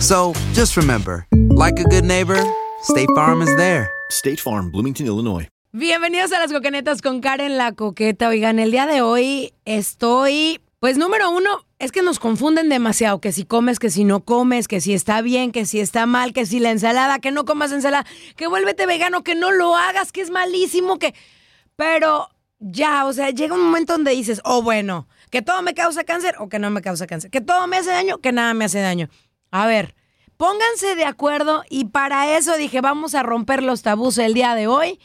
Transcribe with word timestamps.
So 0.00 0.34
just 0.52 0.76
remember, 0.76 1.26
like 1.32 1.80
a 1.80 1.84
good 1.84 2.04
neighbor, 2.04 2.38
State 2.82 3.08
Farm 3.14 3.40
is 3.40 3.54
there. 3.56 3.90
State 4.10 4.38
Farm, 4.40 4.70
Bloomington, 4.70 5.06
Illinois. 5.06 5.48
Bienvenidos 5.72 6.32
a 6.32 6.38
las 6.38 6.52
coquenetas 6.52 7.02
con 7.02 7.20
Karen 7.20 7.56
la 7.56 7.72
coqueta. 7.72 8.28
Oigan, 8.28 8.58
el 8.58 8.70
día 8.70 8.86
de 8.86 9.00
hoy 9.00 9.52
estoy, 9.64 10.60
pues 10.80 10.98
número 10.98 11.30
uno, 11.30 11.64
es 11.78 11.92
que 11.92 12.02
nos 12.02 12.18
confunden 12.18 12.68
demasiado, 12.68 13.20
que 13.20 13.32
si 13.32 13.44
comes, 13.44 13.78
que 13.78 13.90
si 13.90 14.04
no 14.04 14.20
comes, 14.20 14.68
que 14.68 14.80
si 14.80 14.92
está 14.92 15.22
bien, 15.22 15.50
que 15.50 15.66
si 15.66 15.80
está 15.80 16.06
mal, 16.06 16.32
que 16.32 16.46
si 16.46 16.60
la 16.60 16.70
ensalada, 16.70 17.18
que 17.18 17.30
no 17.30 17.44
comas 17.44 17.72
ensalada, 17.72 18.06
que 18.36 18.46
vuélvete 18.46 18.86
vegano, 18.86 19.24
que 19.24 19.34
no 19.34 19.50
lo 19.50 19.76
hagas, 19.76 20.12
que 20.12 20.20
es 20.20 20.30
malísimo, 20.30 20.98
que... 20.98 21.14
Pero 21.74 22.28
ya, 22.58 23.06
o 23.06 23.12
sea, 23.12 23.30
llega 23.30 23.54
un 23.54 23.62
momento 23.62 23.94
donde 23.94 24.12
dices, 24.12 24.40
oh 24.44 24.62
bueno, 24.62 25.08
que 25.30 25.42
todo 25.42 25.60
me 25.62 25.74
causa 25.74 26.04
cáncer 26.04 26.36
o 26.38 26.48
que 26.48 26.58
no 26.58 26.70
me 26.70 26.80
causa 26.82 27.06
cáncer, 27.06 27.30
que 27.30 27.40
todo 27.40 27.66
me 27.66 27.76
hace 27.76 27.90
daño, 27.90 28.18
que 28.18 28.32
nada 28.32 28.54
me 28.54 28.64
hace 28.64 28.80
daño. 28.80 29.08
A 29.50 29.66
ver, 29.66 29.94
pónganse 30.36 30.94
de 30.94 31.04
acuerdo 31.04 31.62
y 31.70 31.86
para 31.86 32.36
eso 32.36 32.56
dije, 32.56 32.80
vamos 32.80 33.14
a 33.14 33.22
romper 33.22 33.62
los 33.62 33.82
tabús 33.82 34.18
el 34.18 34.34
día 34.34 34.54
de 34.54 34.66
hoy. 34.66 34.98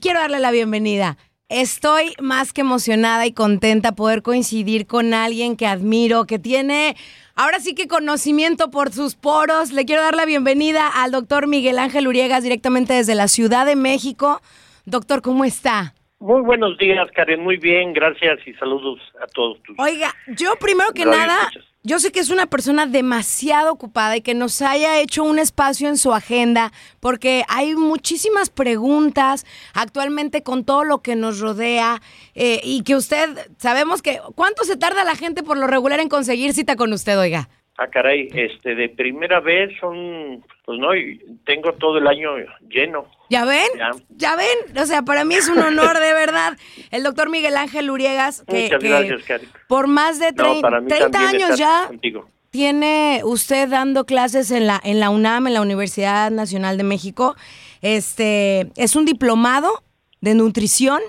Quiero 0.00 0.20
darle 0.20 0.40
la 0.40 0.50
bienvenida. 0.50 1.18
Estoy 1.48 2.14
más 2.18 2.54
que 2.54 2.62
emocionada 2.62 3.26
y 3.26 3.32
contenta 3.32 3.92
poder 3.92 4.22
coincidir 4.22 4.86
con 4.86 5.12
alguien 5.12 5.56
que 5.56 5.66
admiro, 5.66 6.24
que 6.24 6.38
tiene 6.38 6.96
ahora 7.34 7.60
sí 7.60 7.74
que 7.74 7.88
conocimiento 7.88 8.70
por 8.70 8.90
sus 8.90 9.16
poros. 9.16 9.70
Le 9.70 9.84
quiero 9.84 10.00
dar 10.02 10.14
la 10.14 10.24
bienvenida 10.24 10.88
al 10.88 11.10
doctor 11.10 11.46
Miguel 11.46 11.78
Ángel 11.78 12.08
Uriegas 12.08 12.42
directamente 12.42 12.94
desde 12.94 13.14
la 13.14 13.28
Ciudad 13.28 13.66
de 13.66 13.76
México. 13.76 14.40
Doctor, 14.86 15.20
¿cómo 15.20 15.44
está? 15.44 15.94
Muy 16.20 16.40
buenos 16.40 16.78
días, 16.78 17.06
Karen. 17.14 17.42
Muy 17.42 17.56
bien, 17.56 17.92
gracias 17.92 18.38
y 18.46 18.54
saludos 18.54 19.00
a 19.20 19.26
todos 19.26 19.62
tus. 19.64 19.76
Oiga, 19.78 20.14
yo 20.28 20.54
primero 20.56 20.92
que 20.94 21.04
nada, 21.04 21.36
escuchas. 21.48 21.64
Yo 21.84 21.98
sé 21.98 22.12
que 22.12 22.20
es 22.20 22.30
una 22.30 22.46
persona 22.46 22.86
demasiado 22.86 23.72
ocupada 23.72 24.16
y 24.16 24.20
que 24.20 24.34
nos 24.34 24.62
haya 24.62 25.00
hecho 25.00 25.24
un 25.24 25.38
espacio 25.38 25.88
en 25.88 25.98
su 25.98 26.12
agenda, 26.12 26.72
porque 27.00 27.44
hay 27.48 27.74
muchísimas 27.74 28.50
preguntas 28.50 29.44
actualmente 29.74 30.42
con 30.42 30.64
todo 30.64 30.84
lo 30.84 31.02
que 31.02 31.16
nos 31.16 31.40
rodea 31.40 32.00
eh, 32.34 32.60
y 32.62 32.82
que 32.82 32.94
usted, 32.94 33.50
sabemos 33.58 34.00
que, 34.00 34.20
¿cuánto 34.34 34.64
se 34.64 34.76
tarda 34.76 35.04
la 35.04 35.16
gente 35.16 35.42
por 35.42 35.56
lo 35.56 35.66
regular 35.66 35.98
en 36.00 36.08
conseguir 36.08 36.54
cita 36.54 36.76
con 36.76 36.92
usted, 36.92 37.18
oiga? 37.18 37.48
Ah, 37.78 37.88
caray, 37.88 38.28
este, 38.34 38.74
de 38.74 38.90
primera 38.90 39.40
vez 39.40 39.70
son, 39.80 40.44
pues 40.66 40.78
no, 40.78 40.94
y 40.94 41.18
tengo 41.46 41.72
todo 41.72 41.96
el 41.98 42.06
año 42.06 42.30
lleno. 42.68 43.06
¿Ya 43.30 43.44
ven? 43.46 43.66
Ya. 43.78 43.90
¿Ya 44.10 44.36
ven? 44.36 44.78
O 44.78 44.84
sea, 44.84 45.02
para 45.02 45.24
mí 45.24 45.34
es 45.34 45.48
un 45.48 45.58
honor, 45.58 45.98
de 45.98 46.12
verdad. 46.12 46.58
El 46.90 47.02
doctor 47.02 47.30
Miguel 47.30 47.56
Ángel 47.56 47.90
Uriegas, 47.90 48.44
que, 48.46 48.64
Muchas 48.64 48.82
gracias, 48.82 49.22
Karen. 49.24 49.48
por 49.68 49.86
más 49.86 50.20
de 50.20 50.32
No, 50.32 50.44
trein- 50.44 50.60
para 50.60 50.80
mí 50.82 50.88
30 50.88 51.10
también 51.10 51.42
años 51.44 51.58
ya 51.58 51.84
contigo. 51.88 52.28
tiene 52.50 53.22
usted 53.24 53.66
dando 53.70 54.04
clases 54.04 54.50
en 54.50 54.66
la, 54.66 54.78
en 54.84 55.00
la 55.00 55.08
UNAM, 55.08 55.46
en 55.46 55.54
la 55.54 55.62
Universidad 55.62 56.30
Nacional 56.30 56.76
de 56.76 56.84
México. 56.84 57.36
Este, 57.80 58.70
es 58.76 58.96
un 58.96 59.06
diplomado 59.06 59.82
de 60.20 60.34
nutrición. 60.34 61.00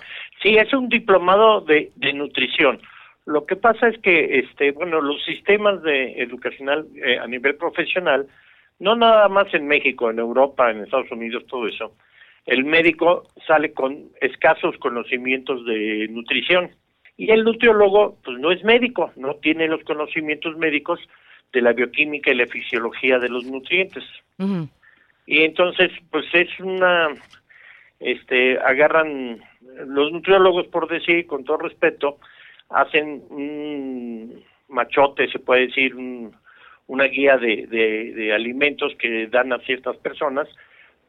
Sí, 0.42 0.56
es 0.58 0.74
un 0.74 0.88
diplomado 0.90 1.62
de, 1.62 1.92
de 1.98 2.14
nutrición. 2.14 2.80
Lo 3.26 3.46
que 3.46 3.56
pasa 3.56 3.88
es 3.88 3.98
que, 4.00 4.40
este, 4.40 4.72
bueno, 4.72 5.02
los 5.02 5.24
sistemas 5.24 5.82
de 5.84 6.22
educacional 6.22 6.88
eh, 6.96 7.18
a 7.18 7.28
nivel 7.28 7.56
profesional, 7.56 8.28
no 8.80 8.96
nada 8.96 9.30
más 9.30 9.54
en 9.54 9.68
México, 9.68 10.10
en 10.10 10.20
Europa, 10.20 10.70
en 10.70 10.82
Estados 10.82 11.12
Unidos, 11.12 11.46
todo 11.48 11.68
eso, 11.68 11.96
el 12.46 12.66
médico 12.66 13.28
sale 13.48 13.72
con 13.72 14.10
escasos 14.20 14.78
conocimientos 14.78 15.66
de 15.66 16.08
nutrición 16.10 16.72
y 17.16 17.32
el 17.32 17.44
nutriólogo, 17.44 18.18
pues 18.24 18.38
no 18.40 18.52
es 18.52 18.64
médico, 18.64 19.12
no 19.16 19.36
tiene 19.36 19.68
los 19.68 19.84
conocimientos 19.84 20.58
médicos 20.58 21.00
de 21.54 21.62
la 21.62 21.72
bioquímica 21.72 22.32
y 22.32 22.36
la 22.36 22.48
fisiología 22.48 23.20
de 23.20 23.30
los 23.30 23.46
nutrientes. 23.46 24.04
Y 25.26 25.44
entonces, 25.44 25.92
pues 26.12 26.26
es 26.34 26.50
una, 26.60 27.10
este, 28.00 28.58
agarran 28.60 29.40
los 29.88 30.12
nutriólogos, 30.12 30.68
por 30.68 30.90
decir, 30.90 31.26
con 31.28 31.46
todo 31.46 31.58
respeto, 31.58 32.18
hacen 32.70 33.24
un 33.30 34.44
machote, 34.68 35.28
se 35.30 35.40
puede 35.40 35.68
decir, 35.68 35.96
un- 35.96 36.36
una 36.88 37.06
guía 37.06 37.38
de, 37.38 37.68
de, 37.68 38.34
alimentos 38.34 38.94
que 39.00 39.28
dan 39.28 39.54
a 39.54 39.60
ciertas 39.60 39.96
personas, 39.98 40.48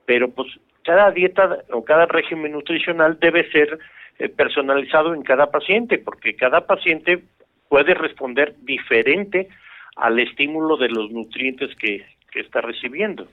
pero 0.07 0.31
pues 0.31 0.49
cada 0.83 1.11
dieta 1.11 1.59
o 1.71 1.85
cada 1.85 2.07
régimen 2.07 2.53
nutricional 2.53 3.19
debe 3.19 3.51
ser 3.51 3.79
eh, 4.19 4.29
personalizado 4.29 5.15
en 5.15 5.23
cada 5.23 5.51
paciente, 5.51 5.99
porque 5.99 6.37
cada 6.37 6.67
paciente 6.67 7.23
puede 7.69 7.95
responder 7.95 8.55
diferente 8.63 9.49
al 9.97 10.19
estímulo 10.21 10.77
de 10.77 10.89
los 10.89 11.11
nutrientes 11.11 11.75
que, 11.77 12.05
está 12.35 12.61
recibiendo. 12.61 13.29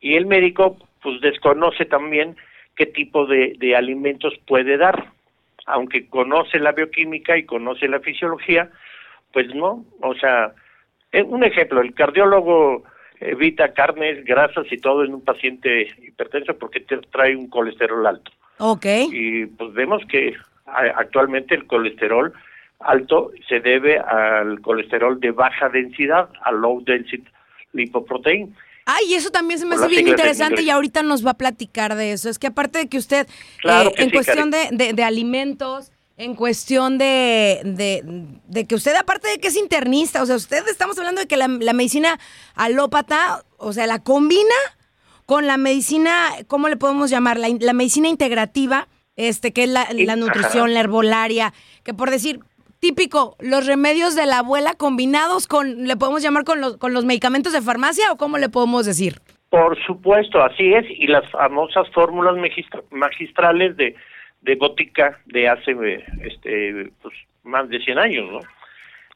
Y 0.00 0.14
el 0.14 0.26
médico 0.26 0.76
pues 1.02 1.20
desconoce 1.20 1.84
también 1.84 2.36
qué 2.76 2.86
tipo 2.86 3.26
de 3.26 3.74
alimentos 3.74 4.32
puede 4.46 4.76
dar 4.76 5.13
aunque 5.66 6.08
conoce 6.08 6.58
la 6.58 6.72
bioquímica 6.72 7.36
y 7.36 7.44
conoce 7.44 7.88
la 7.88 8.00
fisiología 8.00 8.70
pues 9.32 9.54
no 9.54 9.84
o 10.00 10.14
sea 10.14 10.52
eh, 11.12 11.22
un 11.22 11.44
ejemplo 11.44 11.80
el 11.80 11.94
cardiólogo 11.94 12.84
evita 13.20 13.72
carnes 13.72 14.24
grasas 14.24 14.66
y 14.70 14.76
todo 14.78 15.04
en 15.04 15.14
un 15.14 15.24
paciente 15.24 15.88
hipertenso 16.02 16.56
porque 16.58 16.80
trae 17.10 17.34
un 17.36 17.48
colesterol 17.48 18.06
alto 18.06 18.30
Ok. 18.58 18.86
y 19.10 19.46
pues 19.46 19.72
vemos 19.74 20.02
que 20.08 20.34
a- 20.66 20.92
actualmente 20.96 21.54
el 21.54 21.66
colesterol 21.66 22.32
alto 22.80 23.30
se 23.48 23.60
debe 23.60 23.98
al 23.98 24.60
colesterol 24.60 25.18
de 25.18 25.30
baja 25.30 25.68
densidad, 25.70 26.28
al 26.42 26.60
low 26.60 26.82
density 26.84 27.24
lipoprotein. 27.72 28.54
Ay, 28.86 29.14
eso 29.14 29.30
también 29.30 29.58
se 29.58 29.66
me 29.66 29.76
hace 29.76 29.88
bien 29.88 30.06
interesante 30.08 30.62
y 30.62 30.70
ahorita 30.70 31.02
nos 31.02 31.24
va 31.26 31.30
a 31.32 31.38
platicar 31.38 31.94
de 31.94 32.12
eso. 32.12 32.28
Es 32.28 32.38
que 32.38 32.48
aparte 32.48 32.78
de 32.80 32.88
que 32.88 32.98
usted, 32.98 33.26
Claro 33.60 33.90
eh, 33.90 33.94
que 33.96 34.02
en 34.02 34.08
sí, 34.10 34.14
cuestión 34.14 34.50
de, 34.50 34.68
de- 34.72 34.92
de 34.92 35.04
alimentos, 35.04 35.90
en 36.16 36.34
cuestión 36.36 36.96
de, 36.98 37.60
de, 37.64 38.02
de 38.46 38.64
que 38.66 38.74
usted, 38.74 38.94
aparte 38.94 39.26
de 39.28 39.38
que 39.38 39.48
es 39.48 39.56
internista, 39.56 40.22
o 40.22 40.26
sea, 40.26 40.36
usted 40.36 40.62
estamos 40.68 40.96
hablando 40.98 41.20
de 41.20 41.26
que 41.26 41.36
la, 41.36 41.48
la 41.48 41.72
medicina 41.72 42.20
alópata, 42.54 43.44
o 43.56 43.72
sea, 43.72 43.86
la 43.86 43.98
combina 44.02 44.54
con 45.26 45.46
la 45.46 45.56
medicina, 45.56 46.30
¿cómo 46.46 46.68
le 46.68 46.76
podemos 46.76 47.10
llamar? 47.10 47.38
La, 47.38 47.48
in- 47.48 47.58
la 47.60 47.72
medicina 47.72 48.08
integrativa, 48.08 48.88
este, 49.16 49.52
que 49.52 49.64
es 49.64 49.70
la, 49.70 49.86
nutrición, 50.16 50.64
ajá. 50.64 50.68
la 50.74 50.80
herbolaria, 50.80 51.54
que 51.82 51.94
por 51.94 52.10
decir, 52.10 52.40
típico, 52.88 53.34
los 53.40 53.66
remedios 53.66 54.14
de 54.14 54.26
la 54.26 54.40
abuela 54.40 54.74
combinados 54.76 55.46
con, 55.46 55.84
le 55.86 55.96
podemos 55.96 56.22
llamar 56.22 56.44
con 56.44 56.60
los, 56.60 56.76
con 56.76 56.92
los 56.92 57.06
medicamentos 57.06 57.54
de 57.54 57.62
farmacia 57.62 58.12
o 58.12 58.18
cómo 58.18 58.36
le 58.36 58.50
podemos 58.50 58.84
decir? 58.84 59.14
Por 59.48 59.82
supuesto, 59.86 60.42
así 60.42 60.74
es, 60.74 60.84
y 60.90 61.06
las 61.06 61.24
famosas 61.30 61.88
fórmulas 61.94 62.36
magistra- 62.36 62.82
magistrales 62.90 63.74
de, 63.78 63.94
de 64.42 64.54
botica 64.56 65.18
de 65.24 65.48
hace 65.48 65.72
este, 66.24 66.90
pues, 67.00 67.14
más 67.42 67.70
de 67.70 67.78
100 67.78 67.98
años, 67.98 68.30
¿no? 68.30 68.40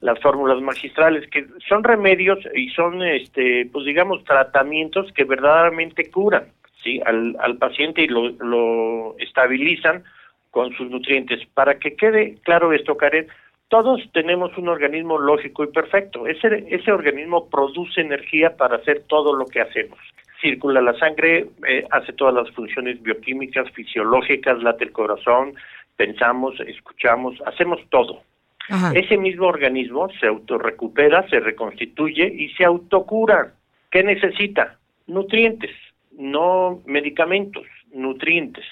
Las 0.01 0.19
fórmulas 0.21 0.63
magistrales, 0.63 1.29
que 1.29 1.47
son 1.69 1.85
remedios 1.85 2.39
y 2.55 2.71
son, 2.71 3.03
este, 3.03 3.69
pues 3.71 3.85
digamos, 3.85 4.25
tratamientos 4.25 5.13
que 5.13 5.25
verdaderamente 5.25 6.11
curan, 6.11 6.45
¿sí? 6.83 7.03
Al, 7.05 7.37
al 7.41 7.59
paciente 7.59 8.01
y 8.05 8.07
lo, 8.09 8.31
lo 8.31 9.15
estabilizan 9.19 10.05
con 10.53 10.73
sus 10.75 10.89
nutrientes. 10.89 11.41
Para 11.53 11.79
que 11.79 11.97
quede 11.97 12.37
claro 12.45 12.73
esto, 12.73 12.97
Karen, 12.97 13.27
todos 13.69 14.01
tenemos 14.13 14.57
un 14.57 14.69
organismo 14.69 15.19
lógico 15.19 15.63
y 15.65 15.69
perfecto. 15.69 16.27
Ese, 16.27 16.67
ese 16.69 16.91
organismo 16.91 17.49
produce 17.49 18.01
energía 18.01 18.57
para 18.57 18.77
hacer 18.77 19.05
todo 19.07 19.35
lo 19.35 19.45
que 19.47 19.61
hacemos. 19.61 19.99
Circula 20.41 20.81
la 20.81 20.99
sangre, 20.99 21.49
eh, 21.67 21.85
hace 21.91 22.13
todas 22.13 22.35
las 22.35 22.51
funciones 22.53 23.03
bioquímicas, 23.03 23.71
fisiológicas, 23.73 24.63
late 24.63 24.85
el 24.85 24.93
corazón, 24.93 25.55
pensamos, 25.97 26.59
escuchamos, 26.61 27.37
hacemos 27.45 27.81
todo. 27.91 28.23
Ajá. 28.71 28.93
Ese 28.95 29.17
mismo 29.17 29.47
organismo 29.47 30.09
se 30.21 30.27
autorrecupera, 30.27 31.29
se 31.29 31.41
reconstituye 31.41 32.27
y 32.27 32.51
se 32.51 32.65
autocura. 32.65 33.53
¿Qué 33.91 34.03
necesita? 34.03 34.79
Nutrientes, 35.07 35.75
no 36.13 36.81
medicamentos, 36.87 37.67
nutrientes 37.93 38.65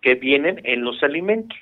que 0.00 0.14
vienen 0.14 0.60
en 0.64 0.82
los 0.82 1.02
alimentos. 1.02 1.58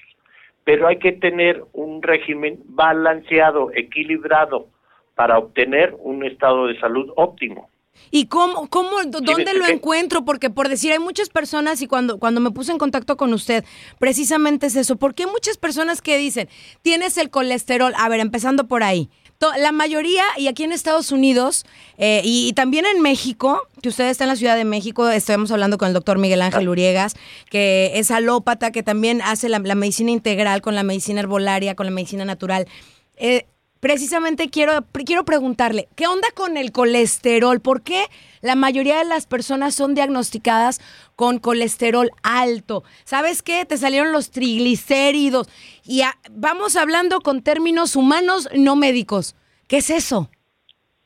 Pero 0.70 0.86
hay 0.86 1.00
que 1.00 1.10
tener 1.10 1.64
un 1.72 2.00
régimen 2.00 2.60
balanceado, 2.64 3.72
equilibrado, 3.74 4.68
para 5.16 5.36
obtener 5.36 5.96
un 5.98 6.24
estado 6.24 6.68
de 6.68 6.78
salud 6.78 7.10
óptimo. 7.16 7.68
¿Y 8.12 8.26
cómo, 8.26 8.68
cómo, 8.68 9.02
dónde 9.04 9.34
¿ves 9.34 9.58
lo 9.58 9.66
encuentro? 9.66 10.24
Porque 10.24 10.48
por 10.48 10.68
decir, 10.68 10.92
hay 10.92 11.00
muchas 11.00 11.28
personas 11.28 11.82
y 11.82 11.88
cuando, 11.88 12.20
cuando 12.20 12.40
me 12.40 12.52
puse 12.52 12.70
en 12.70 12.78
contacto 12.78 13.16
con 13.16 13.32
usted, 13.32 13.64
precisamente 13.98 14.66
es 14.66 14.76
eso. 14.76 14.94
Porque 14.94 15.24
hay 15.24 15.30
muchas 15.32 15.58
personas 15.58 16.02
que 16.02 16.16
dicen, 16.16 16.48
tienes 16.82 17.18
el 17.18 17.30
colesterol. 17.30 17.92
A 17.98 18.08
ver, 18.08 18.20
empezando 18.20 18.68
por 18.68 18.84
ahí. 18.84 19.10
La 19.56 19.72
mayoría, 19.72 20.22
y 20.36 20.48
aquí 20.48 20.64
en 20.64 20.72
Estados 20.72 21.12
Unidos, 21.12 21.64
eh, 21.96 22.20
y, 22.22 22.46
y 22.46 22.52
también 22.52 22.84
en 22.84 23.00
México, 23.00 23.66
que 23.80 23.88
usted 23.88 24.10
está 24.10 24.24
en 24.24 24.28
la 24.28 24.36
Ciudad 24.36 24.54
de 24.54 24.66
México, 24.66 25.08
estamos 25.08 25.50
hablando 25.50 25.78
con 25.78 25.88
el 25.88 25.94
doctor 25.94 26.18
Miguel 26.18 26.42
Ángel 26.42 26.68
Uriegas, 26.68 27.14
que 27.48 27.92
es 27.94 28.10
alópata, 28.10 28.70
que 28.70 28.82
también 28.82 29.22
hace 29.22 29.48
la, 29.48 29.58
la 29.60 29.74
medicina 29.74 30.10
integral 30.10 30.60
con 30.60 30.74
la 30.74 30.82
medicina 30.82 31.20
herbolaria, 31.20 31.74
con 31.74 31.86
la 31.86 31.92
medicina 31.92 32.26
natural. 32.26 32.68
Eh, 33.16 33.46
precisamente 33.80 34.50
quiero, 34.50 34.84
quiero 35.04 35.24
preguntarle, 35.24 35.88
¿qué 35.96 36.06
onda 36.06 36.28
con 36.34 36.56
el 36.56 36.70
colesterol? 36.72 37.60
¿Por 37.60 37.82
qué 37.82 38.04
la 38.42 38.54
mayoría 38.54 38.98
de 38.98 39.04
las 39.04 39.26
personas 39.26 39.74
son 39.74 39.94
diagnosticadas 39.94 40.80
con 41.16 41.38
colesterol 41.38 42.10
alto? 42.22 42.84
¿Sabes 43.04 43.42
qué? 43.42 43.64
Te 43.64 43.76
salieron 43.78 44.12
los 44.12 44.30
triglicéridos. 44.30 45.48
Y 45.84 46.02
a- 46.02 46.16
vamos 46.30 46.76
hablando 46.76 47.20
con 47.20 47.42
términos 47.42 47.96
humanos, 47.96 48.48
no 48.54 48.76
médicos. 48.76 49.34
¿Qué 49.66 49.78
es 49.78 49.90
eso? 49.90 50.30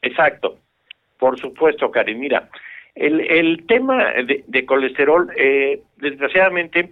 Exacto, 0.02 0.58
por 1.18 1.38
supuesto, 1.40 1.90
Karen. 1.90 2.18
Mira, 2.20 2.50
el, 2.94 3.20
el 3.20 3.66
tema 3.66 4.04
de, 4.26 4.44
de 4.46 4.66
colesterol, 4.66 5.30
eh, 5.36 5.82
desgraciadamente, 5.96 6.90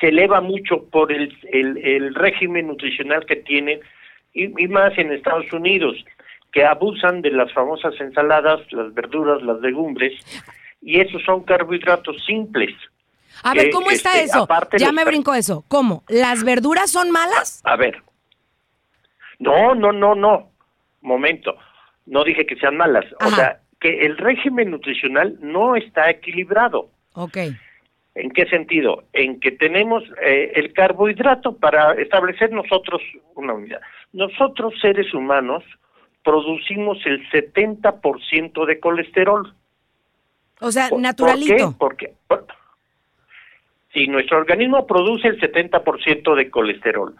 se 0.00 0.08
eleva 0.08 0.40
mucho 0.40 0.84
por 0.84 1.10
el, 1.12 1.36
el, 1.52 1.78
el 1.78 2.14
régimen 2.14 2.66
nutricional 2.68 3.24
que 3.26 3.36
tienen, 3.36 3.80
y, 4.36 4.52
y 4.62 4.68
más 4.68 4.96
en 4.98 5.12
Estados 5.12 5.50
Unidos, 5.52 5.96
que 6.52 6.64
abusan 6.64 7.22
de 7.22 7.30
las 7.30 7.52
famosas 7.52 7.94
ensaladas, 7.98 8.60
las 8.70 8.92
verduras, 8.92 9.42
las 9.42 9.60
legumbres, 9.60 10.12
y 10.82 11.00
esos 11.00 11.22
son 11.24 11.42
carbohidratos 11.42 12.22
simples. 12.24 12.74
A 13.42 13.54
ver, 13.54 13.70
¿cómo 13.70 13.90
está 13.90 14.12
este, 14.12 14.24
eso? 14.24 14.48
Ya 14.78 14.92
me 14.92 15.04
brinco 15.04 15.34
eso. 15.34 15.64
¿Cómo? 15.68 16.04
¿Las 16.08 16.44
verduras 16.44 16.90
son 16.90 17.10
malas? 17.10 17.60
A 17.64 17.76
ver. 17.76 18.02
No, 19.38 19.74
no, 19.74 19.92
no, 19.92 20.14
no. 20.14 20.50
Momento. 21.02 21.56
No 22.06 22.24
dije 22.24 22.46
que 22.46 22.56
sean 22.56 22.76
malas. 22.76 23.04
O 23.20 23.30
sea, 23.30 23.60
que 23.80 24.06
el 24.06 24.16
régimen 24.16 24.70
nutricional 24.70 25.36
no 25.40 25.76
está 25.76 26.08
equilibrado. 26.08 26.88
Ok. 27.12 27.36
¿En 28.16 28.30
qué 28.30 28.46
sentido? 28.46 29.04
En 29.12 29.38
que 29.40 29.50
tenemos 29.52 30.02
eh, 30.22 30.52
el 30.54 30.72
carbohidrato 30.72 31.54
para 31.58 31.92
establecer 31.92 32.50
nosotros 32.50 33.02
una 33.34 33.52
unidad. 33.52 33.82
Nosotros, 34.14 34.72
seres 34.80 35.12
humanos, 35.12 35.62
producimos 36.24 36.98
el 37.04 37.28
70% 37.30 38.64
de 38.64 38.80
colesterol. 38.80 39.52
O 40.60 40.72
sea, 40.72 40.88
¿Por- 40.88 41.00
naturalito. 41.02 41.74
¿Por 41.78 41.96
qué? 41.96 42.06
Porque, 42.06 42.14
por- 42.26 42.46
si 43.92 44.06
nuestro 44.08 44.38
organismo 44.38 44.86
produce 44.86 45.28
el 45.28 45.38
70% 45.38 46.34
de 46.34 46.50
colesterol, 46.50 47.14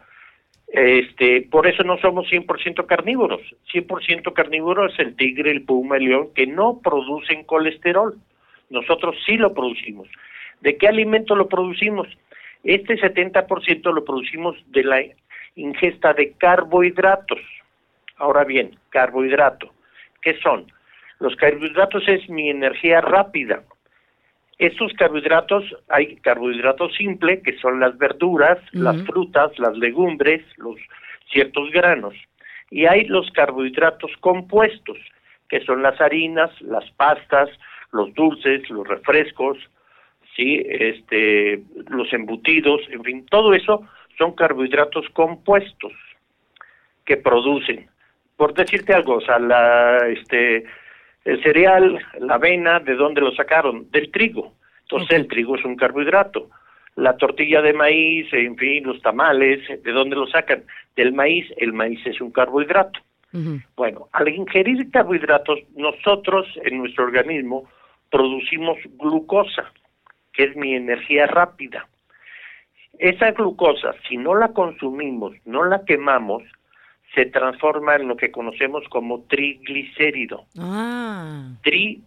este, 0.68 1.42
por 1.42 1.66
eso 1.66 1.82
no 1.84 1.98
somos 1.98 2.26
100% 2.30 2.86
carnívoros. 2.86 3.42
100% 3.70 4.32
carnívoro 4.32 4.86
es 4.86 4.98
el 4.98 5.14
tigre, 5.14 5.50
el 5.50 5.62
puma, 5.62 5.98
el 5.98 6.04
león, 6.06 6.28
que 6.34 6.46
no 6.46 6.80
producen 6.82 7.44
colesterol. 7.44 8.16
Nosotros 8.70 9.14
sí 9.26 9.36
lo 9.36 9.52
producimos. 9.52 10.08
¿De 10.60 10.76
qué 10.76 10.88
alimento 10.88 11.36
lo 11.36 11.48
producimos? 11.48 12.08
Este 12.64 12.98
70% 12.98 13.92
lo 13.92 14.04
producimos 14.04 14.56
de 14.68 14.84
la 14.84 15.02
ingesta 15.54 16.12
de 16.12 16.32
carbohidratos. 16.32 17.40
Ahora 18.16 18.44
bien, 18.44 18.76
carbohidrato, 18.90 19.72
¿qué 20.22 20.38
son? 20.40 20.66
Los 21.18 21.36
carbohidratos 21.36 22.02
es 22.08 22.28
mi 22.28 22.50
energía 22.50 23.00
rápida. 23.00 23.62
Estos 24.58 24.92
carbohidratos, 24.94 25.64
hay 25.88 26.16
carbohidratos 26.16 26.94
simples, 26.96 27.42
que 27.42 27.58
son 27.58 27.78
las 27.78 27.96
verduras, 27.98 28.58
las 28.72 29.02
frutas, 29.02 29.58
las 29.58 29.76
legumbres, 29.76 30.42
los 30.56 30.76
ciertos 31.30 31.70
granos. 31.70 32.14
Y 32.70 32.86
hay 32.86 33.04
los 33.04 33.30
carbohidratos 33.32 34.10
compuestos, 34.20 34.96
que 35.48 35.60
son 35.60 35.82
las 35.82 36.00
harinas, 36.00 36.50
las 36.62 36.90
pastas, 36.92 37.50
los 37.92 38.12
dulces, 38.14 38.68
los 38.70 38.88
refrescos, 38.88 39.58
sí, 40.36 40.62
este, 40.68 41.62
los 41.88 42.12
embutidos, 42.12 42.82
en 42.90 43.02
fin, 43.02 43.26
todo 43.26 43.54
eso 43.54 43.82
son 44.18 44.34
carbohidratos 44.34 45.08
compuestos 45.12 45.92
que 47.04 47.16
producen. 47.16 47.88
Por 48.36 48.52
decirte 48.54 48.92
algo, 48.92 49.14
o 49.14 49.20
sea, 49.20 49.38
la, 49.38 50.06
este, 50.08 50.64
el 51.24 51.42
cereal, 51.42 51.98
la 52.20 52.34
avena, 52.34 52.80
¿de 52.80 52.94
dónde 52.94 53.22
lo 53.22 53.32
sacaron? 53.32 53.90
Del 53.90 54.10
trigo. 54.10 54.52
Entonces 54.82 55.16
el 55.16 55.26
trigo 55.26 55.56
es 55.56 55.64
un 55.64 55.76
carbohidrato. 55.76 56.50
La 56.96 57.16
tortilla 57.16 57.60
de 57.62 57.72
maíz, 57.72 58.32
en 58.32 58.56
fin, 58.56 58.84
los 58.84 59.00
tamales, 59.02 59.60
¿de 59.82 59.92
dónde 59.92 60.16
lo 60.16 60.26
sacan? 60.26 60.64
Del 60.94 61.12
maíz, 61.12 61.46
el 61.56 61.72
maíz 61.72 62.00
es 62.06 62.20
un 62.20 62.30
carbohidrato. 62.30 63.00
Bueno, 63.76 64.08
al 64.12 64.28
ingerir 64.28 64.90
carbohidratos, 64.90 65.58
nosotros 65.74 66.46
en 66.64 66.78
nuestro 66.78 67.04
organismo 67.04 67.68
producimos 68.10 68.78
glucosa, 68.98 69.70
que 70.36 70.44
es 70.44 70.56
mi 70.56 70.74
energía 70.74 71.26
rápida. 71.26 71.88
Esa 72.98 73.32
glucosa, 73.32 73.94
si 74.08 74.16
no 74.16 74.34
la 74.34 74.48
consumimos, 74.48 75.34
no 75.44 75.64
la 75.64 75.84
quemamos, 75.84 76.42
se 77.14 77.26
transforma 77.26 77.96
en 77.96 78.08
lo 78.08 78.16
que 78.16 78.30
conocemos 78.30 78.84
como 78.90 79.22
triglicérido. 79.22 80.44
Ah. 80.58 81.50
Tri, 81.62 82.02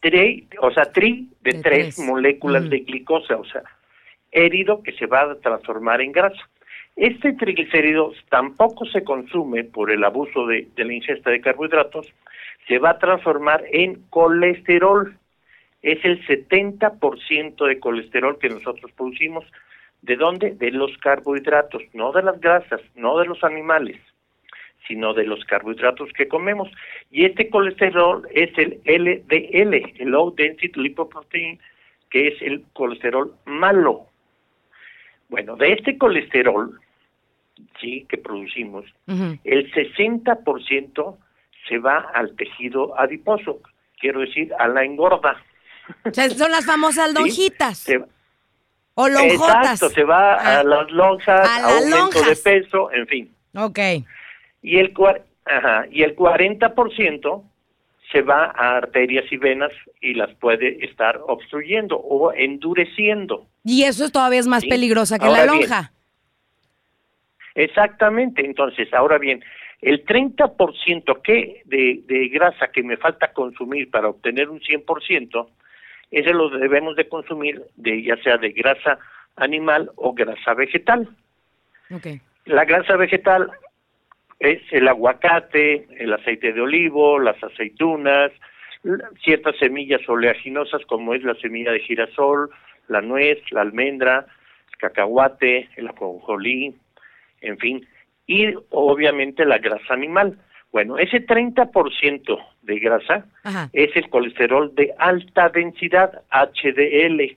tri 0.00 0.46
o 0.60 0.70
sea, 0.70 0.84
tri 0.92 1.28
de, 1.42 1.52
De 1.52 1.62
tres, 1.62 1.94
tres. 1.96 2.06
moléculas 2.06 2.62
Ujú. 2.62 2.70
de 2.70 2.78
glicosa, 2.80 3.36
o 3.36 3.44
sea, 3.44 3.62
hérido 4.30 4.82
que 4.82 4.92
se 4.92 5.06
va 5.06 5.22
a 5.22 5.34
transformar 5.36 6.00
en 6.00 6.12
grasa. 6.12 6.48
Este 6.96 7.32
triglicérido 7.32 8.12
tampoco 8.28 8.84
se 8.86 9.02
consume 9.04 9.64
por 9.64 9.90
el 9.90 10.04
abuso 10.04 10.46
de, 10.46 10.68
de 10.76 10.84
la 10.84 10.92
ingesta 10.92 11.30
de 11.30 11.40
carbohidratos, 11.40 12.06
se 12.68 12.78
va 12.78 12.90
a 12.90 12.98
transformar 12.98 13.64
en 13.72 14.02
colesterol. 14.10 15.16
Es 15.82 16.04
el 16.04 16.24
70% 16.26 17.66
de 17.66 17.80
colesterol 17.80 18.38
que 18.38 18.48
nosotros 18.48 18.92
producimos. 18.92 19.44
¿De 20.02 20.16
dónde? 20.16 20.52
De 20.52 20.70
los 20.70 20.96
carbohidratos, 20.98 21.82
no 21.92 22.12
de 22.12 22.22
las 22.22 22.40
grasas, 22.40 22.80
no 22.94 23.18
de 23.18 23.26
los 23.26 23.42
animales. 23.44 23.98
sino 24.88 25.14
de 25.14 25.24
los 25.24 25.44
carbohidratos 25.44 26.12
que 26.14 26.26
comemos. 26.26 26.68
Y 27.10 27.24
este 27.24 27.48
colesterol 27.48 28.26
es 28.32 28.50
el 28.58 28.80
LDL, 28.84 29.74
el 30.00 30.08
Low 30.08 30.34
Density 30.34 30.80
Lipoprotein, 30.80 31.60
que 32.10 32.28
es 32.28 32.42
el 32.42 32.64
colesterol 32.72 33.32
malo. 33.44 34.06
Bueno, 35.28 35.54
de 35.56 35.74
este 35.74 35.96
colesterol, 35.96 36.80
sí, 37.80 38.04
que 38.08 38.18
producimos, 38.18 38.84
el 39.06 39.72
60% 39.72 41.16
se 41.68 41.78
va 41.78 41.98
al 42.14 42.34
tejido 42.34 42.98
adiposo, 42.98 43.60
quiero 44.00 44.20
decir, 44.20 44.52
a 44.58 44.66
la 44.66 44.84
engorda. 44.84 45.40
O 46.04 46.12
sea, 46.12 46.28
son 46.30 46.50
las 46.50 46.64
famosas 46.66 47.12
lonjitas. 47.12 47.78
¿Sí? 47.78 47.92
Se, 47.92 48.04
o 48.94 49.08
lonjotas. 49.08 49.72
Exacto, 49.82 49.88
se 49.90 50.04
va 50.04 50.34
a, 50.34 50.60
Ah. 50.60 50.64
las 50.64 50.90
lonjas, 50.90 51.48
A 51.48 51.56
a 51.56 51.60
las 51.62 51.72
aumento 51.82 51.98
lonjas. 52.20 52.44
de 52.44 52.50
peso, 52.60 52.92
en 52.92 53.06
fin. 53.06 53.34
Ok. 53.56 53.78
Y 54.62 54.78
el, 54.78 54.92
cua- 54.94 55.22
ajá, 55.46 55.86
y 55.90 56.02
el 56.02 56.14
40% 56.14 57.42
se 58.12 58.22
va 58.22 58.46
a 58.46 58.76
arterias 58.76 59.24
y 59.30 59.36
venas 59.36 59.70
y 60.00 60.14
las 60.14 60.34
puede 60.34 60.84
estar 60.84 61.20
obstruyendo 61.28 61.96
o 61.96 62.32
endureciendo. 62.32 63.46
Y 63.64 63.84
eso 63.84 64.04
es 64.04 64.12
todavía 64.12 64.40
es 64.40 64.46
más 64.48 64.62
Sí. 64.62 64.68
peligrosa 64.68 65.18
que 65.18 65.26
Ahora 65.26 65.46
la 65.46 65.52
bien, 65.52 65.62
lonja. 65.68 65.92
Exactamente, 67.54 68.44
entonces, 68.44 68.92
ahora 68.94 69.18
bien, 69.18 69.42
el 69.80 70.04
30% 70.04 71.20
que 71.22 71.62
de, 71.64 72.02
de 72.06 72.28
grasa 72.28 72.68
que 72.68 72.82
me 72.82 72.96
falta 72.96 73.32
consumir 73.32 73.90
para 73.90 74.08
obtener 74.08 74.48
un 74.50 74.60
100%, 74.60 75.48
ese 76.10 76.32
lo 76.32 76.48
debemos 76.50 76.96
de 76.96 77.08
consumir 77.08 77.62
de 77.76 78.02
ya 78.02 78.16
sea 78.22 78.36
de 78.36 78.50
grasa 78.50 78.98
animal 79.36 79.90
o 79.96 80.12
grasa 80.12 80.54
vegetal. 80.54 81.08
La 82.46 82.64
grasa 82.64 82.96
vegetal 82.96 83.50
es 84.38 84.60
el 84.72 84.88
aguacate, 84.88 85.86
el 85.98 86.12
aceite 86.12 86.52
de 86.52 86.60
olivo, 86.60 87.18
las 87.18 87.42
aceitunas, 87.42 88.32
ciertas 89.22 89.56
semillas 89.58 90.00
oleaginosas 90.08 90.84
como 90.86 91.14
es 91.14 91.22
la 91.22 91.34
semilla 91.34 91.72
de 91.72 91.80
girasol, 91.80 92.50
la 92.88 93.00
nuez, 93.00 93.38
la 93.50 93.60
almendra, 93.60 94.26
el 94.70 94.76
cacahuate, 94.78 95.68
el 95.76 95.88
ajonjolí, 95.88 96.74
en 97.42 97.58
fin, 97.58 97.86
y 98.26 98.54
obviamente 98.70 99.44
la 99.44 99.58
grasa 99.58 99.92
animal. 99.92 100.38
Bueno, 100.72 100.98
ese 100.98 101.24
30% 101.26 102.38
de 102.62 102.78
grasa 102.78 103.26
Ajá. 103.42 103.68
es 103.72 103.94
el 103.96 104.08
colesterol 104.08 104.72
de 104.74 104.94
alta 104.98 105.48
densidad, 105.48 106.22
HDL, 106.30 107.36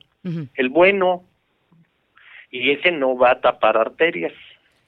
el 0.56 0.70
bueno, 0.70 1.24
y 2.52 2.70
ese 2.72 2.92
no 2.92 3.18
va 3.18 3.32
a 3.32 3.42
tapar 3.42 3.76
arterias. 3.78 4.34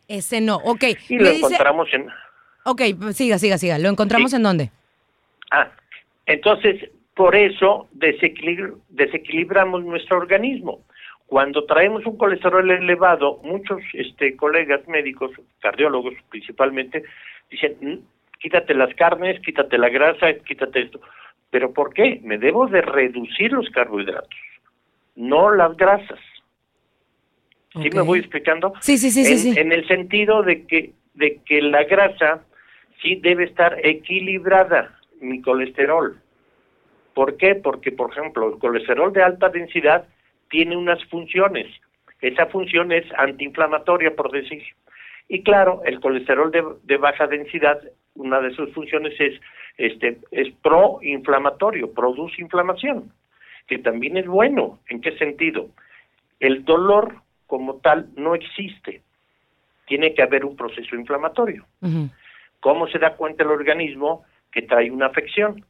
Ese 0.08 0.40
no. 0.42 0.58
Ok. 0.58 0.84
Y 1.10 1.18
lo 1.18 1.24
dice- 1.26 1.38
encontramos 1.38 1.92
en... 1.94 2.08
Ok, 2.66 2.82
siga, 3.14 3.40
siga, 3.40 3.58
siga. 3.58 3.80
¿Lo 3.80 3.90
encontramos 3.90 4.32
Sí. 4.32 4.38
en 4.38 4.44
dónde? 4.44 4.72
Ah, 5.52 5.72
entonces, 6.28 6.90
por 7.16 7.36
eso 7.36 7.88
desequilibr- 7.96 8.78
desequilibramos 8.90 9.84
nuestro 9.84 10.18
organismo. 10.18 10.82
Cuando 11.28 11.66
traemos 11.66 12.06
un 12.06 12.18
colesterol 12.18 12.70
elevado, 12.70 13.40
muchos 13.44 13.82
este, 13.94 14.36
colegas 14.36 14.88
médicos, 14.88 15.32
cardiólogos 15.60 16.14
principalmente, 16.30 17.04
dicen, 17.50 17.76
"Mm, 17.82 17.98
quítate 18.40 18.74
las 18.74 18.94
carnes, 18.96 19.40
quítate 19.42 19.78
la 19.78 19.90
grasa, 19.90 20.34
quítate 20.46 20.82
esto. 20.82 21.02
¿Pero 21.50 21.74
por 21.74 21.94
qué? 21.94 22.20
Me 22.24 22.38
debo 22.38 22.68
de 22.68 22.82
reducir 22.82 23.52
los 23.52 23.70
carbohidratos, 23.70 24.40
no 25.16 25.52
las 25.52 25.76
grasas. 25.78 26.20
¿Sí 27.82 27.90
me 27.94 28.02
voy 28.02 28.20
explicando? 28.20 28.74
Sí, 28.80 28.98
sí, 28.98 29.12
sí, 29.12 29.26
sí, 29.26 29.34
en, 29.34 29.40
sí. 29.40 29.60
en 29.60 29.72
el 29.74 29.86
sentido 29.88 30.44
de 30.44 30.66
que, 30.66 30.94
de 31.14 31.42
que 31.46 31.62
la 31.62 31.84
grasa 31.84 32.42
sí 33.02 33.16
debe 33.16 33.44
estar 33.44 33.78
equilibrada, 33.86 34.98
mi 35.20 35.42
colesterol. 35.42 36.18
¿Por 37.14 37.38
qué? 37.38 37.56
Porque, 37.56 37.92
por 37.92 38.12
ejemplo, 38.12 38.54
el 38.54 38.60
colesterol 38.60 39.12
de 39.14 39.24
alta 39.24 39.50
densidad 39.50 40.08
tiene 40.50 40.78
unas 40.78 41.04
funciones. 41.06 41.68
Esa 42.22 42.46
función 42.48 42.92
es 42.92 43.06
antiinflamatoria, 43.18 44.16
por 44.16 44.32
decir. 44.32 44.64
Y 45.28 45.44
claro, 45.44 45.82
el 45.86 46.00
colesterol 46.00 46.52
de, 46.52 46.64
de 46.84 46.98
baja 46.98 47.28
densidad, 47.28 47.80
una 48.16 48.40
de 48.40 48.54
sus 48.56 48.74
funciones 48.74 49.14
es, 49.20 49.40
este, 49.78 50.20
es 50.32 50.54
proinflamatorio, 50.62 51.92
produce 51.94 52.42
inflamación, 52.42 53.12
que 53.68 53.78
también 53.80 54.18
es 54.18 54.26
bueno. 54.26 54.80
¿En 54.90 55.02
qué 55.02 55.18
sentido? 55.18 55.70
El 56.40 56.64
dolor 56.66 57.22
como 57.48 57.76
tal 57.78 58.10
no 58.16 58.36
existe. 58.36 59.02
Tiene 59.88 60.14
que 60.14 60.24
haber 60.24 60.46
un 60.46 60.56
proceso 60.56 60.96
inflamatorio. 60.96 61.66
Ujú. 61.82 62.10
¿Cómo 62.60 62.88
se 62.88 62.98
da 63.00 63.16
cuenta 63.16 63.44
el 63.44 63.50
organismo 63.52 64.24
que 64.52 64.64
trae 64.64 64.90
una 64.90 65.08
afección? 65.08 65.64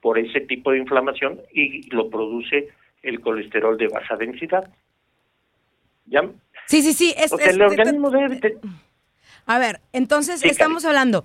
Por 0.00 0.18
ese 0.18 0.40
tipo 0.42 0.70
de 0.70 0.78
inflamación 0.78 1.40
y 1.52 1.90
lo 1.90 2.08
produce 2.10 2.68
el 3.02 3.20
colesterol 3.20 3.76
de 3.78 3.88
baja 3.88 4.16
densidad. 4.16 4.70
¿Ya? 6.06 6.22
Sí, 6.66 6.82
sí, 6.82 6.92
sí. 6.92 7.14
es- 7.16 7.32
O 7.32 7.38
sea, 7.38 7.46
es- 7.48 7.54
el 7.54 7.62
organismo 7.62 8.10
debe... 8.10 8.36
de- 8.36 8.58
A 9.46 9.58
ver, 9.58 9.80
entonces 9.92 10.40
Sí, 10.40 10.48
estamos 10.48 10.84
hablando. 10.84 11.24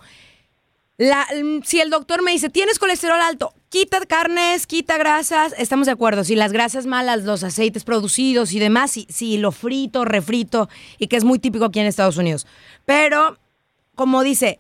La, 1.00 1.26
mm, 1.34 1.62
si 1.64 1.80
el 1.80 1.90
doctor 1.90 2.22
me 2.22 2.32
dice, 2.32 2.50
tienes 2.50 2.78
colesterol 2.78 3.22
alto, 3.22 3.54
quita 3.70 4.06
carnes, 4.06 4.68
quita 4.68 4.98
grasas, 4.98 5.56
estamos 5.58 5.86
de 5.86 5.94
acuerdo. 5.94 6.26
Si 6.26 6.36
las 6.36 6.52
grasas 6.52 6.86
malas, 6.86 7.24
los 7.24 7.42
aceites 7.46 7.86
producidos 7.86 8.52
y 8.52 8.60
demás, 8.60 8.92
si, 8.92 9.06
si 9.10 9.38
lo 9.38 9.54
frito, 9.54 10.04
refrito, 10.04 10.68
y 10.98 11.08
que 11.08 11.16
es 11.16 11.24
muy 11.24 11.40
típico 11.40 11.64
aquí 11.64 11.80
en 11.80 11.86
Estados 11.86 12.18
Unidos. 12.18 12.46
Pero, 12.86 13.38
como 13.96 14.24
dice, 14.24 14.60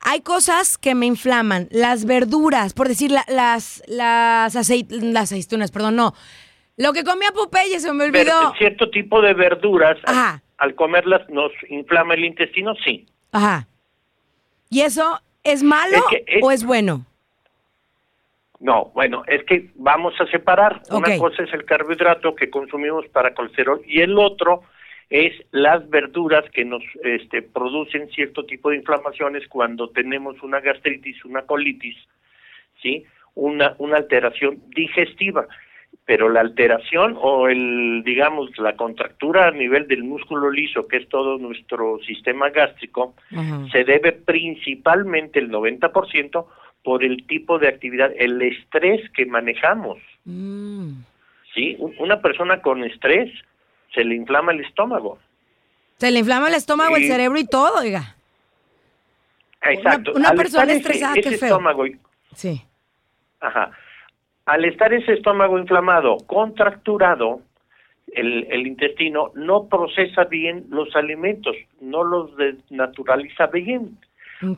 hay 0.00 0.20
cosas 0.22 0.78
que 0.78 0.96
me 0.96 1.06
inflaman. 1.06 1.68
Las 1.70 2.06
verduras, 2.06 2.72
por 2.74 2.88
decir, 2.88 3.12
la- 3.12 3.24
las, 3.28 3.80
las, 3.86 4.56
aceit- 4.56 4.90
las 4.90 5.30
aceitunas, 5.30 5.70
perdón, 5.70 5.94
no. 5.94 6.12
Lo 6.76 6.92
que 6.92 7.04
comía 7.04 7.30
Popeye 7.30 7.78
se 7.78 7.92
me 7.92 8.10
ver- 8.10 8.28
olvidó. 8.28 8.52
cierto 8.58 8.90
tipo 8.90 9.22
de 9.22 9.32
verduras, 9.32 9.96
al- 10.06 10.42
al 10.58 10.74
comerlas 10.74 11.22
nos 11.30 11.52
inflama 11.70 12.14
el 12.14 12.24
intestino, 12.24 12.74
sí. 12.84 13.06
Ajá. 13.30 13.68
¿Y 14.70 14.80
eso 14.80 15.20
es 15.52 15.62
malo 15.62 15.96
Es 15.96 16.02
que 16.10 16.24
es- 16.26 16.42
o 16.42 16.50
es 16.50 16.64
bueno? 16.64 17.04
No, 18.60 18.86
bueno, 18.94 19.22
es 19.28 19.44
que 19.44 19.70
vamos 19.76 20.14
a 20.20 20.26
separar. 20.26 20.82
Una 20.90 21.06
cosa 21.18 21.44
es 21.44 21.52
el 21.52 21.64
carbohidrato 21.64 22.34
que 22.34 22.50
consumimos 22.50 23.06
para 23.08 23.32
colesterol 23.32 23.80
y 23.86 24.00
el 24.00 24.18
otro 24.18 24.62
es 25.10 25.32
las 25.52 25.88
verduras 25.88 26.44
que 26.50 26.64
nos 26.64 26.82
este, 27.04 27.40
producen 27.42 28.10
cierto 28.10 28.44
tipo 28.44 28.70
de 28.70 28.76
inflamaciones 28.76 29.46
cuando 29.48 29.88
tenemos 29.90 30.42
una 30.42 30.60
gastritis, 30.60 31.24
una 31.24 31.42
colitis, 31.42 31.96
¿sí? 32.82 33.04
Una, 33.34 33.74
una 33.78 33.96
alteración 33.96 34.60
digestiva. 34.74 35.46
Pero 36.08 36.30
la 36.30 36.40
alteración 36.40 37.18
o 37.20 37.48
el, 37.48 38.02
digamos, 38.02 38.48
la 38.56 38.76
contractura 38.76 39.48
a 39.48 39.50
nivel 39.50 39.86
del 39.88 40.04
músculo 40.04 40.50
liso, 40.50 40.88
que 40.88 40.96
es 40.96 41.08
todo 41.10 41.36
nuestro 41.36 41.98
sistema 42.06 42.48
gástrico, 42.48 43.14
se 43.70 43.84
debe 43.84 44.12
principalmente 44.12 45.38
el 45.38 45.50
90% 45.50 46.46
por 46.82 47.04
el 47.04 47.26
tipo 47.26 47.58
de 47.58 47.68
actividad, 47.68 48.10
el 48.16 48.40
estrés 48.40 49.02
que 49.10 49.26
manejamos. 49.26 49.98
Mm. 50.24 50.92
¿sí? 51.54 51.76
Un- 51.78 51.94
Una 51.98 52.22
persona 52.22 52.62
con 52.62 52.82
estrés 52.84 53.30
se 53.92 54.02
le 54.02 54.14
inflama 54.14 54.52
el 54.52 54.60
estómago. 54.60 55.18
Se 55.98 56.10
le 56.10 56.20
inflama 56.20 56.48
el 56.48 56.54
estómago, 56.54 56.96
el 56.96 57.06
cerebro 57.06 57.38
y 57.38 57.44
todo, 57.46 57.80
oiga. 57.80 58.16
Exacto. 59.60 60.12
una 60.14 60.32
persona 60.32 60.62
estar 60.62 60.70
ese- 60.70 60.76
estresada, 60.78 61.12
ese, 61.18 61.30
qué 61.30 61.36
feo. 61.36 61.48
estómago, 61.48 61.86
y- 61.86 61.98
Sí. 62.34 62.62
ajá, 63.40 63.72
al 64.48 64.64
estar 64.64 64.92
ese 64.92 65.12
estómago 65.12 65.58
inflamado, 65.58 66.16
contracturado, 66.26 67.40
el, 68.12 68.46
el 68.50 68.66
intestino 68.66 69.30
no 69.34 69.68
procesa 69.68 70.24
bien 70.24 70.64
los 70.70 70.96
alimentos, 70.96 71.54
no 71.80 72.02
los 72.02 72.34
desnaturaliza 72.36 73.46
bien. 73.48 73.98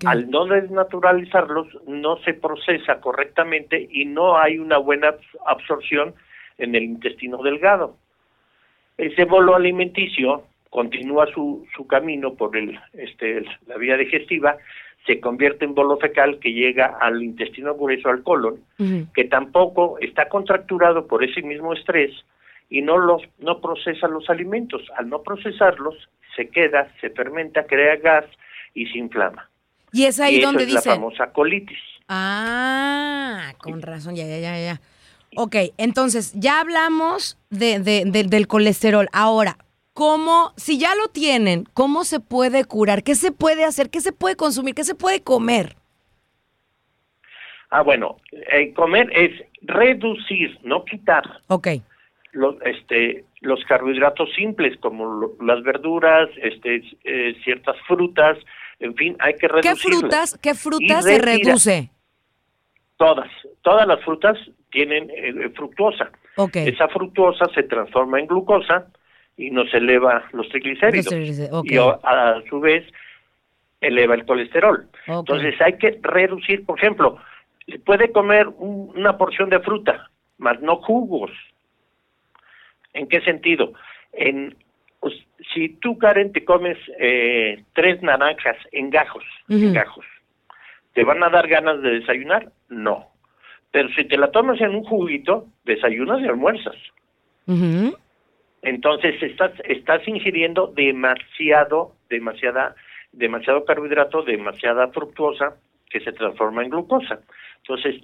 Al 0.04 0.30
no 0.30 0.44
desnaturalizarlos, 0.44 1.66
no 1.87 2.18
se 2.18 2.35
procesa 2.35 3.00
correctamente 3.00 3.88
y 3.90 4.04
no 4.04 4.37
hay 4.37 4.59
una 4.59 4.76
buena 4.78 5.09
abs- 5.09 5.38
absorción 5.47 6.14
en 6.59 6.75
el 6.75 6.85
intestino 6.85 7.38
delgado. 7.42 7.97
Ese 8.99 9.25
bolo 9.25 9.56
alimenticio 9.56 10.44
continúa 10.68 11.26
su, 11.35 11.66
su 11.75 11.87
camino 11.87 12.35
por 12.35 12.56
el, 12.56 12.78
este, 12.92 13.42
la 13.66 13.76
vía 13.78 13.97
digestiva, 13.97 14.56
se 15.07 15.21
convierte 15.21 15.64
en 15.64 15.75
bolo 15.75 15.97
fecal 15.99 16.38
que 16.40 16.52
llega 16.52 16.97
al 17.00 17.23
intestino 17.23 17.75
grueso, 17.75 18.09
al 18.11 18.23
colon, 18.23 18.61
que 19.14 19.25
tampoco 19.25 19.99
está 20.00 20.28
contracturado 20.28 21.07
por 21.07 21.25
ese 21.25 21.42
mismo 21.42 21.73
estrés 21.73 22.11
y 22.69 22.83
no 22.83 22.99
los 22.99 23.23
no 23.38 23.61
procesa 23.61 24.07
los 24.09 24.28
alimentos. 24.30 24.83
Al 24.97 25.09
no 25.09 25.23
procesarlos, 25.23 25.95
se 26.37 26.49
queda, 26.49 26.92
se 27.00 27.11
fermenta, 27.11 27.64
crea 27.66 27.97
gas 27.97 28.25
y 28.75 28.87
se 28.87 28.99
inflama. 28.99 29.49
Y 29.92 30.04
es 30.04 30.21
ahí 30.21 30.37
y 30.37 30.40
donde 30.40 30.64
es 30.64 30.73
la 30.73 30.80
famosa 30.95 31.33
colitis. 31.33 31.78
Ah, 32.09 33.52
con 33.59 33.83
razón, 33.83 34.14
ya, 34.16 34.26
ya, 34.26 34.38
ya, 34.38 34.59
ya. 34.61 34.80
Ok, 35.37 35.57
entonces 35.78 36.33
ya 36.35 36.61
hablamos 36.61 37.38
de, 37.50 37.78
de- 37.80 38.04
de- 38.04 38.25
del 38.25 38.47
colesterol. 38.49 39.09
Ahora, 39.12 39.57
cómo, 39.94 40.52
si 40.56 40.78
ya 40.78 40.94
lo 40.94 41.09
tienen, 41.09 41.64
cómo 41.75 42.04
se 42.04 42.20
puede 42.20 42.64
curar, 42.64 43.02
qué 43.02 43.14
se 43.14 43.32
puede 43.32 43.64
hacer, 43.64 43.90
qué 43.90 44.00
se 44.00 44.12
puede 44.12 44.37
consumir, 44.37 44.75
qué 44.75 44.85
se 44.85 44.94
puede 44.94 45.23
comer. 45.23 45.76
Ah, 47.70 47.82
bueno, 47.82 48.16
eh, 48.52 48.73
comer 48.75 49.11
es 49.14 49.30
reducir, 49.62 50.59
no 50.62 50.85
quitar. 50.85 51.23
Ok. 51.47 51.68
Los, 52.32 52.56
este, 52.64 53.25
los 53.40 53.64
carbohidratos 53.64 54.28
simples 54.35 54.76
como 54.80 55.04
lo- 55.06 55.32
las 55.40 55.62
verduras, 55.62 56.28
este, 56.42 56.82
eh, 57.04 57.37
ciertas 57.44 57.76
frutas, 57.87 58.38
en 58.80 58.94
fin, 58.97 59.16
hay 59.20 59.35
que 59.35 59.40
¿Qué 59.40 59.49
reducirlas. 59.49 59.80
frutas, 60.00 60.38
qué 60.42 60.54
frutas 60.54 61.04
se 61.04 61.18
reduce? 61.18 61.90
Todas, 62.97 63.30
todas 63.62 63.87
las 63.87 64.02
frutas 64.04 64.37
tienen 64.70 65.11
eh, 65.11 65.50
fructuosa. 65.54 66.11
Ok. 66.37 66.56
Esa 66.56 66.88
fructuosa 66.88 67.47
se 67.54 67.62
transforma 67.64 68.20
en 68.20 68.26
glucosa 68.26 68.87
y 69.37 69.51
nos 69.51 69.73
eleva 69.75 70.25
los 70.33 70.49
triglicéridos. 70.51 71.07
Y 71.65 71.69
a, 72.05 72.43
su 72.49 72.61
vez 72.61 72.85
eleva 73.81 74.15
el 74.15 74.27
colesterol. 74.27 74.89
Entonces 75.21 75.61
hay 75.61 75.79
que 75.79 75.99
reducir, 76.03 76.65
por 76.67 76.79
ejemplo, 76.79 77.19
puede 77.85 78.13
comer 78.13 78.49
un- 78.49 78.93
una 78.97 79.17
porción 79.17 79.49
de 79.51 79.61
fruta, 79.61 80.11
más 80.39 80.61
no 80.61 80.77
jugos. 80.77 81.31
¿En 82.93 83.09
qué 83.09 83.21
sentido? 83.23 83.73
En, 84.13 84.57
pues, 85.01 85.15
si 85.55 85.69
tú, 85.81 85.97
Karen, 85.97 86.33
te 86.33 86.45
comes 86.45 86.77
eh, 86.99 87.65
tres 87.73 88.03
naranjas 88.03 88.57
en 88.73 88.91
gajos, 88.91 89.25
en 89.49 89.73
gajos, 89.73 90.05
¿te 90.93 91.05
van 91.05 91.23
a 91.23 91.31
dar 91.31 91.47
ganas 91.49 91.81
de 91.83 92.01
desayunar? 92.01 92.51
No. 92.69 93.07
Pero 93.71 93.89
si 93.91 94.05
te 94.05 94.19
la 94.19 94.31
tomas 94.33 94.61
en 94.61 94.75
un 94.75 94.83
juguito, 94.85 95.47
desayunas 95.65 96.21
y 96.21 96.25
almuerzas. 96.27 96.75
Ujú. 97.47 97.97
Entonces 98.62 99.23
estás 99.23 99.52
estás 99.64 100.07
ingiriendo 100.07 100.67
demasiado, 100.69 101.95
demasiada, 102.09 102.75
demasiado 103.12 103.64
carbohidrato, 103.64 104.23
demasiada 104.23 104.88
fructuosa 104.88 105.57
que 105.88 106.00
se 106.00 106.12
transforma 106.12 106.62
en 106.62 106.71
glucosa. 106.71 107.21
Entonces, 107.59 107.97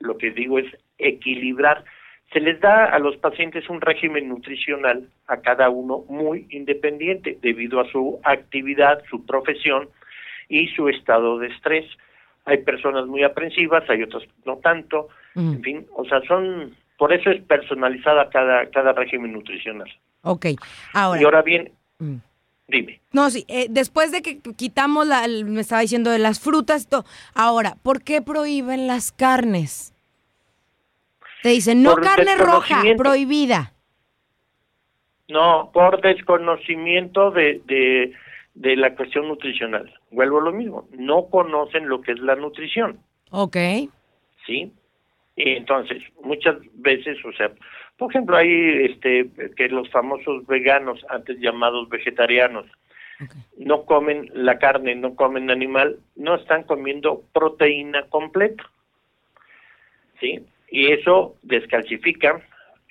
lo 0.00 0.18
que 0.18 0.30
digo 0.30 0.58
es 0.58 0.66
equilibrar. 0.98 1.84
Se 2.32 2.40
les 2.40 2.60
da 2.60 2.84
a 2.84 2.98
los 2.98 3.16
pacientes 3.16 3.68
un 3.68 3.80
régimen 3.80 4.28
nutricional 4.28 5.08
a 5.26 5.38
cada 5.38 5.68
uno 5.68 6.04
muy 6.08 6.46
independiente 6.50 7.38
debido 7.40 7.80
a 7.80 7.90
su 7.90 8.20
actividad, 8.22 9.02
su 9.10 9.26
profesión 9.26 9.88
y 10.48 10.68
su 10.68 10.88
estado 10.88 11.38
de 11.38 11.48
estrés. 11.48 11.86
Hay 12.44 12.58
personas 12.58 13.06
muy 13.06 13.22
aprensivas, 13.24 13.88
hay 13.88 14.02
otras 14.02 14.24
no 14.44 14.58
tanto. 14.58 15.08
Ujú. 15.34 15.52
En 15.54 15.62
fin, 15.62 15.86
o 15.94 16.04
sea, 16.04 16.20
son 16.22 16.76
por 17.00 17.14
eso 17.14 17.30
es 17.30 17.40
personalizada 17.44 18.28
cada 18.28 18.68
cada 18.68 18.92
régimen 18.92 19.32
nutricional. 19.32 19.88
Ok. 20.20 20.46
Ahora. 20.92 21.18
Y 21.20 21.24
ahora 21.24 21.40
bien, 21.40 21.72
Mm. 21.98 22.16
dime. 22.68 23.00
No, 23.12 23.30
sí, 23.30 23.46
eh, 23.48 23.68
después 23.70 24.12
de 24.12 24.20
que 24.20 24.38
quitamos, 24.54 25.06
la, 25.06 25.24
el- 25.24 25.46
me 25.46 25.62
estaba 25.62 25.80
diciendo 25.80 26.10
de 26.10 26.18
las 26.18 26.40
frutas, 26.40 26.88
todo. 26.88 27.04
ahora, 27.34 27.76
¿por 27.82 28.02
qué 28.02 28.20
prohíben 28.20 28.86
las 28.86 29.12
carnes? 29.12 29.94
Te 31.42 31.48
dicen, 31.48 31.82
no 31.82 31.92
Por 31.92 32.02
carne 32.04 32.36
roja, 32.36 32.82
prohibida. 32.98 33.72
No, 35.28 35.70
por 35.72 36.02
desconocimiento 36.02 37.30
de, 37.30 37.62
de, 37.64 38.12
de 38.54 38.76
la 38.76 38.94
cuestión 38.94 39.26
nutricional. 39.28 39.90
Vuelvo 40.10 40.40
a 40.40 40.42
lo 40.42 40.52
mismo, 40.52 40.86
no 40.92 41.26
conocen 41.30 41.88
lo 41.88 42.02
que 42.02 42.12
es 42.12 42.18
la 42.18 42.34
nutrición, 42.36 42.98
Ok. 43.30 43.56
¿sí? 44.46 44.70
Y 45.42 45.56
entonces, 45.56 46.02
muchas 46.22 46.56
veces, 46.74 47.16
o 47.24 47.32
sea, 47.32 47.50
por 47.96 48.10
ejemplo, 48.10 48.36
hay 48.36 48.90
este 48.90 49.30
que 49.56 49.68
los 49.68 49.88
famosos 49.90 50.46
veganos, 50.46 51.04
antes 51.08 51.38
llamados 51.38 51.88
vegetarianos, 51.88 52.66
no 53.56 53.84
comen 53.84 54.30
la 54.34 54.58
carne, 54.58 54.94
no 54.94 55.14
comen 55.14 55.50
animal, 55.50 55.98
no 56.14 56.34
están 56.34 56.64
comiendo 56.64 57.22
proteína 57.32 58.02
completa. 58.08 58.64
¿Sí? 60.20 60.40
Y 60.70 60.92
eso 60.92 61.36
descalcifica, 61.42 62.42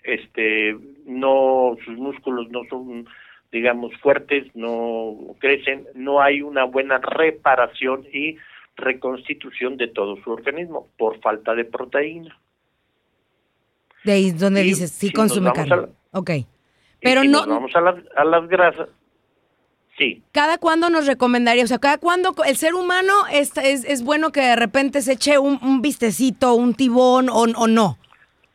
este 0.04 0.76
no 1.06 1.78
sus 1.86 1.98
músculos 1.98 2.50
no 2.50 2.62
son 2.68 3.08
digamos 3.52 3.96
fuertes, 3.98 4.46
no 4.56 5.36
crecen, 5.40 5.88
no 5.94 6.22
hay 6.22 6.42
una 6.42 6.64
buena 6.64 7.00
reparación 7.00 8.06
y 8.12 8.38
reconstitución 8.80 9.78
de 9.78 9.88
todo 9.88 10.16
su 10.24 10.32
organismo 10.32 10.88
por 10.98 11.20
falta 11.22 11.54
de 11.56 11.66
proteína. 11.66 12.40
De 14.04 14.14
ahí 14.14 14.32
donde 14.32 14.62
Y 14.62 14.70
dices, 14.70 14.92
sí 14.92 15.08
si 15.08 15.14
consume 15.14 15.52
carne. 15.54 15.88
Ok. 16.12 16.30
Y 16.32 16.46
Pero 17.02 17.22
si 17.22 17.28
no, 17.28 17.40
nos 17.46 17.48
vamos 17.48 17.76
a 17.76 17.82
las, 17.82 17.96
a 18.16 18.24
las 18.26 18.48
grasas. 18.48 18.90
Sí, 19.98 20.24
¿cada 20.32 20.58
cuándo 20.58 20.90
nos 20.90 21.06
recomendaría? 21.08 21.64
O 21.64 21.68
sea, 21.68 21.80
¿cada 21.80 21.98
cuándo 21.98 22.34
el 22.46 22.56
ser 22.56 22.74
humano 22.74 23.14
es, 23.32 23.52
es, 23.58 23.84
es 23.84 24.02
bueno 24.02 24.32
que 24.32 24.40
de 24.40 24.56
repente 24.56 25.02
se 25.02 25.14
eche 25.14 25.38
un, 25.38 25.60
un 25.62 25.82
vistecito, 25.82 26.54
un 26.54 26.74
tibón 26.74 27.28
o, 27.30 27.42
o 27.42 27.68
no? 27.68 27.98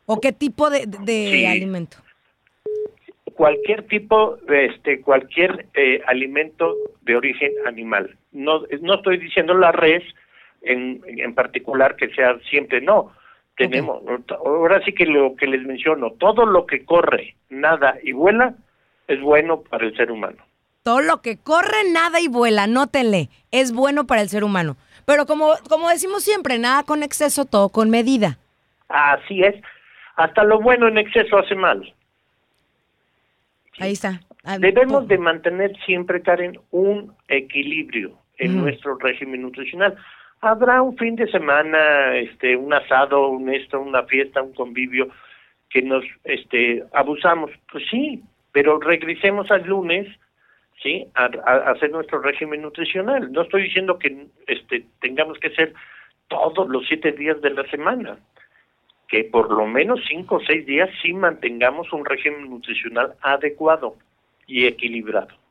¿O 0.07 0.19
qué 0.19 0.31
tipo 0.31 0.71
de, 0.71 0.85
de 0.87 1.29
Sí. 1.31 1.45
alimento? 1.45 1.97
Cualquier 3.35 3.83
tipo, 3.87 4.37
este, 4.47 5.01
cualquier 5.01 5.67
eh, 5.73 6.01
alimento 6.07 6.75
de 7.01 7.15
origen 7.15 7.51
animal. 7.65 8.15
No, 8.31 8.63
no 8.81 8.95
estoy 8.95 9.17
diciendo 9.17 9.53
la 9.53 9.71
res 9.71 10.03
en, 10.61 11.01
en 11.05 11.35
particular 11.35 11.95
que 11.95 12.09
sea 12.09 12.37
siempre, 12.49 12.81
no. 12.81 13.11
Tenemos, 13.57 14.01
ahora 14.31 14.83
sí 14.83 14.93
que 14.93 15.05
lo 15.05 15.35
que 15.37 15.47
les 15.47 15.63
menciono, 15.63 16.11
todo 16.11 16.45
lo 16.45 16.65
que 16.65 16.83
corre, 16.83 17.35
nada 17.49 17.97
y 18.03 18.11
vuela 18.11 18.53
es 19.07 19.21
bueno 19.21 19.61
para 19.61 19.85
el 19.85 19.95
ser 19.95 20.11
humano. 20.11 20.37
Todo 20.83 21.01
lo 21.01 21.21
que 21.21 21.37
corre, 21.37 21.89
nada 21.89 22.19
y 22.19 22.27
vuela, 22.27 22.63
anótenle, 22.63 23.29
es 23.51 23.71
bueno 23.71 24.07
para 24.07 24.21
el 24.21 24.29
ser 24.29 24.43
humano. 24.43 24.75
Pero 25.05 25.25
como, 25.25 25.53
como 25.69 25.89
decimos 25.89 26.23
siempre, 26.23 26.59
nada 26.59 26.83
con 26.83 27.01
exceso, 27.01 27.45
todo 27.45 27.69
con 27.69 27.89
medida. 27.89 28.37
Así 28.89 29.41
es, 29.41 29.55
hasta 30.15 30.43
lo 30.43 30.59
bueno 30.59 30.87
en 30.87 30.97
exceso 30.97 31.37
hace 31.37 31.55
mal. 31.55 31.93
Ahí 33.79 33.93
está. 33.93 34.21
Ah, 34.43 34.57
Debemos 34.59 35.07
de 35.07 35.17
mantener 35.17 35.75
siempre, 35.85 36.21
Karen, 36.21 36.59
un 36.71 37.13
equilibrio 37.27 38.17
en 38.37 38.57
nuestro 38.61 38.97
régimen 38.97 39.41
nutricional. 39.41 39.95
Habrá 40.41 40.81
un 40.81 40.97
fin 40.97 41.15
de 41.15 41.27
semana, 41.31 42.15
este, 42.17 42.55
un 42.55 42.73
asado, 42.73 43.29
un 43.29 43.49
esto, 43.53 43.79
una 43.81 44.03
fiesta, 44.03 44.41
un 44.41 44.53
convivio 44.53 45.09
que 45.69 45.81
nos, 45.81 46.03
este, 46.23 46.83
abusamos. 46.93 47.51
Pues 47.71 47.83
sí, 47.89 48.21
pero 48.51 48.79
regresemos 48.79 49.49
al 49.51 49.63
lunes, 49.65 50.07
sí, 50.83 51.07
a, 51.15 51.25
a- 51.25 51.51
a 51.69 51.71
hacer 51.71 51.89
nuestro 51.91 52.19
régimen 52.21 52.61
nutricional. 52.61 53.31
No 53.31 53.41
estoy 53.41 53.63
diciendo 53.63 53.97
que, 53.97 54.27
este, 54.47 54.85
tengamos 55.01 55.39
que 55.39 55.47
hacer 55.47 55.73
todos 56.27 56.67
los 56.69 56.85
siete 56.87 57.11
días 57.13 57.41
de 57.41 57.49
la 57.51 57.63
semana 57.69 58.17
que 59.07 59.23
por 59.23 59.51
lo 59.51 59.67
menos 59.67 59.99
cinco 60.07 60.35
o 60.35 60.45
seis 60.45 60.65
días 60.65 60.89
sí 61.01 61.13
mantengamos 61.13 61.91
un 61.93 62.05
régimen 62.05 62.49
nutricional 62.49 63.15
adecuado 63.21 63.95
y 64.47 64.65
equilibrado. 64.65 65.44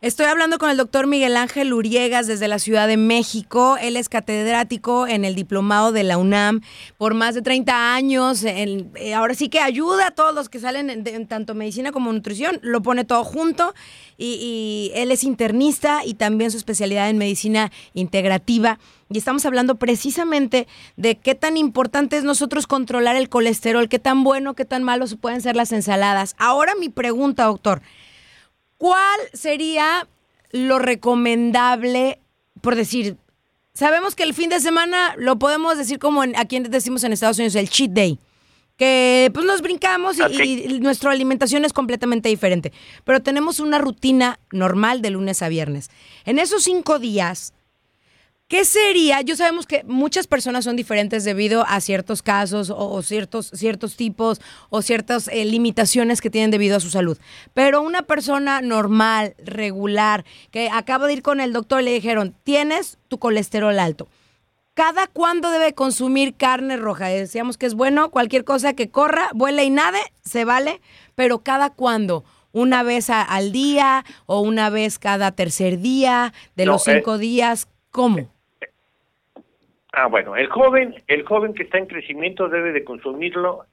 Estoy 0.00 0.26
hablando 0.26 0.58
con 0.58 0.70
el 0.70 0.76
doctor 0.76 1.08
Miguel 1.08 1.36
Ángel 1.36 1.72
Uriegas 1.72 2.28
desde 2.28 2.46
la 2.46 2.60
Ciudad 2.60 2.86
de 2.86 2.96
México. 2.96 3.76
Él 3.80 3.96
es 3.96 4.08
catedrático 4.08 5.08
en 5.08 5.24
el 5.24 5.34
diplomado 5.34 5.90
de 5.90 6.04
la 6.04 6.18
UNAM 6.18 6.60
por 6.98 7.14
más 7.14 7.34
de 7.34 7.42
30 7.42 7.96
años. 7.96 8.44
Eh, 8.44 8.86
ahora 9.16 9.34
sí 9.34 9.48
que 9.48 9.58
ayuda 9.58 10.06
a 10.06 10.10
todos 10.12 10.32
los 10.36 10.48
que 10.48 10.60
salen 10.60 10.88
en, 10.88 11.04
en 11.04 11.26
tanto 11.26 11.56
medicina 11.56 11.90
como 11.90 12.12
nutrición. 12.12 12.60
Lo 12.62 12.80
pone 12.80 13.04
todo 13.04 13.24
junto. 13.24 13.74
Y, 14.16 14.38
y 14.40 14.92
él 14.94 15.10
es 15.10 15.24
internista 15.24 16.04
y 16.04 16.14
también 16.14 16.52
su 16.52 16.58
especialidad 16.58 17.10
en 17.10 17.18
medicina 17.18 17.72
integrativa. 17.92 18.78
Y 19.10 19.18
estamos 19.18 19.46
hablando 19.46 19.80
precisamente 19.80 20.68
de 20.96 21.16
qué 21.16 21.34
tan 21.34 21.56
importante 21.56 22.16
es 22.16 22.22
nosotros 22.22 22.68
controlar 22.68 23.16
el 23.16 23.28
colesterol, 23.28 23.88
qué 23.88 23.98
tan 23.98 24.22
bueno, 24.22 24.54
qué 24.54 24.64
tan 24.64 24.84
malo 24.84 25.06
pueden 25.20 25.40
ser 25.40 25.56
las 25.56 25.72
ensaladas. 25.72 26.36
Ahora 26.38 26.74
mi 26.78 26.88
pregunta, 26.88 27.46
doctor. 27.46 27.82
¿Cuál 28.78 29.18
sería 29.32 30.08
lo 30.52 30.78
recomendable, 30.78 32.20
por 32.60 32.74
decir, 32.74 33.16
sabemos 33.74 34.14
que 34.14 34.22
el 34.22 34.34
fin 34.34 34.50
de 34.50 34.60
semana 34.60 35.14
lo 35.18 35.38
podemos 35.38 35.76
decir 35.76 35.98
como 35.98 36.24
en- 36.24 36.36
aquí 36.36 36.58
decimos 36.60 37.04
en 37.04 37.12
Estados 37.12 37.38
Unidos, 37.38 37.54
el 37.56 37.68
cheat 37.68 37.90
day, 37.90 38.18
que 38.76 39.30
pues 39.34 39.44
nos 39.44 39.60
brincamos 39.62 40.18
y, 40.18 40.22
Así. 40.22 40.64
y 40.68 40.80
nuestra 40.80 41.10
alimentación 41.10 41.64
es 41.64 41.72
completamente 41.72 42.28
diferente, 42.28 42.72
pero 43.04 43.20
tenemos 43.20 43.60
una 43.60 43.78
rutina 43.78 44.38
normal 44.52 45.02
de 45.02 45.10
lunes 45.10 45.42
a 45.42 45.48
viernes. 45.48 45.90
En 46.24 46.38
esos 46.38 46.62
cinco 46.62 46.98
días, 46.98 47.52
¿Qué 48.48 48.64
sería? 48.64 49.20
Yo 49.20 49.36
sabemos 49.36 49.66
que 49.66 49.84
muchas 49.84 50.26
personas 50.26 50.64
son 50.64 50.74
diferentes 50.74 51.22
debido 51.24 51.66
a 51.68 51.82
ciertos 51.82 52.22
casos 52.22 52.70
o, 52.70 52.76
o 52.78 53.02
ciertos, 53.02 53.50
ciertos 53.54 53.94
tipos 53.94 54.40
o 54.70 54.80
ciertas 54.80 55.28
eh, 55.28 55.44
limitaciones 55.44 56.22
que 56.22 56.30
tienen 56.30 56.50
debido 56.50 56.74
a 56.76 56.80
su 56.80 56.88
salud. 56.88 57.18
Pero 57.52 57.82
una 57.82 58.02
persona 58.02 58.62
normal, 58.62 59.34
regular, 59.36 60.24
que 60.50 60.70
acaba 60.70 61.06
de 61.06 61.12
ir 61.12 61.22
con 61.22 61.40
el 61.40 61.52
doctor 61.52 61.82
y 61.82 61.84
le 61.84 61.92
dijeron, 61.92 62.34
tienes 62.42 62.96
tu 63.08 63.18
colesterol 63.18 63.78
alto. 63.78 64.08
¿Cada 64.72 65.08
cuándo 65.08 65.50
debe 65.50 65.74
consumir 65.74 66.34
carne 66.34 66.78
roja? 66.78 67.08
Decíamos 67.08 67.58
que 67.58 67.66
es 67.66 67.74
bueno, 67.74 68.10
cualquier 68.10 68.44
cosa 68.44 68.72
que 68.72 68.88
corra, 68.88 69.28
vuele 69.34 69.64
y 69.64 69.70
nade, 69.70 69.98
se 70.24 70.46
vale, 70.46 70.80
pero 71.14 71.40
cada 71.40 71.68
cuándo. 71.70 72.24
una 72.52 72.82
vez 72.82 73.10
a- 73.10 73.20
al 73.22 73.52
día 73.52 74.06
o 74.24 74.40
una 74.40 74.70
vez 74.70 74.98
cada 74.98 75.32
tercer 75.32 75.80
día 75.80 76.32
de 76.56 76.64
No, 76.64 76.72
los 76.72 76.88
eh, 76.88 76.94
cinco 76.94 77.18
días? 77.18 77.68
¿Cómo? 77.90 78.30
Ah, 80.00 80.06
bueno, 80.06 80.36
el 80.36 80.46
joven, 80.46 80.94
el 81.08 81.24
joven 81.24 81.54
que 81.54 81.64
está 81.64 81.76
en 81.78 81.86
crecimiento 81.86 82.48
debe 82.48 82.70
de 82.70 82.84
consumirlo 82.84 83.64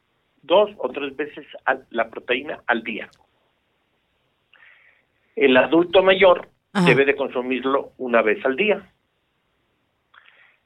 dos 0.41 0.71
o 0.77 0.89
tres 0.89 1.15
veces 1.15 1.45
al- 1.65 1.85
la 1.91 2.09
proteína 2.09 2.63
al 2.65 2.81
día. 2.83 3.07
El 5.35 5.55
adulto 5.55 6.01
mayor 6.01 6.49
Ajá. 6.73 6.87
debe 6.87 7.05
de 7.05 7.15
consumirlo 7.15 7.91
una 7.99 8.23
vez 8.23 8.43
al 8.43 8.55
día. 8.55 8.91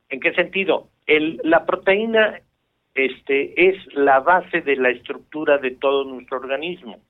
¿En 0.08 0.22
qué 0.22 0.34
sentido? 0.34 0.88
El, 1.06 1.42
la 1.44 1.66
proteína 1.66 2.40
este, 2.96 3.70
es 3.70 3.76
la 3.96 4.22
base 4.22 4.62
de 4.62 4.78
la 4.78 4.92
estructura 4.92 5.58
de 5.58 5.72
todo 5.72 6.06
nuestro 6.06 6.38
organismo. 6.38 7.02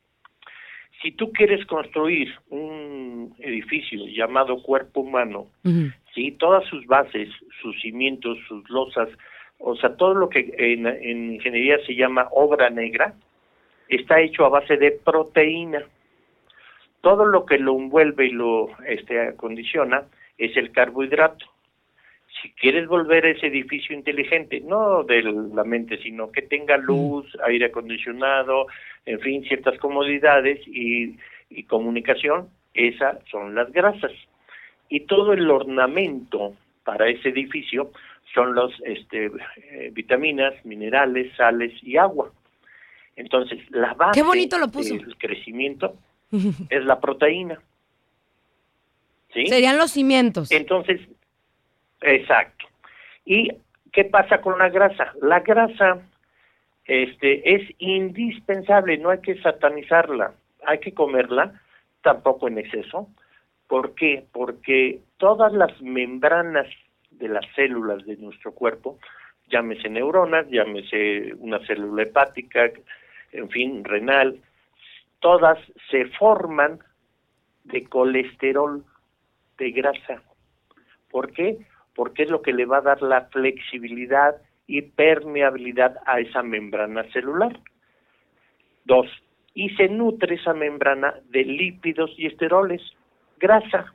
Si 1.03 1.11
tú 1.11 1.31
quieres 1.31 1.63
construir 1.67 2.33
un 2.49 3.08
edificio 3.39 4.05
llamado 4.07 4.61
cuerpo 4.61 5.01
humano, 5.01 5.47
Ujú. 5.63 5.91
¿sí? 6.13 6.31
Todas 6.31 6.65
sus 6.65 6.85
bases, 6.85 7.29
sus 7.61 7.79
cimientos, 7.81 8.37
sus 8.47 8.69
losas, 8.69 9.09
o 9.59 9.75
sea, 9.75 9.95
todo 9.95 10.13
lo 10.13 10.29
que 10.29 10.53
en, 10.57 10.87
en 10.87 11.33
ingeniería 11.33 11.77
se 11.85 11.95
llama 11.95 12.27
obra 12.31 12.69
negra, 12.69 13.13
está 13.89 14.21
hecho 14.21 14.45
a 14.45 14.49
base 14.49 14.77
de 14.77 14.91
proteína. 14.91 15.83
Todo 17.01 17.25
lo 17.25 17.45
que 17.45 17.57
lo 17.57 17.77
envuelve 17.77 18.27
y 18.27 18.31
lo 18.31 18.69
este, 18.85 19.19
acondiciona 19.19 20.03
es 20.37 20.55
el 20.57 20.71
carbohidrato. 20.71 21.45
Si 22.41 22.51
quieres 22.51 22.87
volver 22.87 23.25
ese 23.25 23.47
edificio 23.47 23.95
inteligente, 23.95 24.61
no 24.61 25.03
de 25.03 25.23
la 25.23 25.63
mente, 25.63 25.97
sino 25.97 26.31
que 26.31 26.43
tenga 26.43 26.77
luz, 26.77 27.25
aire 27.45 27.65
acondicionado, 27.65 28.67
en 29.05 29.19
fin, 29.19 29.43
ciertas 29.43 29.77
comodidades 29.79 30.65
y, 30.67 31.17
y 31.49 31.63
comunicación, 31.63 32.49
esas 32.87 33.17
son 33.29 33.55
las 33.55 33.71
grasas 33.71 34.11
y 34.89 35.01
todo 35.01 35.33
el 35.33 35.49
ornamento 35.49 36.55
para 36.83 37.07
ese 37.09 37.29
edificio 37.29 37.91
son 38.33 38.55
los 38.55 38.73
este, 38.85 39.25
eh, 39.25 39.89
vitaminas, 39.91 40.53
minerales, 40.65 41.35
sales 41.35 41.73
y 41.83 41.97
agua. 41.97 42.31
Entonces, 43.15 43.59
la 43.71 43.93
base 43.93 44.19
Qué 44.19 44.25
bonito 44.25 44.57
lo 44.57 44.69
puso. 44.69 44.95
del 44.95 45.17
crecimiento 45.17 45.95
es 46.69 46.85
la 46.85 46.99
proteína. 46.99 47.59
¿Sí? 49.33 49.45
Serían 49.47 49.77
los 49.77 49.91
cimientos. 49.91 50.51
Entonces, 50.51 51.01
exacto. 52.01 52.65
¿Y 53.25 53.51
qué 53.91 54.05
pasa 54.05 54.41
con 54.41 54.57
la 54.57 54.69
grasa? 54.69 55.13
La 55.21 55.41
grasa 55.41 56.01
este, 56.85 57.55
es 57.55 57.69
indispensable, 57.77 58.97
no 58.97 59.11
hay 59.11 59.19
que 59.19 59.39
satanizarla, 59.41 60.33
hay 60.65 60.79
que 60.79 60.93
comerla, 60.93 61.61
tampoco 62.01 62.47
en 62.47 62.57
exceso. 62.57 63.09
¿Por 63.67 63.93
qué? 63.95 64.25
Porque 64.31 65.01
todas 65.17 65.53
las 65.53 65.79
membranas 65.81 66.67
de 67.11 67.27
las 67.27 67.45
células 67.55 68.05
de 68.05 68.17
nuestro 68.17 68.53
cuerpo, 68.53 68.99
llámese 69.49 69.89
neuronas, 69.89 70.47
llámese 70.49 71.33
una 71.39 71.59
célula 71.65 72.03
hepática, 72.03 72.71
en 73.31 73.49
fin, 73.49 73.83
renal, 73.83 74.41
todas 75.19 75.59
se 75.91 76.05
forman 76.05 76.79
de 77.65 77.83
colesterol, 77.85 78.83
de 79.57 79.71
grasa. 79.71 80.23
¿Por 81.11 81.31
qué? 81.33 81.57
Porque 81.93 82.23
es 82.23 82.29
lo 82.29 82.41
que 82.41 82.53
le 82.53 82.65
va 82.65 82.77
a 82.77 82.81
dar 82.81 83.01
la 83.01 83.25
flexibilidad 83.25 84.35
y 84.67 84.81
permeabilidad 84.81 85.97
a 86.05 86.19
esa 86.19 86.43
membrana 86.43 87.03
celular. 87.11 87.59
Dos, 88.85 89.07
y 89.59 89.69
se 89.75 89.89
nutre 89.89 90.35
esa 90.35 90.53
membrana 90.53 91.15
de 91.31 91.43
lípidos 91.43 92.11
y 92.17 92.27
esteroles, 92.27 92.81
grasa. 93.39 93.93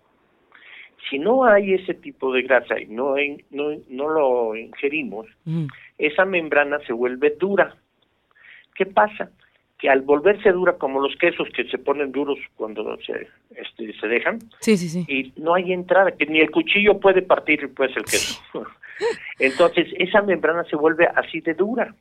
Si 1.08 1.18
no 1.18 1.44
hay 1.44 1.72
ese 1.72 1.94
tipo 1.94 2.30
de 2.34 2.42
grasa 2.42 2.78
y 2.78 2.84
no, 2.86 3.14
no, 3.50 3.70
no 3.88 4.08
lo 4.10 4.56
ingerimos, 4.56 5.26
Ujú. 5.46 5.66
esa 5.96 6.26
membrana 6.26 6.80
se 6.86 6.92
vuelve 6.92 7.30
dura. 7.40 7.76
¿Qué 8.74 8.84
pasa? 8.84 9.30
Que 9.78 9.88
al 9.88 10.02
volverse 10.02 10.52
dura, 10.52 10.74
como 10.76 11.00
los 11.00 11.16
quesos 11.16 11.48
que 11.56 11.64
se 11.70 11.78
ponen 11.78 12.12
duros 12.12 12.38
cuando 12.56 12.98
se, 12.98 13.28
este, 13.56 13.92
se 13.98 14.06
dejan, 14.06 14.40
Sí, 14.60 14.76
sí, 14.76 14.88
sí. 14.90 15.04
y 15.08 15.32
no 15.40 15.54
hay 15.54 15.72
entrada, 15.72 16.12
que 16.12 16.26
ni 16.26 16.40
el 16.40 16.50
cuchillo 16.50 17.00
puede 17.00 17.22
partir 17.22 17.72
pues 17.74 17.96
el 17.96 18.04
queso. 18.04 18.38
Entonces, 19.38 19.88
esa 19.98 20.20
membrana 20.20 20.64
se 20.64 20.76
vuelve 20.76 21.06
así 21.06 21.40
de 21.40 21.54
dura. 21.54 21.94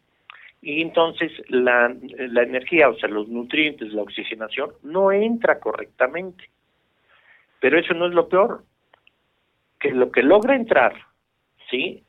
Y 0.63 0.81
entonces 0.81 1.29
la, 1.49 1.93
la 2.17 2.43
energía, 2.43 2.87
o 2.87 2.95
sea, 2.95 3.09
los 3.09 3.27
nutrientes, 3.27 3.91
la 3.91 4.01
oxigenación, 4.01 4.71
no 4.81 5.11
entra 5.11 5.59
correctamente. 5.59 6.49
Pero 7.59 7.77
eso 7.77 7.93
no 7.93 8.07
es 8.07 8.13
lo 8.13 8.29
peor. 8.29 8.63
Que 9.77 9.91
lo 9.91 10.09
que 10.09 10.23
logra 10.23 10.55
entrar, 10.55 10.93
¿sí? 11.69 12.03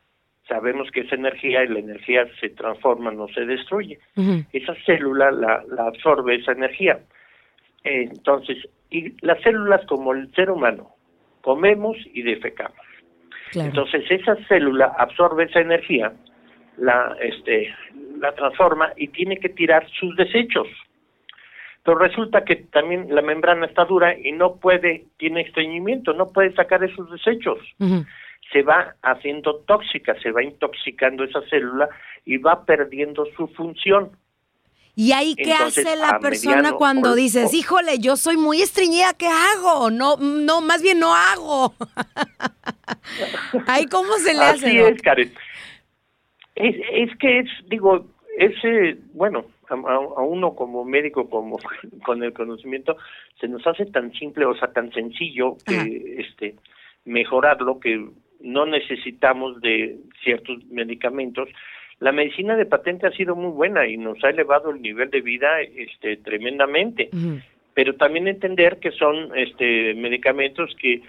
Sabemos 0.46 0.88
que 0.92 1.00
es 1.00 1.12
energía 1.12 1.64
y 1.64 1.68
la 1.68 1.80
energía 1.80 2.28
se 2.38 2.50
transforma, 2.50 3.10
no 3.10 3.26
se 3.28 3.44
destruye 3.44 3.98
esa 4.52 4.74
célula 4.86 5.32
la, 5.32 5.64
la 5.68 5.86
absorbe 5.88 6.36
esa 6.36 6.52
energía. 6.52 7.00
Entonces, 7.82 8.58
y 8.90 9.14
las 9.26 9.40
células 9.42 9.84
como 9.86 10.12
el 10.12 10.32
ser 10.34 10.50
humano, 10.50 10.94
comemos 11.40 11.96
y 12.12 12.22
defecamos. 12.22 12.78
Claro. 13.50 13.68
Entonces, 13.68 14.04
esa 14.10 14.36
célula 14.46 14.94
absorbe 14.98 15.44
esa 15.44 15.60
energía, 15.60 16.12
la, 16.76 17.16
este, 17.20 17.74
la 18.24 18.34
transforma 18.34 18.92
y 18.96 19.08
tiene 19.08 19.38
que 19.38 19.48
tirar 19.48 19.87
sus 19.98 20.16
desechos. 20.16 20.66
Pero 21.82 21.98
resulta 21.98 22.44
que 22.44 22.56
también 22.56 23.14
la 23.14 23.22
membrana 23.22 23.66
está 23.66 23.84
dura 23.84 24.18
y 24.18 24.32
no 24.32 24.56
puede, 24.56 25.04
tiene 25.18 25.42
estreñimiento, 25.42 26.12
no 26.14 26.32
puede 26.32 26.52
sacar 26.54 26.82
esos 26.82 27.10
desechos 27.10 27.58
se 28.52 28.62
va 28.62 28.94
haciendo 29.02 29.56
tóxica, 29.66 30.14
se 30.22 30.30
va 30.30 30.42
intoxicando 30.42 31.24
esa 31.24 31.40
célula 31.48 31.88
y 32.24 32.37
va 32.37 32.64
perdiendo 32.64 33.26
su 33.37 33.48
función. 33.48 34.12
¿Y 34.96 35.10
ahí 35.10 35.34
qué 35.34 35.50
Entonces, 35.50 35.84
hace 35.84 35.96
la 35.96 36.20
persona 36.20 36.56
mediano 36.56 36.76
cuando 36.76 37.10
o- 37.10 37.14
dices, 37.14 37.52
híjole, 37.52 37.98
yo 37.98 38.16
soy 38.16 38.37
muy 38.37 38.62
estreñida, 38.62 39.12
¿qué 39.14 39.26
hago? 39.26 39.90
No, 39.90 40.16
no, 40.18 40.60
más 40.60 40.82
bien 40.82 41.00
no 41.00 41.12
hago. 41.14 41.74
ahí 43.66 43.87
cómo 43.87 44.12
se 44.18 44.34
le 44.34 44.40
hace, 44.40 44.66
Así 44.66 44.78
es, 44.78 45.02
Karen. 45.02 45.32
Es, 46.54 46.76
es 46.92 47.16
que 47.18 47.40
es, 47.40 47.48
digo, 47.66 48.06
ese, 48.38 48.97
bueno, 49.12 49.47
a, 49.68 49.75
a- 49.75 49.97
a 49.97 50.23
uno 50.23 50.55
como 50.55 50.85
médico, 50.85 51.29
como 51.29 51.59
con 52.05 52.23
el 52.23 52.33
conocimiento, 52.33 52.97
se 53.40 53.49
nos 53.49 53.66
hace 53.66 53.87
tan 53.87 54.12
simple, 54.12 54.44
o 54.47 54.55
sea, 54.57 54.73
tan 54.73 54.92
sencillo 54.92 55.57
que, 55.66 55.75
Ajá. 55.77 55.87
este, 56.18 56.55
mejorarlo 57.05 57.81
que 57.81 58.05
no 58.40 58.66
necesitamos 58.66 59.61
de 59.61 59.99
ciertos 60.23 60.64
medicamentos. 60.66 61.49
La 62.01 62.12
medicina 62.12 62.57
de 62.57 62.66
patente 62.66 63.07
ha 63.07 63.12
sido 63.12 63.37
muy 63.37 63.53
buena 63.53 63.87
y 63.87 63.97
nos 63.97 64.23
ha 64.25 64.31
elevado 64.31 64.70
el 64.70 64.83
nivel 64.83 65.11
de 65.11 65.20
vida, 65.20 65.61
este, 65.62 66.16
tremendamente 66.18 67.11
pero 67.75 67.97
también 67.97 68.29
entender 68.29 68.79
que 68.79 68.92
son 68.92 69.37
este 69.37 69.94
medicamentos 69.94 70.73
que 70.81 71.03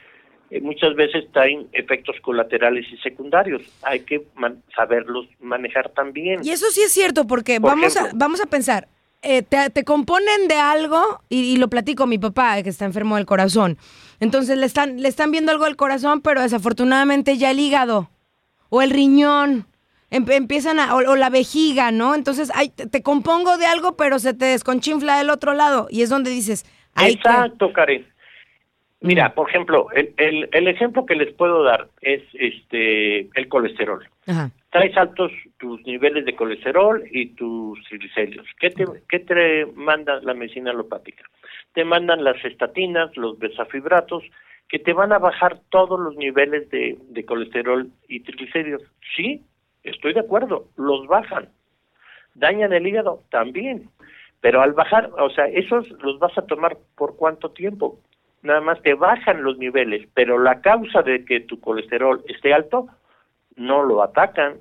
eh, 0.52 0.62
muchas 0.62 0.96
veces 0.96 1.26
traen 1.32 1.68
efectos 1.74 2.16
colaterales 2.22 2.86
y 2.92 2.98
secundarios. 2.98 3.62
Hay 3.82 4.02
que 4.02 4.26
man- 4.36 4.62
saberlos 4.76 5.26
manejar 5.40 5.90
también. 5.90 6.42
Y 6.44 6.52
eso 6.52 6.66
sí 6.72 6.82
es 6.82 6.92
cierto, 6.92 7.26
porque 7.28 7.60
Por 7.60 7.72
vamos, 7.72 7.98
a, 7.98 8.10
vamos 8.14 8.42
a 8.42 8.46
pensar, 8.46 8.88
eh, 9.22 9.42
te, 9.42 9.70
te 9.72 9.84
componen 9.84 10.48
de 10.48 10.56
algo, 10.58 11.22
y, 11.30 11.54
y 11.54 11.58
lo 11.58 11.68
platico 11.70 12.04
a 12.04 12.08
mi 12.08 12.18
papá, 12.20 12.62
que 12.62 12.70
está 12.70 12.86
enfermo 12.86 13.16
del 13.16 13.26
corazón. 13.26 13.78
Entonces 14.20 14.58
le 14.58 14.66
están, 14.66 15.02
le 15.02 15.08
están 15.10 15.32
viendo 15.32 15.52
algo 15.52 15.66
del 15.66 15.76
corazón, 15.76 16.22
pero 16.22 16.42
desafortunadamente 16.42 17.38
ya 17.38 17.52
el 17.52 17.60
hígado 17.60 18.10
o 18.70 18.82
el 18.82 18.92
riñón 18.92 19.68
em- 20.12 20.30
empiezan 20.30 20.80
a, 20.80 20.96
o, 20.96 20.98
o 21.00 21.16
la 21.16 21.30
vejiga, 21.30 21.92
¿no? 21.92 22.16
Entonces 22.16 22.52
ay, 22.54 22.70
te, 22.70 22.88
te 22.88 23.02
compongo 23.02 23.58
de 23.58 23.66
algo, 23.66 23.98
pero 23.98 24.20
se 24.20 24.34
te 24.34 24.46
desconchinfla 24.46 25.18
del 25.18 25.30
otro 25.30 25.54
lado. 25.54 25.88
Y 25.90 26.02
es 26.04 26.10
donde 26.10 26.30
dices, 26.30 26.66
ay, 26.94 27.14
Exacto, 27.14 27.74
Karen. 27.74 28.06
Mira, 29.02 29.36
por 29.36 29.50
ejemplo, 29.50 29.88
el, 29.94 30.14
el, 30.18 30.50
el 30.52 30.68
ejemplo 30.68 31.06
que 31.06 31.16
les 31.16 31.34
puedo 31.34 31.64
dar 31.64 31.90
es 32.02 32.24
este 32.34 33.30
el 33.38 33.48
colesterol. 33.50 34.08
Ajá. 34.26 34.50
Traes 34.72 34.98
altos 34.98 35.32
tus 35.58 35.86
niveles 35.86 36.26
de 36.26 36.36
colesterol 36.36 37.04
y 37.12 37.28
tus 37.28 37.82
triglicéridos. 37.84 38.48
¿Qué 38.60 38.72
te, 38.72 38.86
qué 39.08 39.20
te 39.20 39.66
manda 39.76 40.20
la 40.22 40.34
medicina 40.34 40.72
alopática? 40.72 41.24
Te 41.74 41.86
mandan 41.86 42.24
las 42.24 42.44
estatinas, 42.44 43.16
los 43.16 43.38
besafibratos, 43.38 44.24
que 44.68 44.80
te 44.80 44.94
van 44.94 45.14
a 45.14 45.20
bajar 45.20 45.60
todos 45.70 46.00
los 46.00 46.16
niveles 46.16 46.70
de, 46.72 46.98
de 47.00 47.26
colesterol 47.26 47.90
y 48.08 48.22
triglicéridos. 48.22 48.82
Sí, 49.16 49.44
estoy 49.84 50.14
de 50.14 50.22
acuerdo, 50.22 50.68
los 50.78 51.06
bajan. 51.08 51.50
¿Dañan 52.34 52.74
el 52.74 52.88
hígado? 52.88 53.22
También. 53.30 53.90
Pero 54.42 54.62
al 54.62 54.74
bajar, 54.74 55.10
o 55.18 55.30
sea, 55.30 55.46
esos 55.46 55.90
los 56.02 56.20
vas 56.20 56.38
a 56.38 56.46
tomar 56.46 56.78
por 56.96 57.16
cuánto 57.16 57.52
tiempo? 57.52 58.00
Nada 58.46 58.62
más 58.62 58.80
te 58.84 58.94
bajan 58.94 59.42
los 59.42 59.58
niveles, 59.58 60.08
pero 60.14 60.38
la 60.38 60.62
causa 60.62 61.02
de 61.02 61.26
que 61.26 61.40
tu 61.40 61.60
colesterol 61.60 62.24
esté 62.28 62.54
alto 62.54 62.88
no 63.56 63.82
lo 63.82 64.04
atacan. 64.04 64.60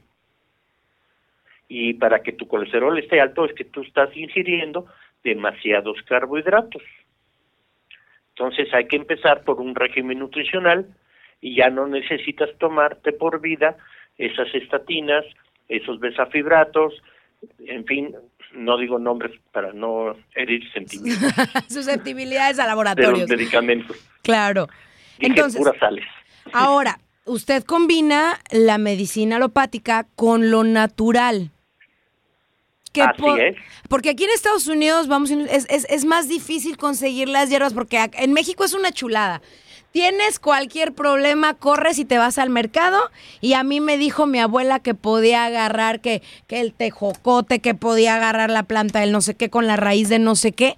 Y 1.69 1.93
para 1.93 2.23
que 2.23 2.33
tu 2.33 2.49
colesterol 2.49 2.99
esté 2.99 3.21
alto 3.21 3.45
es 3.45 3.53
que 3.53 3.65
tú 3.65 3.83
estás 3.83 4.09
ingiriendo 4.17 4.87
demasiados 5.23 6.01
carbohidratos. 6.09 6.83
Entonces 8.31 8.73
hay 8.73 8.89
que 8.89 8.97
empezar 8.97 9.45
por 9.45 9.61
un 9.61 9.75
régimen 9.75 10.19
nutricional 10.19 10.87
y 11.43 11.55
ya 11.55 11.69
no 11.69 11.87
necesitas 11.87 12.57
tomarte 12.57 13.13
por 13.13 13.43
vida 13.43 13.77
esas 14.17 14.49
estatinas, 14.55 15.27
esos 15.69 16.01
besafibratos, 16.01 17.03
en 17.67 17.85
fin, 17.87 18.15
no 18.53 18.79
digo 18.79 18.99
nombres 18.99 19.33
para 19.53 19.73
no 19.73 20.17
herir 20.35 20.63
sentimientos. 20.73 21.33
Susceptibilidades 21.69 22.59
a 22.59 22.63
de 22.63 22.69
laboratorios. 22.69 23.21
los 23.21 23.29
medicamentos. 23.29 23.97
Claro. 24.23 24.69
Dije 25.19 25.33
Entonces, 25.33 25.59
puras 25.59 25.77
sales. 25.79 26.05
ahora, 26.53 26.99
usted 27.25 27.65
combina 27.65 28.39
la 28.51 28.79
medicina 28.79 29.37
alopática 29.37 30.07
con 30.17 30.51
lo 30.51 30.65
natural. 30.65 31.51
Que 32.93 33.03
Así 33.03 33.21
po- 33.23 33.37
es. 33.37 33.57
Porque 33.89 34.11
aquí 34.11 34.23
en 34.25 34.31
Estados 34.31 34.69
Unidos 34.69 35.09
vamos 35.09 35.31
es, 35.31 35.67
es, 35.69 35.85
es 35.91 36.05
más 36.05 36.29
difícil 36.29 36.77
conseguir 36.77 37.29
las 37.29 37.51
hierbas 37.51 37.75
porque 37.75 38.09
en 38.15 38.33
México 38.33 38.65
es 38.65 38.73
una 38.73 38.93
chulada. 38.93 39.43
Tienes 39.95 40.41
cualquier 40.41 40.93
problema, 40.93 41.55
corres 41.55 42.01
y 42.01 42.05
te 42.05 42.19
vas 42.19 42.39
al 42.39 42.51
mercado. 42.51 42.99
Y 43.41 43.53
a 43.53 43.63
mí 43.63 43.79
me 43.81 43.97
dijo 43.97 44.27
mi 44.27 44.41
abuela 44.41 44.81
que 44.81 44.93
podía 44.93 45.45
agarrar 45.45 46.01
que, 46.01 46.21
que 46.49 46.61
el 46.61 46.75
tejocote, 46.75 47.61
que 47.61 47.77
podía 47.77 48.17
agarrar 48.17 48.51
la 48.51 48.65
planta 48.65 48.99
del 48.99 49.13
no 49.13 49.21
sé 49.21 49.37
qué 49.37 49.51
con 49.51 49.69
la 49.69 49.77
raíz 49.77 50.09
de 50.09 50.19
no 50.19 50.35
sé 50.35 50.51
qué. 50.51 50.75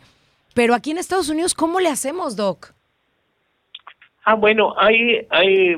Pero 0.55 0.75
aquí 0.75 0.91
en 0.91 0.99
Estados 0.99 1.31
Unidos, 1.31 1.55
¿cómo 1.55 1.81
le 1.81 1.89
hacemos, 1.89 2.37
Doc? 2.37 2.75
Ah, 4.27 4.35
bueno, 4.35 4.75
hay, 4.77 5.27
hay, 5.31 5.77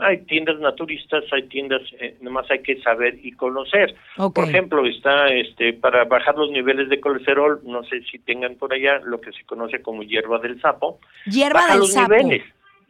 hay 0.00 0.24
tiendas 0.24 0.58
naturistas, 0.58 1.22
hay 1.30 1.44
tiendas, 1.44 1.82
eh, 2.00 2.16
nomás 2.20 2.50
hay 2.50 2.62
que 2.62 2.82
saber 2.82 3.16
y 3.22 3.30
conocer. 3.30 3.94
Por 4.16 4.48
ejemplo, 4.48 4.84
está 4.86 5.28
este 5.28 5.72
para 5.72 6.04
bajar 6.06 6.34
los 6.34 6.50
niveles 6.50 6.88
de 6.88 6.98
colesterol, 7.00 7.60
no 7.62 7.84
sé 7.84 8.02
si 8.10 8.18
tengan 8.18 8.56
por 8.56 8.74
allá 8.74 8.98
lo 9.04 9.20
que 9.20 9.30
se 9.30 9.44
conoce 9.44 9.80
como 9.82 10.02
hierba 10.02 10.40
del 10.40 10.60
sapo. 10.60 10.98
Hierba 11.26 11.60
baja 11.60 11.72
del 11.74 11.78
los 11.78 11.92
sapo. 11.92 12.12
niveles. 12.12 12.42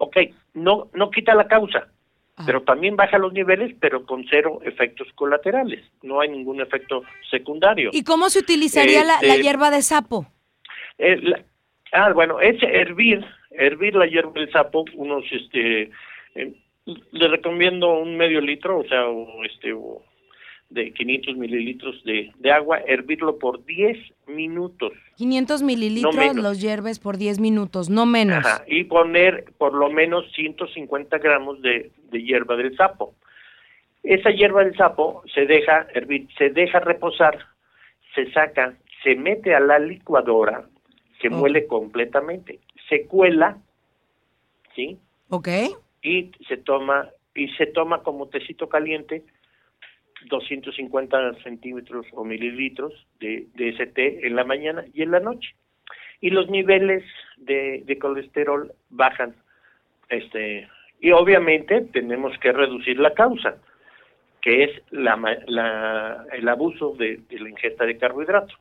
Ok, 0.05 0.17
no, 0.55 0.89
no 0.95 1.11
quita 1.13 1.33
la 1.35 1.47
causa, 1.47 1.87
Ah. 2.35 2.43
pero 2.47 2.63
también 2.63 2.97
baja 2.97 3.19
los 3.19 3.33
niveles, 3.33 3.77
pero 3.79 4.05
con 4.05 4.25
cero 4.29 4.59
efectos 4.65 5.07
colaterales. 5.15 5.81
No 6.03 6.21
hay 6.21 6.29
ningún 6.31 6.61
efecto 6.61 7.05
secundario. 7.31 7.91
¿Y 7.93 8.03
cómo 8.03 8.29
se 8.31 8.41
utilizaría 8.41 9.05
la, 9.05 9.19
la 9.23 9.35
Este, 9.35 9.43
hierba 9.43 9.71
de 9.71 9.83
sapo? 9.83 10.27
Eh, 10.99 11.19
la- 11.23 11.45
ah, 11.93 12.13
bueno, 12.13 12.41
es 12.41 12.61
hervir, 12.63 13.25
hervir 13.51 13.95
la 13.95 14.07
hierba 14.07 14.33
del 14.33 14.51
sapo, 14.51 14.85
unos, 14.95 15.25
este, 15.31 15.91
eh, 16.35 16.53
le 17.13 17.29
recomiendo 17.29 17.93
un 17.99 18.17
medio 18.17 18.41
litro, 18.41 18.79
o 18.79 18.85
sea, 18.89 19.07
o, 19.07 19.45
este, 19.45 19.73
o 19.73 20.03
de 20.73 20.93
500 20.93 21.37
mililitros 21.37 22.03
de, 22.05 22.33
de 22.39 22.51
agua, 22.51 22.79
hervirlo 22.87 23.39
por 23.39 23.65
10 23.65 23.99
minutos. 24.27 24.93
500 25.17 25.63
mililitros 25.63 26.37
los 26.37 26.61
hierves 26.61 26.99
por 26.99 27.17
10 27.19 27.39
minutos, 27.41 27.91
no 27.91 28.07
menos. 28.07 28.39
Ajá, 28.45 28.65
y 28.67 28.85
poner 28.85 29.45
por 29.59 29.75
lo 29.75 29.91
menos 29.91 30.25
150 30.33 31.19
gramos 31.19 31.61
de, 31.63 31.91
de 32.11 32.23
hierba 32.23 32.57
del 32.57 32.77
sapo. 32.77 33.15
Esa 34.03 34.31
hierba 34.31 34.65
del 34.65 34.77
sapo 34.77 35.23
se 35.33 35.47
deja 35.47 35.87
hervir, 35.95 36.27
se 36.37 36.51
deja 36.51 36.81
reposar, 36.81 37.39
se 38.15 38.31
saca, 38.33 38.75
se 39.05 39.15
mete 39.15 39.55
a 39.55 39.61
la 39.61 39.79
licuadora, 39.79 40.67
se 41.21 41.29
Ok. 41.29 41.35
muele 41.35 41.67
completamente, 41.67 42.59
se 42.89 43.07
cuela, 43.07 43.59
¿sí? 44.75 44.99
¿Ok? 45.29 45.49
Y 46.03 46.33
se 46.49 46.57
toma, 46.57 47.09
y 47.35 47.49
se 47.51 47.67
toma 47.67 48.03
como 48.03 48.29
tecito 48.29 48.69
caliente 48.69 49.23
250 50.29 51.35
centímetros 51.43 52.07
o 52.13 52.25
mililitros 52.25 52.93
de, 53.21 53.47
de 53.55 53.69
en 54.23 54.37
la 54.37 54.45
mañana 54.45 54.85
y 54.95 55.03
en 55.03 55.11
la 55.11 55.21
noche. 55.21 55.55
Y 56.21 56.31
los 56.31 56.49
niveles 56.51 57.05
de, 57.37 57.83
colesterol 57.99 58.73
bajan. 58.91 59.35
Este, 60.09 60.69
y 61.01 61.11
obviamente 61.11 61.81
tenemos 61.93 62.37
que 62.39 62.53
reducir 62.53 62.99
la 63.01 63.13
causa, 63.15 63.57
que 64.41 64.65
es 64.65 64.71
la, 64.91 65.17
la- 65.47 66.25
el 66.33 66.49
abuso 66.49 66.95
de, 66.99 67.21
de 67.29 67.39
la 67.41 67.49
ingesta 67.51 67.85
de 67.85 67.99
carbohidratos. 67.99 68.57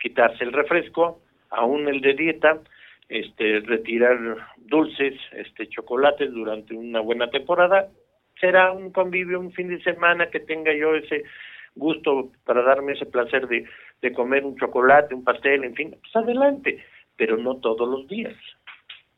Quitarse 0.00 0.44
el 0.44 0.52
refresco, 0.52 1.20
aún 1.50 1.88
el 1.88 2.00
de 2.00 2.14
dieta, 2.14 2.60
este, 3.08 3.60
retirar 3.60 4.18
dulces, 4.58 5.14
este, 5.32 5.66
chocolates 5.68 6.30
durante 6.32 6.74
una 6.74 7.00
buena 7.00 7.28
temporada. 7.30 7.88
Será 8.44 8.72
un 8.72 8.90
convivio, 8.90 9.40
un 9.40 9.52
fin 9.52 9.68
de 9.68 9.82
semana 9.82 10.28
que 10.28 10.38
tenga 10.38 10.70
yo 10.74 10.94
ese 10.94 11.22
gusto 11.74 12.30
para 12.44 12.62
darme 12.62 12.92
ese 12.92 13.06
placer 13.06 13.48
de, 13.48 13.64
de 14.02 14.12
comer 14.12 14.44
un 14.44 14.54
chocolate, 14.58 15.14
un 15.14 15.24
pastel, 15.24 15.64
en 15.64 15.74
fin, 15.74 15.96
pues 15.98 16.14
adelante, 16.14 16.84
pero 17.16 17.38
no 17.38 17.56
todos 17.56 17.88
los 17.88 18.06
días. 18.06 18.34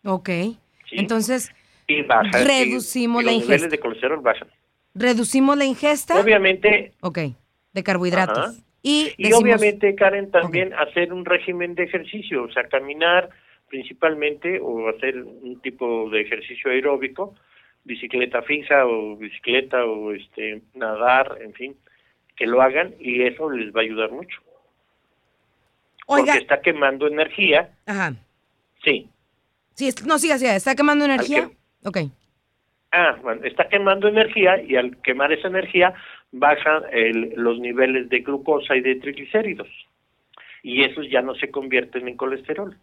Ok. 0.05 0.29
Sí. 0.29 0.57
Entonces, 0.93 1.53
Y 1.89 2.03
baja. 2.03 2.41
y- 2.41 2.45
Reducimos 2.45 3.23
y 3.23 3.27
la 3.27 3.33
los 3.33 3.41
niveles 3.41 3.62
ingesta. 3.62 3.77
de 3.77 3.81
colesterol 3.81 4.21
bajan. 4.21 4.49
reducimos 4.95 5.57
la 5.59 5.65
ingesta. 5.65 6.21
Obviamente, 6.21 6.93
Ok. 7.01 7.19
De 7.73 7.83
carbohidratos. 7.83 8.39
Ajá. 8.39 8.53
Y, 8.83 9.12
Y 9.19 9.33
obviamente, 9.33 9.95
Karen, 9.97 10.31
también 10.31 10.73
hacer 10.75 11.12
un 11.12 11.25
régimen 11.25 11.75
de 11.75 11.83
ejercicio, 11.83 12.45
o 12.45 12.53
sea, 12.53 12.69
caminar 12.69 13.29
principalmente 13.69 14.61
o 14.62 14.89
hacer 14.89 15.21
un 15.25 15.61
tipo 15.61 16.09
de 16.11 16.21
ejercicio 16.21 16.71
aeróbico, 16.71 17.35
bicicleta 17.87 18.42
fija 18.42 18.85
o 18.85 19.16
bicicleta 19.16 19.85
o 19.85 20.12
este 20.12 20.61
nadar, 20.75 21.38
en 21.40 21.55
fin, 21.55 21.77
que 22.37 22.46
lo 22.46 22.61
hagan 22.61 22.94
y 23.01 23.22
eso 23.22 23.49
les 23.51 23.75
va 23.75 23.81
a 23.81 23.85
ayudar 23.85 24.11
mucho. 24.11 24.38
Oiga, 26.09 26.27
Porque 26.35 26.42
está 26.42 26.61
quemando 26.61 27.07
energía, 27.07 27.70
ajá. 27.87 28.14
sí. 28.85 29.09
Sí, 29.75 29.90
no, 30.07 30.18
siga, 30.18 30.38
siga. 30.38 30.57
¿Está 30.57 30.75
quemando 30.75 31.05
energía? 31.05 31.51
Ok. 31.85 31.99
Ah, 32.92 33.18
bueno, 33.22 33.44
está 33.44 33.68
quemando 33.68 34.09
energía 34.09 34.62
y 34.62 34.75
al 34.77 34.96
quemar 35.03 35.33
esa 35.33 35.49
energía 35.49 35.92
bajan 36.33 36.83
el- 36.92 37.35
los 37.37 37.59
niveles 37.59 38.09
de 38.09 38.20
glucosa 38.20 38.75
y 38.75 38.81
de 38.81 38.94
triglicéridos. 38.96 39.68
Y 40.62 40.83
esos 40.83 41.09
ya 41.11 41.20
no 41.20 41.35
se 41.35 41.51
convierten 41.51 42.09
en 42.09 42.16
colesterol. 42.16 42.77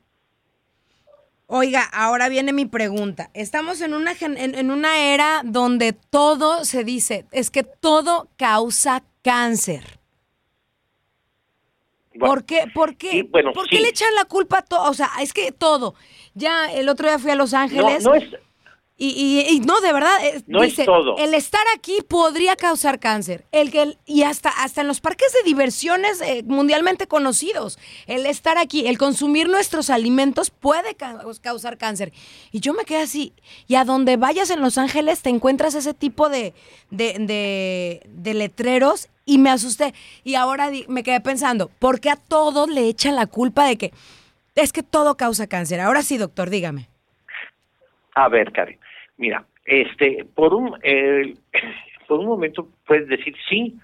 Oiga, 1.55 1.83
ahora 1.83 2.29
viene 2.29 2.51
mi 2.51 2.65
pregunta. 2.65 3.29
Estamos 3.35 3.79
en 3.81 3.93
una, 3.93 4.13
en, 4.19 4.37
en 4.55 4.71
una 4.71 5.13
era 5.13 5.41
donde 5.45 5.93
todo 5.93 6.65
se 6.65 6.83
dice, 6.83 7.27
es 7.31 7.51
que 7.51 7.61
todo 7.61 8.27
causa 8.37 9.03
cáncer. 9.21 9.99
Bueno, 12.15 12.25
¿Por 12.25 12.45
qué, 12.45 12.63
por 12.73 12.97
qué, 12.97 13.11
sí, 13.11 13.21
bueno, 13.21 13.53
¿por 13.53 13.69
qué 13.69 13.77
sí. 13.77 13.83
le 13.83 13.89
echan 13.89 14.15
la 14.15 14.25
culpa 14.25 14.57
a 14.57 14.61
todo? 14.63 14.89
O 14.89 14.95
sea, 14.95 15.11
es 15.21 15.31
que 15.31 15.51
todo. 15.51 15.93
Ya 16.33 16.73
el 16.73 16.89
otro 16.89 17.07
día 17.07 17.19
fui 17.19 17.29
a 17.29 17.35
Los 17.35 17.53
no, 17.53 17.59
Ángeles 17.59 18.03
no 18.03 18.15
es, 18.15 18.23
y, 18.95 19.07
y- 19.09 19.55
y 19.55 19.59
no, 19.61 19.81
de 19.81 19.91
verdad, 19.91 20.11
eh, 20.23 20.43
No 20.45 20.61
es 20.63 20.75
todo. 20.75 21.17
el 21.17 21.33
estar 21.33 21.63
aquí 21.75 21.97
podría 22.07 22.55
causar 22.55 22.99
cáncer. 22.99 23.43
El 23.51 23.71
que 23.71 23.81
el- 23.81 23.97
y 24.05 24.21
hasta, 24.23 24.49
hasta 24.49 24.81
en 24.81 24.87
los 24.87 25.01
parques 25.01 25.33
de 25.33 25.41
diversiones 25.43 26.21
eh, 26.21 26.43
mundialmente 26.45 27.07
conocidos, 27.07 27.79
el 28.05 28.25
estar 28.27 28.57
aquí, 28.59 28.85
el 28.87 28.97
consumir 28.99 29.49
nuestros 29.49 29.89
alimentos 29.89 30.51
puede 30.51 30.93
ca- 30.95 31.19
causar 31.41 31.77
cáncer. 31.79 32.13
Y 32.51 32.59
yo 32.59 32.73
me 32.73 32.85
quedé 32.85 33.01
así. 33.01 33.33
Y 33.67 33.75
a 33.75 33.83
donde 33.83 34.15
vayas 34.15 34.51
en 34.51 34.61
Los 34.61 34.77
Ángeles 34.77 35.21
te 35.21 35.29
encuentras 35.29 35.73
ese 35.73 35.93
tipo 35.95 36.29
de, 36.29 36.53
de, 36.91 37.15
de- 37.19 38.01
de 38.07 38.33
letreros 38.35 39.09
y 39.25 39.39
me 39.39 39.49
asusté. 39.49 39.93
Y 40.23 40.35
ahora 40.35 40.69
me 40.87 41.01
quedé 41.01 41.19
pensando, 41.19 41.69
¿por 41.79 41.99
qué 41.99 42.11
a 42.11 42.15
todos 42.15 42.69
le 42.69 42.87
echan 42.87 43.15
la 43.15 43.25
culpa 43.25 43.65
de 43.65 43.77
que 43.77 43.91
es 44.55 44.71
que 44.71 44.83
todo 44.83 45.17
causa 45.17 45.47
cáncer? 45.47 45.79
Ahora 45.79 46.03
sí, 46.03 46.17
doctor, 46.17 46.51
dígame. 46.51 46.89
A 48.15 48.29
ver, 48.29 48.51
Karen, 48.51 48.79
mira, 49.17 49.45
este, 49.65 50.25
por 50.35 50.53
un, 50.53 50.77
eh, 50.83 51.35
por 52.07 52.19
un 52.19 52.27
momento 52.27 52.67
puedes 52.85 53.07
decir 53.07 53.35
sí, 53.49 53.75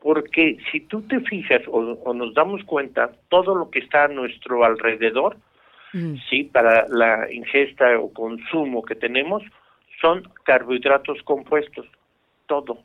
porque 0.00 0.58
si 0.70 0.80
tú 0.80 1.02
te 1.02 1.20
fijas 1.20 1.62
o, 1.68 1.78
o 1.78 2.14
nos 2.14 2.34
damos 2.34 2.64
cuenta, 2.64 3.12
todo 3.28 3.54
lo 3.54 3.70
que 3.70 3.78
está 3.78 4.04
a 4.04 4.08
nuestro 4.08 4.64
alrededor, 4.64 5.36
Mm. 5.92 6.16
sí, 6.30 6.44
para 6.44 6.86
la 6.88 7.30
ingesta 7.30 7.98
o 7.98 8.12
consumo 8.12 8.82
que 8.82 8.94
tenemos, 8.94 9.42
son 10.00 10.22
carbohidratos 10.44 11.22
compuestos, 11.22 11.86
todo. 12.46 12.78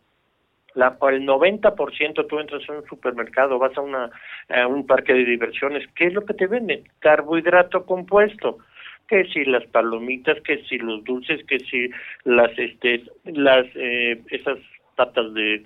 La, 0.74 0.98
el 1.10 1.26
90% 1.26 2.28
tú 2.28 2.40
entras 2.40 2.70
a 2.70 2.74
un 2.74 2.86
supermercado, 2.86 3.58
vas 3.58 3.76
a, 3.78 3.82
una, 3.82 4.12
a 4.50 4.68
un 4.68 4.86
parque 4.86 5.14
de 5.14 5.26
diversiones, 5.26 5.88
¿qué 5.96 6.08
es 6.08 6.14
lo 6.14 6.26
que 6.26 6.34
te 6.34 6.48
venden? 6.48 6.84
Carbohidrato 7.00 7.86
compuesto. 7.86 8.60
Que 9.08 9.26
si 9.26 9.46
las 9.46 9.66
palomitas, 9.68 10.42
que 10.42 10.64
si 10.66 10.78
los 10.78 11.04
dulces, 11.04 11.44
que 11.46 11.60
si 11.60 11.90
las, 12.24 12.52
este, 12.58 13.04
las, 13.26 13.66
eh, 13.76 14.22
esas 14.30 14.58
patas 14.96 15.34
de, 15.34 15.64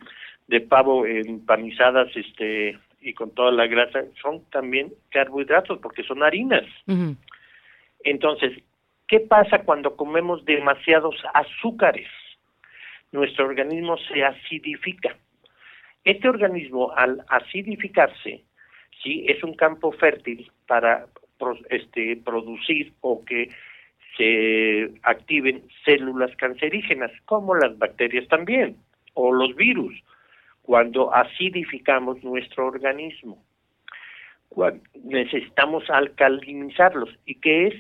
de 0.48 0.62
pavo 0.62 1.06
empanizadas, 1.06 2.16
este, 2.16 2.78
y 3.02 3.14
con 3.14 3.32
toda 3.32 3.52
la 3.52 3.68
grasa, 3.68 4.04
son 4.22 4.46
también 4.52 4.94
carbohidratos 5.10 5.80
porque 5.80 6.04
son 6.04 6.24
harinas. 6.24 6.66
Entonces, 8.04 8.62
¿qué 9.08 9.20
pasa 9.20 9.64
cuando 9.64 9.96
comemos 9.96 10.46
demasiados 10.46 11.16
azúcares? 11.34 12.08
Nuestro 13.12 13.48
organismo 13.48 13.98
se 13.98 14.24
acidifica. 14.24 15.16
Este 16.04 16.30
organismo, 16.30 16.92
al 16.96 17.24
acidificarse, 17.28 18.44
sí, 19.04 19.26
es 19.28 19.44
un 19.44 19.56
campo 19.56 19.92
fértil 19.92 20.52
para 20.68 21.08
pro- 21.42 21.58
este, 21.70 22.16
producir 22.18 22.94
o 23.02 23.26
que 23.26 23.50
se 24.18 24.92
activen 25.04 25.64
células 25.84 26.36
cancerígenas, 26.38 27.12
como 27.26 27.56
las 27.56 27.78
bacterias 27.78 28.28
también, 28.28 28.76
o 29.14 29.34
los 29.34 29.56
virus, 29.56 29.94
cuando 30.62 31.14
acidificamos 31.14 32.24
nuestro 32.24 32.68
organismo. 32.68 33.44
necesitamos 35.04 35.90
alcalinizarlos. 35.90 37.10
¿Y 37.26 37.36
qué 37.36 37.68
es? 37.68 37.76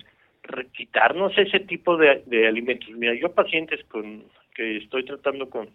quitarnos 0.74 1.38
ese 1.38 1.60
tipo 1.60 1.97
de, 1.97 2.24
alimentos. 2.47 2.89
Mira, 2.91 3.13
yo 3.13 3.32
pacientes 3.32 3.84
con 3.86 4.24
que 4.56 4.78
estoy 4.78 5.06
tratando 5.06 5.50
con 5.50 5.69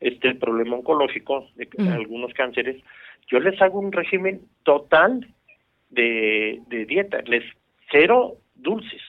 este 0.00 0.34
problema 0.34 0.76
oncológico 0.76 1.48
de 1.56 1.68
algunos 1.90 2.32
cánceres, 2.32 2.82
yo 3.26 3.40
les 3.40 3.60
hago 3.60 3.80
un 3.80 3.92
régimen 3.92 4.40
total 4.62 5.26
de, 5.94 6.86
dieta, 6.86 7.18
les 7.26 7.44
cero 7.90 8.34
dulces, 8.54 9.02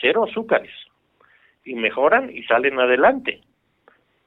cero 0.00 0.24
azúcares 0.28 0.72
y 1.64 1.74
mejoran 1.74 2.30
y 2.34 2.42
salen 2.44 2.78
adelante. 2.78 3.40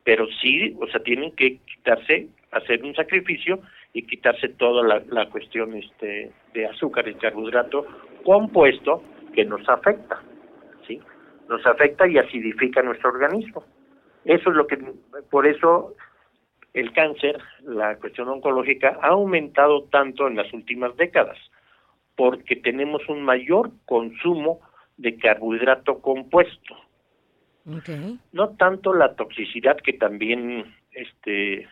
Pero 0.04 0.28
sí, 0.42 0.76
o 0.80 0.88
sea, 0.88 1.02
tienen 1.02 1.32
que 1.36 1.58
quitarse, 1.58 2.28
hacer 2.52 2.84
un 2.84 2.94
sacrificio 2.96 3.62
y 3.94 4.04
quitarse 4.04 4.50
toda 4.50 4.86
la, 4.86 5.02
la 5.10 5.30
cuestión 5.30 5.76
este 5.76 6.32
de 6.54 6.66
azúcar 6.66 7.08
y 7.08 7.16
carbohidrato 7.16 7.86
compuesto 8.24 9.04
que 9.34 9.46
nos 9.46 9.68
afecta, 9.70 10.22
¿sí? 10.88 11.00
Nos 11.50 11.66
afecta 11.66 12.08
y 12.08 12.18
acidifica 12.18 12.82
nuestro 12.82 13.10
organismo. 13.10 13.64
Eso 14.26 14.50
es 14.50 14.56
lo 14.56 14.68
que, 14.68 14.78
por 15.30 15.46
eso 15.46 15.96
el 16.74 16.92
cáncer, 16.94 17.40
la 17.62 17.98
cuestión 17.98 18.30
oncológica, 18.30 18.98
ha 19.02 19.10
aumentado 19.10 19.84
tanto 19.86 20.28
en 20.28 20.36
las 20.36 20.52
últimas 20.54 20.96
décadas, 20.98 21.38
porque 22.16 22.56
tenemos 22.56 23.08
un 23.10 23.24
mayor 23.24 23.72
consumo 23.86 24.60
de 24.98 25.18
carbohidrato 25.18 26.00
compuesto. 26.00 26.76
No 28.32 28.50
tanto 28.50 28.94
la 28.94 29.16
toxicidad 29.16 29.78
que 29.78 29.94
también 29.94 30.76
este 30.92 31.68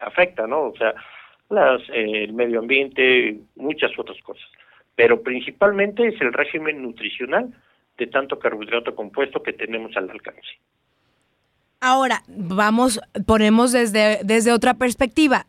afecta, 0.00 0.46
¿no? 0.46 0.62
O 0.62 0.76
sea, 0.76 0.94
las, 1.48 1.80
eh, 1.90 2.24
el 2.24 2.32
medio 2.32 2.58
ambiente, 2.58 3.38
muchas 3.54 3.96
otras 3.98 4.20
cosas 4.22 4.48
pero 5.00 5.22
principalmente 5.22 6.08
es 6.08 6.20
el 6.20 6.30
régimen 6.30 6.82
nutricional 6.82 7.54
de 7.96 8.06
tanto 8.06 8.38
carbohidrato 8.38 8.94
compuesto 8.94 9.42
que 9.42 9.54
tenemos 9.54 9.96
al 9.96 10.10
alcance. 10.10 10.60
Ahora, 11.80 12.22
vamos, 12.28 13.00
ponemos 13.26 13.72
desde, 13.72 14.20
desde 14.24 14.52
otra 14.52 14.74
perspectiva. 14.74 15.46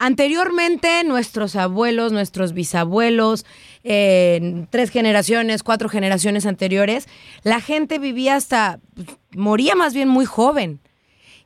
Anteriormente, 0.00 1.02
nuestros 1.02 1.56
abuelos, 1.56 2.12
nuestros 2.12 2.52
bisabuelos, 2.52 3.44
tres 3.82 4.90
generaciones, 4.90 5.64
cuatro 5.64 5.88
generaciones 5.88 6.46
anteriores, 6.46 7.08
la 7.42 7.60
gente 7.60 7.98
vivía 7.98 8.36
hasta, 8.36 8.78
pues, 8.94 9.08
moría 9.34 9.74
más 9.74 9.94
bien 9.94 10.08
muy 10.08 10.24
joven. 10.24 10.80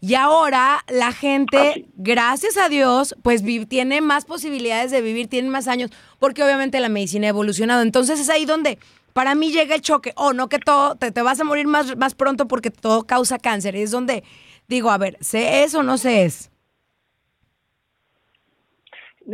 Y 0.00 0.16
ahora 0.16 0.84
la 0.88 1.12
gente, 1.12 1.56
ah, 1.56 1.90
gracias 1.94 2.56
a 2.56 2.68
Dios, 2.68 3.14
pues 3.22 3.42
tiene 3.68 4.00
más 4.00 4.24
posibilidades 4.24 4.90
de 4.90 5.00
vivir, 5.00 5.28
tiene 5.28 5.48
más 5.48 5.68
años, 5.68 5.90
porque 6.18 6.42
obviamente 6.42 6.80
la 6.80 6.88
medicina 6.88 7.28
ha 7.28 7.30
evolucionado. 7.30 7.82
Entonces 7.82 8.18
es 8.18 8.28
ahí 8.28 8.44
donde 8.44 8.78
para 9.12 9.34
mí 9.34 9.52
llega 9.52 9.76
el 9.76 9.80
choque. 9.80 10.12
Oh, 10.16 10.32
no 10.32 10.48
que 10.48 10.58
todo, 10.58 10.96
te, 10.96 11.12
te 11.12 11.22
vas 11.22 11.40
a 11.40 11.44
morir 11.44 11.68
más, 11.68 11.96
más 11.96 12.14
pronto 12.14 12.48
porque 12.48 12.70
todo 12.70 13.06
causa 13.06 13.38
cáncer. 13.38 13.76
Y 13.76 13.82
es 13.82 13.92
donde 13.92 14.24
digo, 14.68 14.90
a 14.90 14.98
ver, 14.98 15.16
¿se 15.20 15.62
es 15.62 15.74
o 15.74 15.82
no 15.84 15.96
se 15.98 16.24
es? 16.24 16.51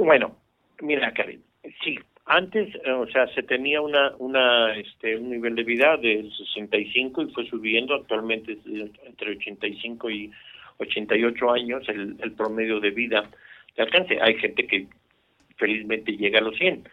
Bueno, 0.05 0.37
mira, 0.81 1.13
Karen, 1.13 1.43
sí, 1.83 1.99
antes, 2.27 2.73
eh, 2.85 2.93
o 2.93 3.07
sea, 3.09 3.27
se 3.35 3.43
tenía 3.43 3.81
una, 3.81 4.13
una, 4.19 4.75
este, 4.77 5.17
un 5.17 5.31
nivel 5.31 5.57
de 5.57 5.65
vida 5.65 5.97
del 5.97 6.33
65 6.33 7.23
y 7.23 7.33
fue 7.33 7.47
subiendo 7.47 7.95
actualmente 7.95 8.59
entre 8.65 9.33
85 9.33 10.11
y 10.11 10.31
88 10.79 11.51
años 11.51 11.89
el, 11.89 12.17
el 12.21 12.33
promedio 12.33 12.79
de 12.81 12.91
vida 12.91 13.29
de 13.77 13.83
alcance. 13.83 14.19
Hay 14.21 14.35
gente 14.35 14.67
que 14.67 14.87
felizmente 15.57 16.17
llega 16.17 16.39
a 16.39 16.43
los 16.43 16.57
100. 16.57 16.89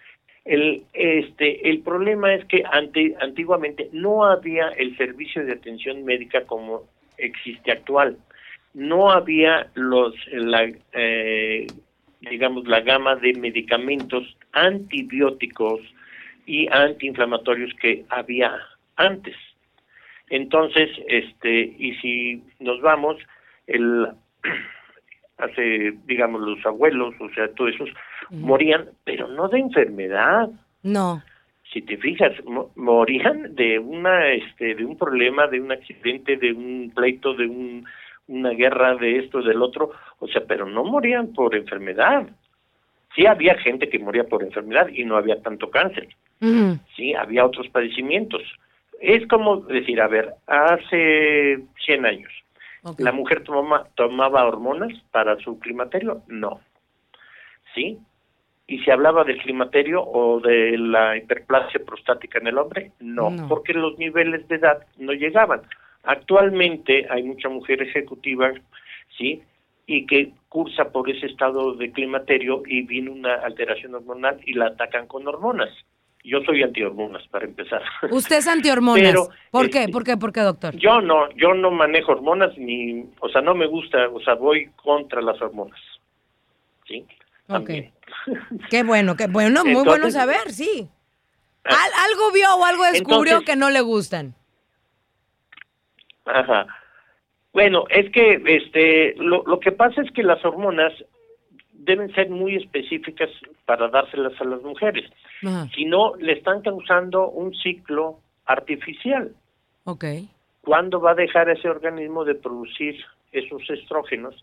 El, 0.45 0.83
este, 0.93 1.69
el 1.69 1.81
problema 1.81 2.33
es 2.33 2.45
que 2.45 2.63
ante, 2.71 3.15
antiguamente 3.19 3.89
no 3.91 4.25
había 4.25 4.69
el 4.69 4.97
servicio 4.97 5.45
de 5.45 5.53
atención 5.53 6.03
médica 6.05 6.45
como 6.45 6.83
existe 7.17 7.71
actual. 7.71 8.17
No 8.73 9.11
había 9.11 9.69
los, 9.75 10.15
la, 10.31 10.71
eh, 10.93 11.67
digamos, 12.29 12.67
la 12.67 12.81
gama 12.81 13.15
de 13.15 13.33
medicamentos 13.33 14.37
antibióticos 14.51 15.81
y 16.45 16.67
antiinflamatorios 16.71 17.73
que 17.81 18.05
había 18.09 18.51
antes. 18.95 19.35
Entonces, 20.29 20.89
este, 21.07 21.75
y 21.77 21.95
si 21.95 22.43
nos 22.59 22.81
vamos, 22.81 23.17
el 23.67 24.07
hace, 25.37 25.93
digamos, 26.05 26.41
los 26.41 26.65
abuelos, 26.65 27.13
o 27.19 27.29
sea, 27.29 27.47
todos 27.53 27.73
esos, 27.73 27.89
morían, 28.29 28.89
pero 29.03 29.27
no 29.27 29.47
de 29.49 29.59
enfermedad. 29.59 30.49
No. 30.83 31.23
Si 31.71 31.81
te 31.81 31.97
fijas, 31.97 32.31
morían 32.75 33.55
de 33.55 33.79
una, 33.79 34.29
este, 34.29 34.75
de 34.75 34.85
un 34.85 34.97
problema, 34.97 35.47
de 35.47 35.59
un 35.59 35.71
accidente, 35.71 36.37
de 36.37 36.53
un 36.53 36.91
pleito, 36.95 37.33
de 37.33 37.47
un, 37.47 37.85
una 38.27 38.51
guerra, 38.51 38.95
de 38.95 39.19
esto, 39.19 39.41
del 39.41 39.61
otro, 39.61 39.91
o 40.19 40.27
sea, 40.27 40.43
pero 40.47 40.65
no 40.65 40.83
morían 40.83 41.33
por 41.33 41.55
enfermedad. 41.55 42.27
Sí 43.15 43.25
había 43.25 43.55
gente 43.55 43.89
que 43.89 43.99
moría 43.99 44.25
por 44.25 44.43
enfermedad 44.43 44.87
y 44.87 45.05
no 45.05 45.17
había 45.17 45.41
tanto 45.41 45.69
cáncer. 45.69 46.09
Sí, 46.95 47.13
había 47.13 47.45
otros 47.45 47.67
padecimientos. 47.69 48.41
Es 49.01 49.27
como 49.27 49.61
decir, 49.61 49.99
a 50.01 50.07
ver, 50.07 50.33
hace 50.47 51.59
100 51.85 52.05
años, 52.05 52.31
¿La 52.99 53.11
mujer 53.11 53.43
tomaba 53.43 54.45
hormonas 54.45 54.93
para 55.11 55.37
su 55.39 55.57
climaterio? 55.59 56.21
No. 56.27 56.61
¿Sí? 57.73 57.97
¿Y 58.67 58.79
se 58.83 58.91
hablaba 58.91 59.23
del 59.23 59.41
climaterio 59.41 60.03
o 60.03 60.39
de 60.39 60.77
la 60.77 61.17
hiperplasia 61.17 61.81
prostática 61.83 62.39
en 62.39 62.47
el 62.47 62.57
hombre? 62.57 62.91
No, 62.99 63.31
porque 63.49 63.73
los 63.73 63.97
niveles 63.97 64.47
de 64.47 64.55
edad 64.57 64.85
no 64.97 65.13
llegaban. 65.13 65.61
Actualmente 66.05 67.07
hay 67.09 67.23
mucha 67.23 67.49
mujer 67.49 67.81
ejecutiva, 67.81 68.53
¿sí? 69.17 69.41
Y 69.87 70.05
que 70.05 70.31
cursa 70.49 70.91
por 70.91 71.09
ese 71.09 71.27
estado 71.27 71.73
de 71.73 71.91
climaterio 71.91 72.63
y 72.65 72.81
viene 72.83 73.09
una 73.09 73.35
alteración 73.35 73.95
hormonal 73.95 74.39
y 74.45 74.53
la 74.53 74.67
atacan 74.67 75.07
con 75.07 75.27
hormonas. 75.27 75.69
Yo 76.23 76.39
soy 76.43 76.63
antihormonas, 76.63 77.27
para 77.27 77.45
empezar. 77.45 77.83
¿Usted 78.11 78.37
es 78.37 78.47
antihormonas? 78.47 79.15
¿Por 79.51 79.69
qué? 79.69 79.81
Este, 79.81 79.91
¿Por 79.91 80.03
qué? 80.03 80.17
¿Por 80.17 80.33
qué, 80.33 80.41
doctor? 80.41 80.75
Yo 80.75 80.99
no, 81.01 81.29
yo 81.35 81.53
no 81.53 81.69
manejo 81.69 82.13
hormonas 82.13 82.57
ni, 82.57 83.05
o 83.19 83.29
sea, 83.29 83.41
no 83.41 83.53
me 83.53 83.67
gusta, 83.67 84.09
o 84.09 84.19
sea, 84.21 84.33
voy 84.33 84.71
contra 84.75 85.21
las 85.21 85.39
hormonas. 85.39 85.79
¿Sí? 86.87 87.05
Ok. 87.47 87.69
qué 88.69 88.83
bueno, 88.83 89.15
qué 89.15 89.27
bueno, 89.27 89.63
muy 89.63 89.83
bueno 89.83 90.09
saber, 90.09 90.51
sí. 90.51 90.87
Ah. 91.65 91.85
algo 92.09 92.31
vio 92.31 92.47
o 92.55 92.63
algo 92.63 92.83
descubrió 92.91 93.41
que 93.41 93.55
no 93.55 93.69
le 93.69 93.81
gustan. 93.81 94.35
Ajá. 96.25 96.67
Bueno, 97.53 97.85
es 97.89 98.11
que 98.11 98.41
este 98.45 99.15
lo, 99.17 99.43
lo 99.45 99.59
que 99.59 99.71
pasa 99.71 100.01
es 100.01 100.11
que 100.11 100.23
las 100.23 100.43
hormonas 100.43 100.93
deben 101.85 102.13
ser 102.13 102.29
muy 102.29 102.55
específicas 102.55 103.29
para 103.65 103.87
dárselas 103.87 104.33
a 104.41 104.45
las 104.45 104.61
mujeres. 104.61 105.09
Si 105.75 105.85
no, 105.85 106.15
le 106.15 106.33
están 106.33 106.61
causando 106.61 107.29
un 107.29 107.53
ciclo 107.53 108.19
artificial. 108.45 109.33
Ok. 109.83 110.05
¿Cuándo 110.61 110.99
va 110.99 111.11
a 111.11 111.15
dejar 111.15 111.49
ese 111.49 111.69
organismo 111.69 112.25
de 112.25 112.35
producir 112.35 112.95
esos 113.31 113.69
estrógenos? 113.69 114.35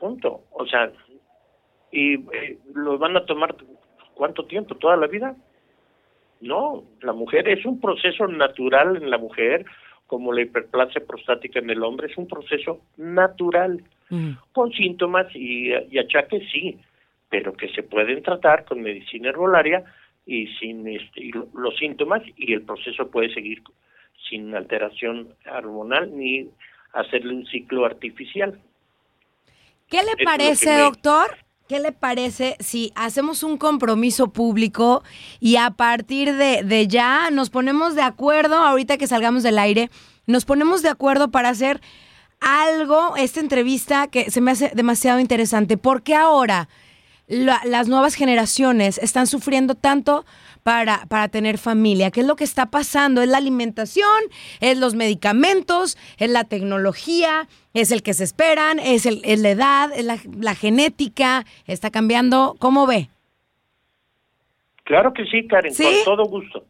Punto. 0.00 0.42
O 0.50 0.66
sea, 0.66 0.90
¿y 1.92 2.14
eh, 2.14 2.58
los 2.74 2.98
van 2.98 3.16
a 3.16 3.24
tomar 3.24 3.54
cuánto 4.14 4.44
tiempo? 4.46 4.74
¿Toda 4.74 4.96
la 4.96 5.06
vida? 5.06 5.36
No, 6.40 6.84
la 7.00 7.12
mujer 7.12 7.48
es 7.48 7.64
un 7.64 7.80
proceso 7.80 8.26
natural 8.26 8.96
en 8.96 9.10
la 9.10 9.18
mujer, 9.18 9.64
como 10.08 10.32
la 10.32 10.40
hiperplasia 10.42 11.06
prostática 11.06 11.60
en 11.60 11.70
el 11.70 11.84
hombre, 11.84 12.08
es 12.08 12.16
un 12.16 12.26
proceso 12.26 12.80
natural, 12.96 13.84
con 14.52 14.72
síntomas 14.72 15.26
y, 15.34 15.68
y 15.68 15.98
achaques, 15.98 16.42
sí, 16.50 16.78
pero 17.28 17.52
que 17.52 17.68
se 17.68 17.82
pueden 17.82 18.22
tratar 18.22 18.64
con 18.64 18.80
medicina 18.80 19.28
herbolaria 19.28 19.84
y 20.24 20.46
sin 20.56 20.88
este, 20.88 21.30
los 21.54 21.76
síntomas 21.76 22.22
y 22.36 22.54
el 22.54 22.62
proceso 22.62 23.10
puede 23.10 23.32
seguir 23.34 23.62
sin 24.28 24.54
alteración 24.54 25.28
hormonal 25.46 26.16
ni 26.16 26.48
hacerle 26.94 27.34
un 27.34 27.46
ciclo 27.46 27.84
artificial. 27.84 28.58
¿Qué 29.90 29.98
le 30.02 30.24
parece, 30.24 30.78
doctor? 30.78 31.36
¿Qué 31.68 31.80
le 31.80 31.92
parece 31.92 32.56
si 32.60 32.92
hacemos 32.94 33.42
un 33.42 33.58
compromiso 33.58 34.28
público 34.28 35.02
y 35.38 35.56
a 35.56 35.68
partir 35.70 36.34
de, 36.34 36.62
de, 36.62 36.88
ya 36.88 37.28
nos 37.30 37.50
ponemos 37.50 37.94
de 37.94 38.00
acuerdo, 38.00 38.56
ahorita 38.56 38.96
que 38.96 39.06
salgamos 39.06 39.42
del 39.42 39.58
aire, 39.58 39.90
nos 40.26 40.46
ponemos 40.46 40.80
de 40.80 40.88
acuerdo 40.88 41.30
para 41.30 41.50
hacer 41.50 41.82
algo, 42.40 43.16
esta 43.18 43.40
entrevista 43.40 44.06
que 44.06 44.30
se 44.30 44.40
me 44.40 44.52
hace 44.52 44.72
demasiado 44.74 45.20
interesante? 45.20 45.76
¿Por 45.76 46.02
qué 46.02 46.14
ahora? 47.30 47.60
las 47.64 47.88
nuevas 47.88 48.14
generaciones 48.14 48.98
están 48.98 49.26
sufriendo 49.26 49.74
tanto 49.74 50.24
para, 50.62 51.06
para 51.08 51.28
tener 51.28 51.58
familia? 51.58 52.10
¿Qué 52.10 52.20
es 52.20 52.26
lo 52.26 52.36
que 52.36 52.44
está 52.44 52.66
pasando? 52.66 53.22
¿Es 53.22 53.28
la 53.28 53.38
alimentación? 53.38 54.22
¿Es 54.60 54.78
los 54.78 54.94
medicamentos? 54.94 55.96
¿Es 56.18 56.30
la 56.30 56.44
tecnología? 56.44 57.48
¿Es 57.74 57.90
el 57.90 58.02
que 58.02 58.14
se 58.14 58.24
esperan? 58.24 58.78
¿Es, 58.78 59.06
el, 59.06 59.20
es 59.24 59.40
la 59.40 59.50
edad? 59.50 59.90
¿Es 59.94 60.04
la, 60.04 60.18
la 60.38 60.54
genética? 60.54 61.44
¿Está 61.66 61.90
cambiando? 61.90 62.56
¿Cómo 62.58 62.86
ve? 62.86 63.08
Claro 64.84 65.12
que 65.12 65.26
sí, 65.26 65.46
Karen, 65.46 65.74
¿Sí? 65.74 65.84
con 65.84 66.16
todo 66.16 66.24
gusto. 66.24 66.64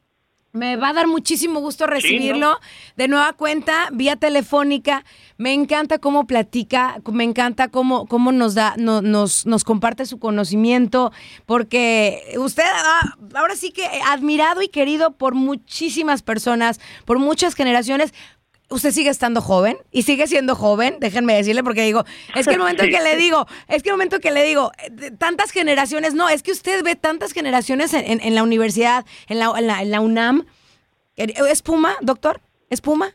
Me 0.59 0.77
va 0.77 0.89
a 0.89 0.93
dar 0.93 1.07
muchísimo 1.07 1.61
gusto 1.61 1.87
recibirlo 1.87 2.59
de 2.97 3.07
nueva 3.09 3.33
cuenta, 3.35 3.89
vía 3.93 4.17
telefónica. 4.17 5.05
Me 5.37 5.53
encanta 5.53 5.99
cómo 5.99 6.27
platica, 6.27 7.01
me 7.13 7.23
encanta 7.25 7.69
cómo, 7.69 8.07
cómo 8.07 8.33
nos 8.33 8.55
da, 8.55 8.75
no- 8.77 9.01
nos, 9.03 9.47
nos 9.47 9.63
comparte 9.63 10.05
su 10.05 10.19
conocimiento, 10.19 11.13
porque 11.47 12.35
usted 12.39 12.65
ah, 12.67 13.15
ahora 13.35 13.55
sí 13.57 13.71
que 13.71 13.87
admirado 14.07 14.63
y 14.63 14.69
querido 14.69 15.13
por 15.13 15.35
muchísimas 15.35 16.23
personas, 16.23 16.81
por 17.05 17.19
muchas 17.19 17.55
generaciones. 17.55 18.13
Usted 18.71 18.91
sigue 18.91 19.09
estando 19.09 19.41
joven 19.41 19.79
y 19.91 20.03
sigue 20.03 20.27
siendo 20.27 20.55
joven, 20.55 20.97
déjenme 21.01 21.35
decirle, 21.35 21.63
porque 21.63 21.83
digo, 21.83 22.05
es 22.35 22.47
que 22.47 22.53
el 22.53 22.59
momento 22.59 22.83
en 22.85 22.91
que 22.97 23.01
le 23.01 23.17
digo, 23.17 23.47
es 23.67 23.83
que 23.83 23.89
el 23.89 23.95
momento 23.95 24.21
que 24.21 24.31
le 24.31 24.43
digo, 24.45 24.73
eh, 24.79 25.11
tantas 25.19 25.53
generaciones, 25.53 26.13
no, 26.15 26.29
es 26.29 26.43
que 26.43 26.53
usted 26.53 26.83
ve 26.85 26.95
tantas 26.95 27.33
generaciones 27.33 27.95
en, 27.95 28.05
en- 28.05 28.21
en 28.21 28.35
la 28.35 28.43
universidad, 28.43 29.07
en 29.29 29.39
la, 29.39 29.53
en 29.57 29.67
la, 29.67 29.81
en 29.83 29.91
la 29.91 30.01
UNAM. 30.01 30.47
¿Es 31.17 31.63
Puma, 31.63 31.97
doctor? 32.03 32.41
¿Es 32.69 32.81
Puma? 32.83 33.13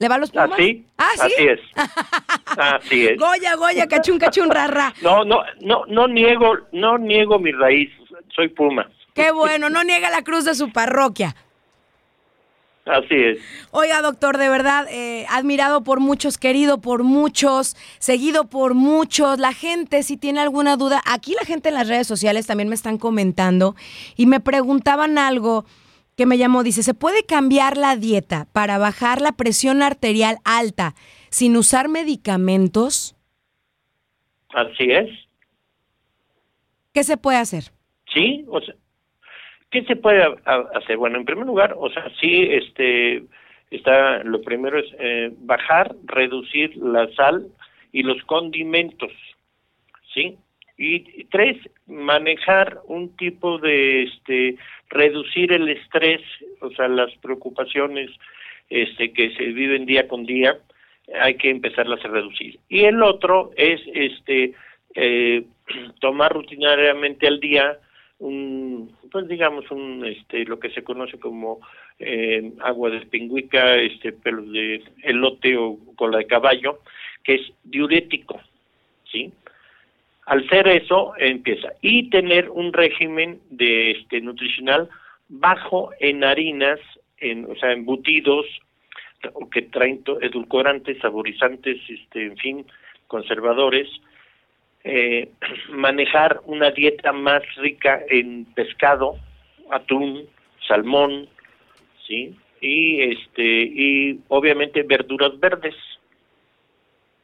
¿Le 0.00 0.08
va 0.08 0.16
a 0.16 0.18
los 0.18 0.32
Pumas? 0.32 0.50
Así, 0.52 0.84
Ah, 0.98 1.10
sí. 1.14 1.20
así 1.22 1.34
es. 1.46 1.60
Así 2.58 3.06
es. 3.06 3.18
Goya, 3.18 3.54
Goya, 3.54 3.86
cachun, 3.86 4.18
cachun, 4.18 4.50
rara. 4.50 4.92
No, 5.02 5.24
no, 5.24 5.42
no, 5.60 5.84
no 5.86 6.08
niego, 6.08 6.56
no 6.72 6.98
niego 6.98 7.38
mi 7.38 7.52
raíz. 7.52 7.88
Soy 8.34 8.48
Puma. 8.48 8.90
Qué 9.14 9.30
bueno, 9.30 9.70
no 9.70 9.84
niega 9.84 10.10
la 10.10 10.22
cruz 10.22 10.44
de 10.44 10.54
su 10.56 10.72
parroquia. 10.72 11.36
Así 12.84 13.14
es. 13.14 13.38
Oiga, 13.70 14.02
doctor, 14.02 14.38
de 14.38 14.48
verdad, 14.48 14.86
eh, 14.90 15.24
admirado 15.30 15.84
por 15.84 16.00
muchos, 16.00 16.36
querido 16.36 16.80
por 16.80 17.04
muchos, 17.04 17.76
seguido 18.00 18.48
por 18.48 18.74
muchos. 18.74 19.38
La 19.38 19.52
gente, 19.52 20.02
si 20.02 20.16
tiene 20.16 20.40
alguna 20.40 20.76
duda, 20.76 21.00
aquí 21.06 21.34
la 21.38 21.46
gente 21.46 21.68
en 21.68 21.76
las 21.76 21.88
redes 21.88 22.08
sociales 22.08 22.46
también 22.46 22.68
me 22.68 22.74
están 22.74 22.98
comentando 22.98 23.76
y 24.16 24.26
me 24.26 24.40
preguntaban 24.40 25.16
algo 25.16 25.64
que 26.16 26.26
me 26.26 26.38
llamó. 26.38 26.64
Dice, 26.64 26.82
¿se 26.82 26.94
puede 26.94 27.24
cambiar 27.24 27.76
la 27.76 27.96
dieta 27.96 28.48
para 28.52 28.78
bajar 28.78 29.20
la 29.20 29.32
presión 29.32 29.80
arterial 29.80 30.38
alta 30.44 30.96
sin 31.30 31.56
usar 31.56 31.88
medicamentos? 31.88 33.14
Así 34.48 34.90
es. 34.90 35.08
¿Qué 36.92 37.04
se 37.04 37.16
puede 37.16 37.38
hacer? 37.38 37.72
Sí, 38.12 38.44
o 38.48 38.60
sea, 38.60 38.74
¿qué 39.72 39.82
se 39.84 39.96
puede 39.96 40.22
hacer? 40.74 40.96
Bueno, 40.98 41.18
en 41.18 41.24
primer 41.24 41.46
lugar, 41.46 41.74
o 41.76 41.90
sea, 41.90 42.08
sí, 42.20 42.46
este, 42.50 43.24
está, 43.70 44.22
lo 44.22 44.42
primero 44.42 44.78
es 44.78 44.86
eh, 45.00 45.32
bajar, 45.38 45.96
reducir 46.04 46.76
la 46.76 47.10
sal 47.14 47.48
y 47.90 48.02
los 48.02 48.22
condimentos, 48.24 49.10
¿sí? 50.14 50.36
Y, 50.76 50.96
y 51.20 51.24
tres, 51.30 51.56
manejar 51.86 52.80
un 52.86 53.16
tipo 53.16 53.58
de, 53.58 54.04
este, 54.04 54.56
reducir 54.90 55.52
el 55.52 55.68
estrés, 55.68 56.20
o 56.60 56.70
sea, 56.70 56.88
las 56.88 57.14
preocupaciones, 57.16 58.10
este, 58.68 59.12
que 59.12 59.34
se 59.34 59.44
viven 59.46 59.86
día 59.86 60.06
con 60.06 60.26
día, 60.26 60.58
hay 61.20 61.36
que 61.36 61.50
empezarlas 61.50 62.04
a 62.04 62.08
reducir. 62.08 62.58
Y 62.68 62.84
el 62.84 63.02
otro 63.02 63.50
es, 63.56 63.80
este, 63.94 64.52
eh, 64.94 65.44
tomar 66.00 66.32
rutinariamente 66.32 67.26
al 67.26 67.40
día 67.40 67.78
un 68.22 68.96
pues 69.10 69.28
digamos 69.28 69.70
un 69.70 70.04
este 70.06 70.44
lo 70.44 70.58
que 70.58 70.70
se 70.70 70.82
conoce 70.82 71.18
como 71.18 71.60
eh, 71.98 72.52
agua 72.60 72.90
de 72.90 73.00
pingüica 73.06 73.76
este 73.76 74.12
pelos 74.12 74.50
de 74.52 74.82
elote 75.02 75.56
o 75.56 75.78
cola 75.96 76.18
de 76.18 76.26
caballo 76.26 76.78
que 77.24 77.34
es 77.34 77.52
diurético 77.64 78.40
sí 79.10 79.32
al 80.26 80.48
ser 80.48 80.68
eso 80.68 81.14
empieza. 81.18 81.72
Y 81.80 82.08
tener 82.10 82.48
un 82.50 82.72
régimen 82.72 83.40
de 83.50 83.92
este 83.92 84.20
nutricional 84.20 84.88
bajo 85.28 85.90
en 86.00 86.24
harinas 86.24 86.78
en 87.18 87.44
o 87.50 87.54
sea 87.56 87.72
embutidos 87.72 88.46
que 89.52 89.62
traen 89.62 90.02
edulcorantes 90.20 90.98
saborizantes 90.98 91.78
este 91.88 92.26
en 92.26 92.36
fin 92.36 92.66
conservadores 93.06 93.88
eh, 94.84 95.30
manejar 95.70 96.40
una 96.44 96.70
dieta 96.70 97.12
más 97.12 97.42
rica 97.56 98.00
en 98.08 98.44
pescado, 98.46 99.16
atún, 99.70 100.24
salmón, 100.66 101.28
sí, 102.06 102.36
y 102.60 103.00
este 103.02 103.42
y 103.42 104.20
obviamente 104.28 104.82
verduras 104.82 105.38
verdes, 105.38 105.74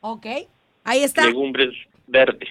Ok, 0.01 0.27
ahí 0.85 1.03
está. 1.03 1.27
legumbres 1.27 1.75
verdes. 2.07 2.49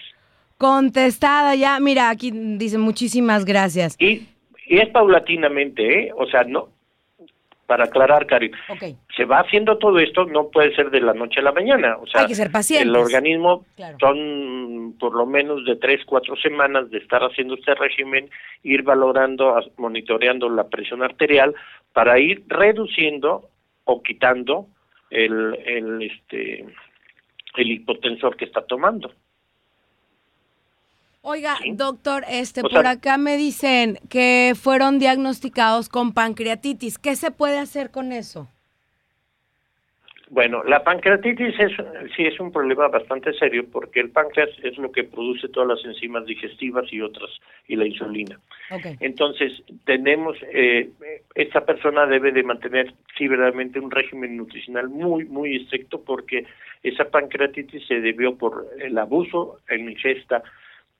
Contestada 0.57 1.55
ya. 1.55 1.79
Mira, 1.79 2.09
aquí 2.09 2.31
dice 2.31 2.77
muchísimas 2.77 3.45
gracias. 3.45 3.95
Y 3.99 4.27
y 4.67 4.79
es 4.79 4.89
paulatinamente, 4.89 6.07
¿eh? 6.07 6.11
O 6.17 6.25
sea, 6.27 6.43
no 6.43 6.69
para 7.67 7.83
aclarar, 7.83 8.25
Cari, 8.25 8.49
Ok. 8.69 8.95
se 9.15 9.25
va 9.25 9.41
haciendo 9.41 9.77
todo 9.77 9.99
esto, 9.99 10.25
no 10.25 10.47
puede 10.49 10.73
ser 10.73 10.89
de 10.89 11.01
la 11.01 11.13
noche 11.13 11.41
a 11.41 11.43
la 11.43 11.51
mañana. 11.51 11.97
O 11.97 12.07
sea, 12.07 12.21
Hay 12.21 12.27
que 12.27 12.35
ser 12.35 12.49
pacientes. 12.49 12.87
el 12.87 12.95
organismo 12.95 13.65
Claro. 13.75 13.97
son 13.99 14.95
por 14.97 15.13
lo 15.13 15.25
menos 15.25 15.65
de 15.65 15.75
tres, 15.75 16.03
cuatro 16.05 16.35
semanas 16.37 16.89
de 16.89 16.97
estar 16.99 17.21
haciendo 17.21 17.55
este 17.55 17.75
régimen, 17.75 18.29
ir 18.63 18.83
valorando, 18.83 19.59
monitoreando 19.77 20.49
la 20.49 20.69
presión 20.69 21.03
arterial 21.03 21.53
para 21.93 22.17
ir 22.19 22.43
reduciendo 22.47 23.49
o 23.83 24.01
quitando 24.01 24.67
el, 25.09 25.57
el, 25.65 26.01
este, 26.03 26.65
el 27.57 27.71
hipotensor 27.71 28.37
que 28.37 28.45
está 28.45 28.61
tomando. 28.61 29.11
Oiga, 31.29 31.57
doctor, 31.73 32.23
este, 32.29 32.61
O 32.61 32.69
por 32.69 32.83
sea- 32.83 32.91
acá 32.91 33.17
me 33.17 33.35
dicen 33.35 33.99
que 34.09 34.53
fueron 34.55 34.97
diagnosticados 34.97 35.89
con 35.89 36.13
pancreatitis. 36.13 36.97
¿Qué 36.97 37.17
se 37.17 37.31
puede 37.31 37.59
hacer 37.59 37.91
con 37.91 38.13
eso? 38.13 38.47
Bueno, 40.29 40.63
la 40.63 40.85
pancreatitis 40.85 41.59
es, 41.59 41.71
sí 42.15 42.23
es 42.25 42.39
un 42.39 42.53
problema 42.53 42.87
bastante 42.87 43.33
serio 43.33 43.65
porque 43.69 43.99
el 43.99 44.09
páncreas 44.09 44.49
es 44.63 44.77
lo 44.77 44.89
que 44.93 45.03
produce 45.03 45.49
todas 45.49 45.67
las 45.67 45.85
enzimas 45.85 46.25
digestivas 46.25 46.85
y 46.93 47.01
otras, 47.01 47.29
y 47.67 47.75
la 47.75 47.85
insulina. 47.85 48.39
Ok. 48.71 48.85
Entonces, 49.01 49.51
tenemos, 49.83 50.37
eh, 50.53 50.91
esta 51.35 51.65
persona 51.65 52.05
debe 52.05 52.31
de 52.31 52.43
mantener 52.43 52.93
sí 53.17 53.27
verdaderamente 53.27 53.81
un 53.81 53.91
régimen 53.91 54.37
nutricional 54.37 54.87
muy, 54.87 55.25
muy 55.25 55.57
estricto 55.57 56.01
porque 56.01 56.45
esa 56.83 57.05
pancreatitis 57.09 57.85
se 57.85 57.99
debió 57.99 58.35
por 58.37 58.65
el 58.79 58.97
abuso 58.97 59.59
en 59.67 59.89
ingesta 59.89 60.41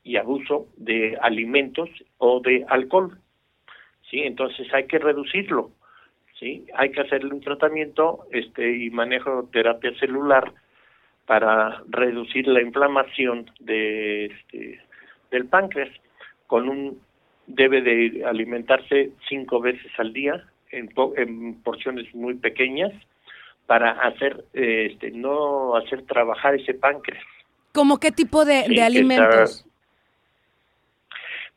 y 0.08 0.16
abuso 0.16 0.68
de 0.78 1.18
alimentos 1.22 1.90
o 2.18 2.40
de 2.40 2.66
alcohol. 2.70 3.20
¿sí? 4.10 4.22
Entonces 4.22 4.74
hay 4.74 4.88
que 4.88 5.00
reducirlo. 5.00 5.72
¿sí? 6.40 6.66
Hay 6.76 6.92
que 6.92 7.02
hacerle 7.02 7.34
un 7.34 7.42
tratamiento 7.42 8.26
este, 8.32 8.78
y 8.86 8.90
manejo 8.90 9.50
terapia 9.52 9.92
celular 10.00 10.54
para 11.26 11.84
reducir 11.90 12.48
la 12.48 12.62
inflamación 12.62 13.52
de, 13.60 14.28
este, 14.28 14.80
del 15.30 15.46
páncreas 15.48 15.90
con 16.48 16.70
un 16.70 17.02
debe 17.48 17.82
de 17.82 18.24
alimentarse 18.26 19.12
cinco 19.28 19.60
veces 19.60 19.92
al 19.98 20.14
día 20.14 20.46
en, 20.72 20.88
po- 20.88 21.14
en 21.18 21.62
porciones 21.64 22.14
muy 22.16 22.36
pequeñas 22.36 22.94
para 23.66 23.92
hacer 23.92 24.46
este 24.54 25.12
no 25.12 25.76
hacer 25.76 26.04
trabajar 26.04 26.56
ese 26.56 26.74
páncreas 26.74 27.24
¿Cómo 27.74 28.00
qué 28.00 28.12
tipo 28.12 28.44
de, 28.46 28.64
Sí, 28.64 28.70
de 28.70 28.76
que 28.76 28.82
alimentos? 28.82 29.67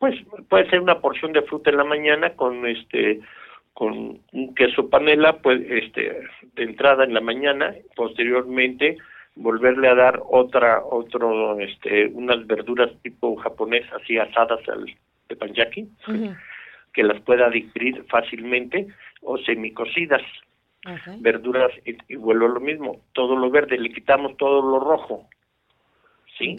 Pues 0.01 0.17
puede 0.49 0.69
ser 0.71 0.81
una 0.81 0.99
porción 0.99 1.33
de 1.33 1.43
fruta 1.43 1.71
en 1.71 1.77
la 1.77 1.85
mañana 1.85 2.31
con 2.31 2.67
este 2.67 3.21
con 3.75 4.19
un 4.33 4.55
queso 4.57 4.89
panela 4.91 5.35
pues 5.41 5.61
este 5.71 6.23
de 6.55 6.63
entrada 6.65 7.05
en 7.05 7.15
la 7.15 7.21
mañana 7.21 7.75
posteriormente 7.95 8.97
volverle 9.37 9.89
a 9.89 9.95
dar 9.95 10.21
otra 10.29 10.83
otro 10.83 11.61
este 11.61 12.07
unas 12.15 12.45
verduras 12.47 12.91
tipo 13.03 13.37
japonés 13.37 13.85
así 13.93 14.19
asadas 14.19 14.67
al 14.69 14.87
teppanyaki 15.29 15.83
Ujú. 16.09 16.35
que 16.95 17.03
las 17.05 17.21
pueda 17.21 17.49
digerir 17.51 18.03
fácilmente 18.09 18.89
o 19.23 19.39
semicocidas 19.39 20.23
Ok. 20.87 21.21
verduras 21.21 21.71
y, 21.85 21.95
y 22.09 22.17
vuelvo 22.17 22.47
a 22.47 22.55
lo 22.55 22.61
mismo 22.61 23.03
todo 23.13 23.37
lo 23.37 23.51
verde 23.51 23.77
le 23.77 23.91
quitamos 23.91 24.35
todo 24.39 24.63
lo 24.63 24.81
rojo 24.81 25.29
sí 26.39 26.57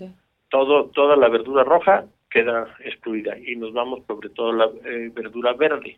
todo 0.49 0.91
toda 0.93 1.15
la 1.15 1.27
verdura 1.27 1.63
roja 1.63 2.05
queda 2.31 2.75
excluida 2.79 3.37
y 3.37 3.55
nos 3.55 3.73
vamos 3.73 4.05
sobre 4.07 4.29
todo 4.29 4.53
la 4.53 4.65
eh, 4.85 5.11
verdura 5.13 5.53
verde 5.53 5.97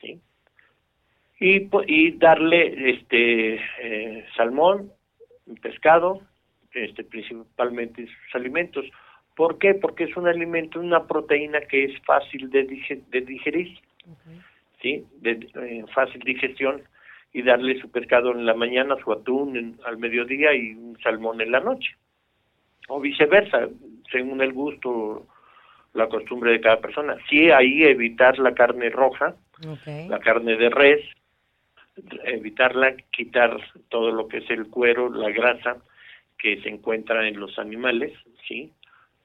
sí 0.00 0.20
y 1.40 1.68
y 1.86 2.12
darle 2.12 2.90
este 2.90 3.54
eh, 3.80 4.26
salmón 4.36 4.92
pescado 5.62 6.20
este 6.72 7.04
principalmente 7.04 8.06
sus 8.06 8.34
alimentos 8.34 8.84
¿Por 9.36 9.58
qué? 9.58 9.74
Porque 9.74 10.04
es 10.04 10.16
un 10.16 10.26
alimento, 10.26 10.80
una 10.80 11.06
proteína 11.06 11.60
que 11.60 11.84
es 11.84 12.02
fácil 12.04 12.48
de, 12.48 12.64
de 12.64 13.20
digerir, 13.20 13.78
¿sí? 14.80 15.04
De 15.20 15.46
eh, 15.54 15.84
fácil 15.94 16.22
digestión 16.22 16.82
y 17.34 17.42
darle 17.42 17.78
su 17.78 17.90
pescado 17.90 18.32
en 18.32 18.46
la 18.46 18.54
mañana, 18.54 18.96
su 19.04 19.12
atún 19.12 19.78
al 19.84 19.98
mediodía 19.98 20.54
y 20.54 20.72
un 20.72 20.98
salmón 21.02 21.42
en 21.42 21.52
la 21.52 21.60
noche. 21.60 21.94
O 22.88 22.98
viceversa, 22.98 23.68
según 24.10 24.40
el 24.40 24.52
gusto, 24.52 25.26
la 25.94 26.08
costumbre 26.08 26.52
de 26.52 26.60
cada 26.60 26.80
persona. 26.80 27.16
Sí, 27.28 27.50
ahí 27.50 27.84
evitar 27.84 28.38
la 28.38 28.54
carne 28.54 28.90
roja, 28.90 29.34
la 30.08 30.18
carne 30.20 30.56
de 30.56 30.70
res, 30.70 31.00
evitarla, 32.24 32.94
quitar 33.10 33.56
todo 33.88 34.10
lo 34.12 34.28
que 34.28 34.38
es 34.38 34.50
el 34.50 34.68
cuero, 34.68 35.08
la 35.10 35.30
grasa 35.30 35.78
que 36.38 36.60
se 36.62 36.68
encuentra 36.68 37.26
en 37.26 37.40
los 37.40 37.58
animales, 37.58 38.12
¿sí? 38.46 38.72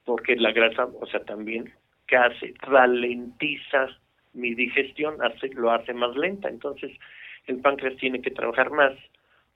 Porque 0.04 0.36
la 0.36 0.52
grasa, 0.52 0.86
o 0.86 1.06
sea, 1.06 1.20
también, 1.24 1.72
¿qué 2.06 2.16
hace? 2.16 2.54
Ralentiza 2.60 3.88
mi 4.32 4.54
digestión, 4.54 5.22
hace, 5.22 5.48
lo 5.48 5.70
hace 5.70 5.92
más 5.92 6.16
lenta. 6.16 6.48
Entonces, 6.48 6.90
el 7.46 7.60
páncreas 7.60 7.96
tiene 7.96 8.22
que 8.22 8.30
trabajar 8.30 8.70
más 8.70 8.92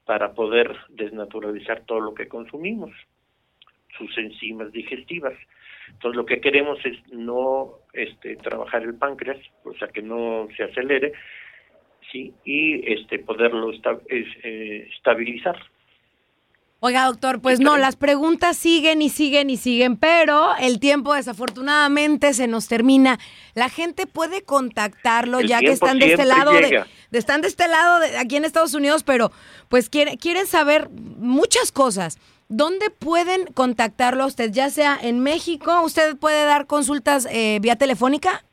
para 0.05 0.35
poder 0.35 0.77
desnaturalizar 0.91 1.83
todo 1.87 2.01
lo 2.01 2.15
que 2.15 2.29
consumimos, 2.29 2.93
sus 3.97 4.17
enzimas 4.19 4.73
digestivas. 4.73 5.35
Entonces 5.89 6.17
lo 6.17 6.27
que 6.27 6.41
queremos 6.41 6.79
es 6.85 6.97
no 7.13 7.75
este, 7.93 8.37
trabajar 8.37 8.83
el 8.83 8.95
páncreas, 8.95 9.39
o 9.65 9.75
sea 9.75 9.89
que 9.89 10.03
no 10.03 10.49
se 10.57 10.65
acelere, 10.65 11.13
sí, 12.11 12.33
y 12.45 12.93
este 12.93 13.19
poderlo 13.21 13.73
eh, 13.73 14.89
estabilizar. 14.95 15.57
Oiga, 16.81 17.07
doctor, 17.07 17.41
pues 17.41 17.59
no, 17.59 17.79
las 17.79 17.97
preguntas 17.97 18.57
siguen 18.57 19.01
y 19.01 19.09
siguen 19.09 19.49
y 19.49 19.57
siguen, 19.57 19.97
pero 19.97 20.55
el 20.61 20.79
tiempo 20.79 21.15
desafortunadamente 21.15 22.35
se 22.35 22.47
nos 22.49 22.69
termina. 22.69 23.19
La 23.55 23.71
gente 23.71 24.07
puede 24.07 24.43
contactarlo 24.43 25.41
ya 25.41 25.61
que 25.61 25.73
están 25.73 25.99
de 25.99 26.13
este 26.13 26.27
lado, 26.27 26.53
de, 26.53 26.85
están 27.13 27.41
de 27.41 27.49
este 27.49 27.67
lado 27.67 28.01
de, 28.01 28.19
aquí 28.19 28.37
en 28.37 28.45
Estados 28.45 28.75
Unidos, 28.75 29.05
pero 29.05 29.33
pues 29.71 29.89
quieren, 29.89 30.19
quieren 30.19 30.47
saber 30.47 30.91
muchas 30.91 31.73
cosas. 31.73 32.19
¿Dónde 32.49 32.91
pueden 32.91 33.47
contactarlo 33.55 34.23
a 34.23 34.27
usted? 34.27 34.51
Ya 34.53 34.71
sea 34.71 34.97
en 35.01 35.21
México, 35.21 35.83
¿usted 35.83 36.17
puede 36.17 36.45
dar 36.45 36.67
consultas 36.67 37.27
eh, 37.31 37.59
vía 37.61 37.77
telefónica? 37.77 38.45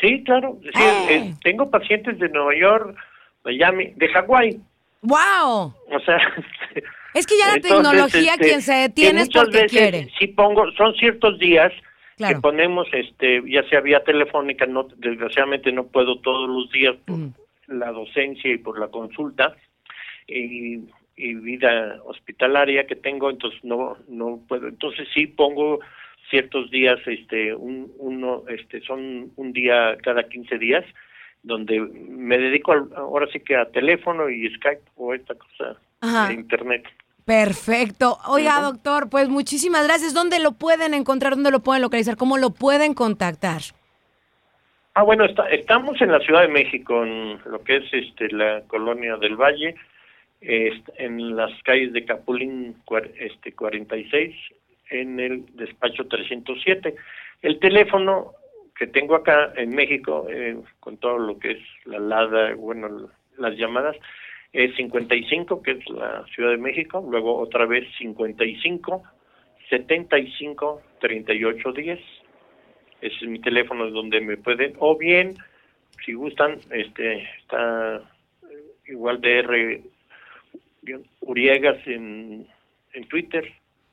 Sí, 0.00 0.24
claro. 0.24 0.58
Eh. 0.64 1.06
Eh, 1.08 1.34
tengo 1.42 1.70
pacientes 1.70 2.18
de 2.18 2.28
Nueva 2.28 2.52
York, 2.58 2.96
Miami, 3.44 3.92
de 3.96 4.08
Hawái. 4.08 4.60
¡Wow! 5.02 5.74
O 5.90 6.00
sea... 6.04 6.18
Es 7.14 7.28
que 7.28 7.34
ya 7.38 7.54
la 7.54 7.60
tecnología 7.60 8.32
este, 8.32 8.44
quien 8.44 8.60
se 8.60 8.72
detiene 8.74 9.20
es 9.20 9.28
porque 9.28 9.62
veces, 9.62 9.70
quiere. 9.70 10.08
Sí 10.18 10.26
pongo, 10.26 10.70
son 10.72 10.94
ciertos 10.96 11.38
días 11.38 11.72
que 12.16 12.34
ponemos, 12.36 12.88
este, 12.92 13.40
ya 13.46 13.62
sea 13.68 13.80
vía 13.80 14.02
telefónica, 14.02 14.66
no, 14.66 14.88
desgraciadamente 14.96 15.70
no 15.70 15.86
puedo 15.86 16.18
todos 16.18 16.48
los 16.48 16.70
días 16.70 16.96
por 17.06 17.18
la 17.68 17.92
docencia 17.92 18.52
y 18.52 18.58
por 18.58 18.78
la 18.80 18.88
consulta, 18.88 19.54
y 20.26 20.80
y 21.16 21.34
vida 21.34 22.00
hospitalaria 22.04 22.86
que 22.86 22.96
tengo, 22.96 23.30
entonces 23.30 23.62
no 23.64 23.96
no 24.08 24.40
puedo. 24.48 24.68
Entonces 24.68 25.08
sí 25.14 25.26
pongo 25.26 25.80
ciertos 26.30 26.70
días, 26.70 26.98
este, 27.06 27.54
un, 27.54 27.92
uno, 27.98 28.44
este, 28.48 28.80
son 28.82 29.30
un 29.36 29.52
día 29.52 29.96
cada 30.02 30.24
15 30.24 30.58
días, 30.58 30.84
donde 31.42 31.80
me 31.80 32.38
dedico 32.38 32.72
ahora 32.96 33.28
sí 33.32 33.40
que 33.40 33.56
a 33.56 33.70
teléfono 33.70 34.28
y 34.30 34.52
Skype 34.54 34.82
o 34.96 35.14
esta 35.14 35.34
cosa 35.34 36.28
de 36.28 36.34
internet. 36.34 36.84
Perfecto. 37.24 38.18
Oiga, 38.28 38.60
doctor, 38.60 39.08
pues 39.08 39.28
muchísimas 39.28 39.86
gracias. 39.86 40.12
¿Dónde 40.12 40.40
lo 40.40 40.52
pueden 40.52 40.92
encontrar? 40.92 41.34
¿Dónde 41.34 41.50
lo 41.50 41.60
pueden 41.60 41.82
localizar? 41.82 42.16
¿Cómo 42.16 42.36
lo 42.36 42.50
pueden 42.50 42.92
contactar? 42.94 43.62
Ah, 44.94 45.02
bueno, 45.02 45.24
está, 45.24 45.48
estamos 45.48 46.00
en 46.00 46.12
la 46.12 46.20
Ciudad 46.20 46.42
de 46.42 46.48
México, 46.48 47.02
en 47.02 47.40
lo 47.46 47.62
que 47.64 47.76
es 47.76 47.84
este 47.92 48.28
la 48.30 48.62
colonia 48.66 49.16
del 49.16 49.36
Valle, 49.36 49.74
en 50.46 51.36
las 51.36 51.50
calles 51.62 51.92
de 51.92 52.04
Capulín 52.04 52.76
este 53.18 53.52
46 53.52 54.34
en 54.90 55.20
el 55.20 55.46
despacho 55.56 56.06
307. 56.06 56.94
El 57.42 57.58
teléfono 57.58 58.32
que 58.76 58.86
tengo 58.86 59.14
acá 59.14 59.52
en 59.56 59.70
México, 59.70 60.26
eh, 60.28 60.56
con 60.80 60.96
todo 60.98 61.18
lo 61.18 61.38
que 61.38 61.52
es 61.52 61.58
la 61.84 61.98
LADA, 61.98 62.54
bueno, 62.54 63.08
las 63.38 63.56
llamadas, 63.56 63.96
es 64.52 64.74
55, 64.76 65.62
que 65.62 65.72
es 65.72 65.88
la 65.90 66.24
Ciudad 66.34 66.50
de 66.50 66.58
México, 66.58 67.04
luego 67.08 67.38
otra 67.38 67.66
vez 67.66 67.86
55, 67.98 69.02
75, 69.68 70.82
38, 71.00 71.72
10. 71.72 72.00
Ese 73.00 73.16
es 73.16 73.22
mi 73.28 73.40
teléfono 73.40 73.90
donde 73.90 74.20
me 74.20 74.36
pueden, 74.36 74.74
o 74.78 74.96
bien, 74.96 75.34
si 76.04 76.14
gustan, 76.14 76.58
este 76.70 77.28
está 77.40 78.00
igual 78.86 79.20
de 79.20 79.38
R 79.38 79.82
Uriegas 81.20 81.76
en, 81.86 82.46
en 82.92 83.08
Twitter. 83.08 83.44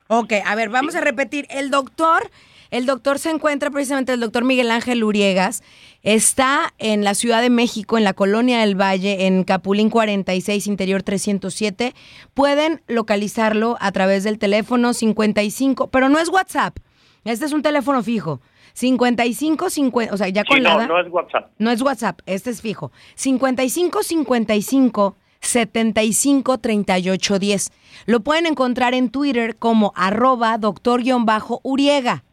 Ok, 0.08 0.32
a 0.44 0.54
ver, 0.54 0.68
vamos 0.68 0.94
a 0.94 1.00
repetir. 1.00 1.46
El 1.48 1.70
doctor, 1.70 2.30
el 2.70 2.86
doctor 2.86 3.18
se 3.18 3.30
encuentra 3.30 3.70
precisamente, 3.70 4.12
el 4.12 4.20
doctor 4.20 4.44
Miguel 4.44 4.70
Ángel 4.70 5.04
Uriegas, 5.04 5.62
está 6.02 6.74
en 6.78 7.02
la 7.02 7.14
Ciudad 7.14 7.40
de 7.40 7.50
México, 7.50 7.96
en 7.96 8.04
la 8.04 8.12
Colonia 8.12 8.60
del 8.60 8.78
Valle, 8.78 9.26
en 9.26 9.44
Capulín 9.44 9.88
46, 9.88 10.66
Interior 10.66 11.02
307. 11.02 11.94
Pueden 12.34 12.82
localizarlo 12.88 13.76
a 13.80 13.90
través 13.92 14.24
del 14.24 14.38
teléfono 14.38 14.92
55, 14.92 15.88
pero 15.90 16.08
no 16.08 16.18
es 16.18 16.28
WhatsApp. 16.28 16.76
Este 17.24 17.46
es 17.46 17.52
un 17.52 17.62
teléfono 17.62 18.02
fijo. 18.02 18.40
55 18.74 19.70
50, 19.70 20.14
o 20.14 20.16
sea, 20.16 20.28
ya 20.28 20.44
con 20.44 20.62
no, 20.62 20.86
no 20.86 21.00
es 21.00 21.10
WhatsApp. 21.10 21.50
No 21.58 21.70
es 21.70 21.82
WhatsApp, 21.82 22.20
este 22.26 22.50
es 22.50 22.62
fijo. 22.62 22.90
55 23.14 24.02
55 24.02 25.16
75 25.42 26.58
38 26.58 27.38
10. 27.38 27.70
Lo 28.06 28.20
pueden 28.20 28.46
encontrar 28.46 28.94
en 28.94 29.10
Twitter 29.10 29.56
como 29.56 29.92
arroba 29.94 30.56
doctor-uriega. 30.58 32.24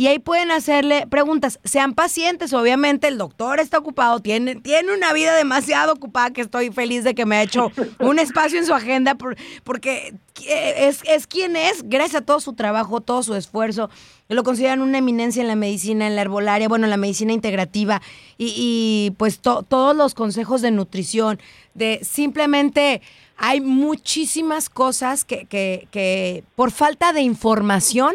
Y 0.00 0.06
ahí 0.06 0.18
pueden 0.18 0.50
hacerle 0.50 1.06
preguntas. 1.06 1.60
Sean 1.62 1.92
pacientes, 1.92 2.54
obviamente 2.54 3.06
el 3.06 3.18
doctor 3.18 3.60
está 3.60 3.76
ocupado, 3.76 4.20
tiene, 4.20 4.54
tiene 4.54 4.94
una 4.94 5.12
vida 5.12 5.34
demasiado 5.34 5.92
ocupada 5.92 6.30
que 6.30 6.40
estoy 6.40 6.70
feliz 6.70 7.04
de 7.04 7.14
que 7.14 7.26
me 7.26 7.36
ha 7.36 7.42
hecho 7.42 7.70
un 7.98 8.18
espacio 8.18 8.58
en 8.58 8.64
su 8.64 8.72
agenda 8.72 9.18
porque 9.62 10.14
es, 10.48 11.02
es 11.06 11.26
quien 11.26 11.54
es, 11.54 11.82
gracias 11.86 12.22
a 12.22 12.24
todo 12.24 12.40
su 12.40 12.54
trabajo, 12.54 13.02
todo 13.02 13.22
su 13.22 13.34
esfuerzo. 13.34 13.90
Lo 14.30 14.42
consideran 14.42 14.80
una 14.80 14.96
eminencia 14.96 15.42
en 15.42 15.48
la 15.48 15.54
medicina, 15.54 16.06
en 16.06 16.16
la 16.16 16.22
herbolaria, 16.22 16.66
bueno, 16.66 16.86
en 16.86 16.90
la 16.92 16.96
medicina 16.96 17.34
integrativa 17.34 18.00
y, 18.38 19.12
pues 19.18 19.40
todos 19.40 19.94
los 19.94 20.14
consejos 20.14 20.62
de 20.62 20.70
nutrición, 20.70 21.38
de 21.74 22.00
simplemente 22.02 23.02
hay 23.36 23.60
muchísimas 23.60 24.70
cosas 24.70 25.26
que, 25.26 25.44
que, 25.44 25.88
que 25.90 26.42
por 26.56 26.70
falta 26.70 27.12
de 27.12 27.20
información 27.20 28.14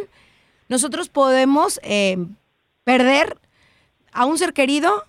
nosotros 0.67 1.09
podemos 1.09 1.79
eh, 1.83 2.17
perder 2.83 3.37
a 4.11 4.25
un 4.25 4.37
ser 4.37 4.53
querido 4.53 5.05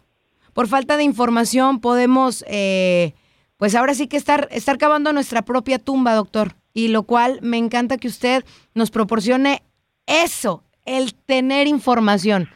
por 0.52 0.68
falta 0.68 0.96
de 0.96 1.04
información, 1.04 1.80
podemos, 1.80 2.44
eh, 2.48 3.12
pues 3.58 3.74
ahora 3.74 3.94
sí 3.94 4.08
que 4.08 4.16
estar, 4.16 4.48
estar 4.50 4.78
cavando 4.78 5.12
nuestra 5.12 5.42
propia 5.42 5.78
tumba, 5.78 6.14
doctor. 6.14 6.52
Y 6.72 6.88
lo 6.88 7.04
cual 7.04 7.38
me 7.42 7.58
encanta 7.58 7.98
que 7.98 8.08
usted 8.08 8.44
nos 8.74 8.90
proporcione 8.90 9.62
eso, 10.06 10.62
el 10.84 11.14
tener 11.14 11.66
información. 11.66 12.48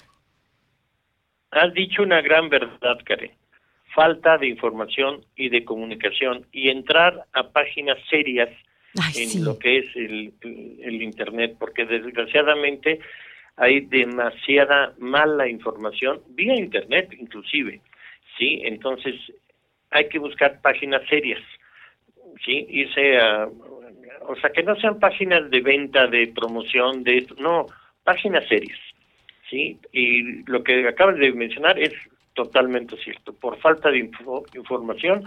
Has 1.51 1.75
dicho 1.75 2.03
una 2.03 2.21
gran 2.21 2.49
verdad, 2.49 2.99
Karen. 3.05 3.33
Falta 3.95 4.39
de 4.39 4.49
información 4.49 5.25
y 5.37 5.49
de 5.49 5.65
comunicación 5.65 6.47
y 6.53 6.71
entrar 6.71 7.27
a 7.33 7.49
páginas 7.49 7.99
serias 8.09 8.49
en 9.15 9.45
lo 9.45 9.59
que 9.59 9.79
es 9.79 9.97
el, 9.97 10.33
el, 10.43 11.03
Internet, 11.03 11.57
porque 11.59 11.85
desgraciadamente 11.85 13.01
hay 13.57 13.81
demasiada 13.81 14.95
mala 14.99 15.49
información, 15.49 16.21
vía 16.29 16.55
Internet 16.55 17.13
inclusive, 17.19 17.81
¿sí? 18.39 18.63
Entonces 18.65 19.15
hay 19.91 20.09
que 20.09 20.19
buscar 20.19 20.61
páginas 20.61 21.03
serias, 21.09 21.41
¿sí? 22.45 22.67
Irse 22.69 23.19
a... 23.19 23.49
O 24.23 24.37
sea, 24.37 24.51
que 24.51 24.63
no 24.63 24.77
sean 24.77 24.99
páginas 24.99 25.51
de 25.51 25.61
venta, 25.61 26.07
de 26.07 26.29
promoción, 26.29 27.03
de 27.03 27.19
esto, 27.19 27.35
no, 27.39 27.67
páginas 28.05 28.47
serias, 28.49 28.79
¿sí? 29.49 29.79
Y 29.93 30.43
lo 30.45 30.63
que 30.63 30.87
acabas 30.87 31.17
de 31.17 31.33
mencionar 31.33 31.79
es 31.79 31.93
totalmente 32.35 32.97
cierto. 32.97 33.33
Por 33.33 33.59
falta 33.59 33.91
de 33.91 33.99
información, 34.55 35.25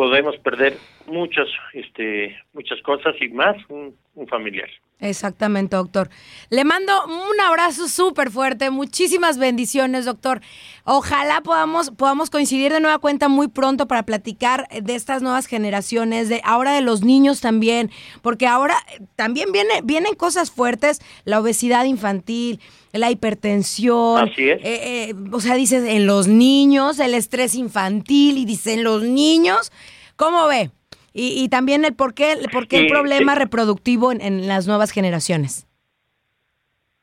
podemos 0.00 0.34
perder 0.38 0.78
muchas 1.08 1.46
este 1.74 2.34
muchas 2.54 2.80
cosas 2.80 3.14
y 3.20 3.28
más 3.28 3.54
un 3.68 3.94
un 4.14 4.26
familiar. 4.26 4.68
Exactamente, 5.00 5.76
doctor. 5.76 6.10
Le 6.50 6.62
mando 6.64 6.92
un 7.06 7.40
abrazo 7.40 7.88
súper 7.88 8.30
fuerte, 8.30 8.68
muchísimas 8.68 9.38
bendiciones, 9.38 10.04
doctor. 10.04 10.42
Ojalá 10.84 11.40
podamos, 11.40 11.90
podamos 11.90 12.28
coincidir 12.28 12.70
de 12.70 12.80
nueva 12.80 12.98
cuenta 12.98 13.28
muy 13.28 13.48
pronto 13.48 13.88
para 13.88 14.02
platicar 14.04 14.68
de 14.68 14.94
estas 14.94 15.22
nuevas 15.22 15.46
generaciones, 15.46 16.28
de 16.28 16.42
ahora 16.44 16.74
de 16.74 16.82
los 16.82 17.02
niños 17.02 17.40
también, 17.40 17.90
porque 18.20 18.46
ahora 18.46 18.76
también 19.16 19.52
viene, 19.52 19.80
vienen 19.84 20.14
cosas 20.14 20.50
fuertes, 20.50 21.00
la 21.24 21.40
obesidad 21.40 21.86
infantil, 21.86 22.60
la 22.92 23.10
hipertensión. 23.10 24.28
Así 24.28 24.50
es. 24.50 24.60
Eh, 24.62 25.10
eh, 25.10 25.14
o 25.32 25.40
sea, 25.40 25.54
dices 25.54 25.84
en 25.84 26.06
los 26.06 26.28
niños, 26.28 26.98
el 26.98 27.14
estrés 27.14 27.54
infantil, 27.54 28.36
y 28.36 28.44
dicen 28.44 28.84
los 28.84 29.02
niños. 29.02 29.72
¿Cómo 30.16 30.46
ve? 30.46 30.70
Y, 31.12 31.42
y 31.42 31.48
también 31.48 31.84
el 31.84 31.94
por 31.94 32.14
qué, 32.14 32.36
por 32.52 32.68
qué 32.68 32.78
el 32.78 32.86
problema 32.88 33.34
reproductivo 33.34 34.12
en, 34.12 34.20
en 34.20 34.46
las 34.46 34.66
nuevas 34.66 34.92
generaciones. 34.92 35.66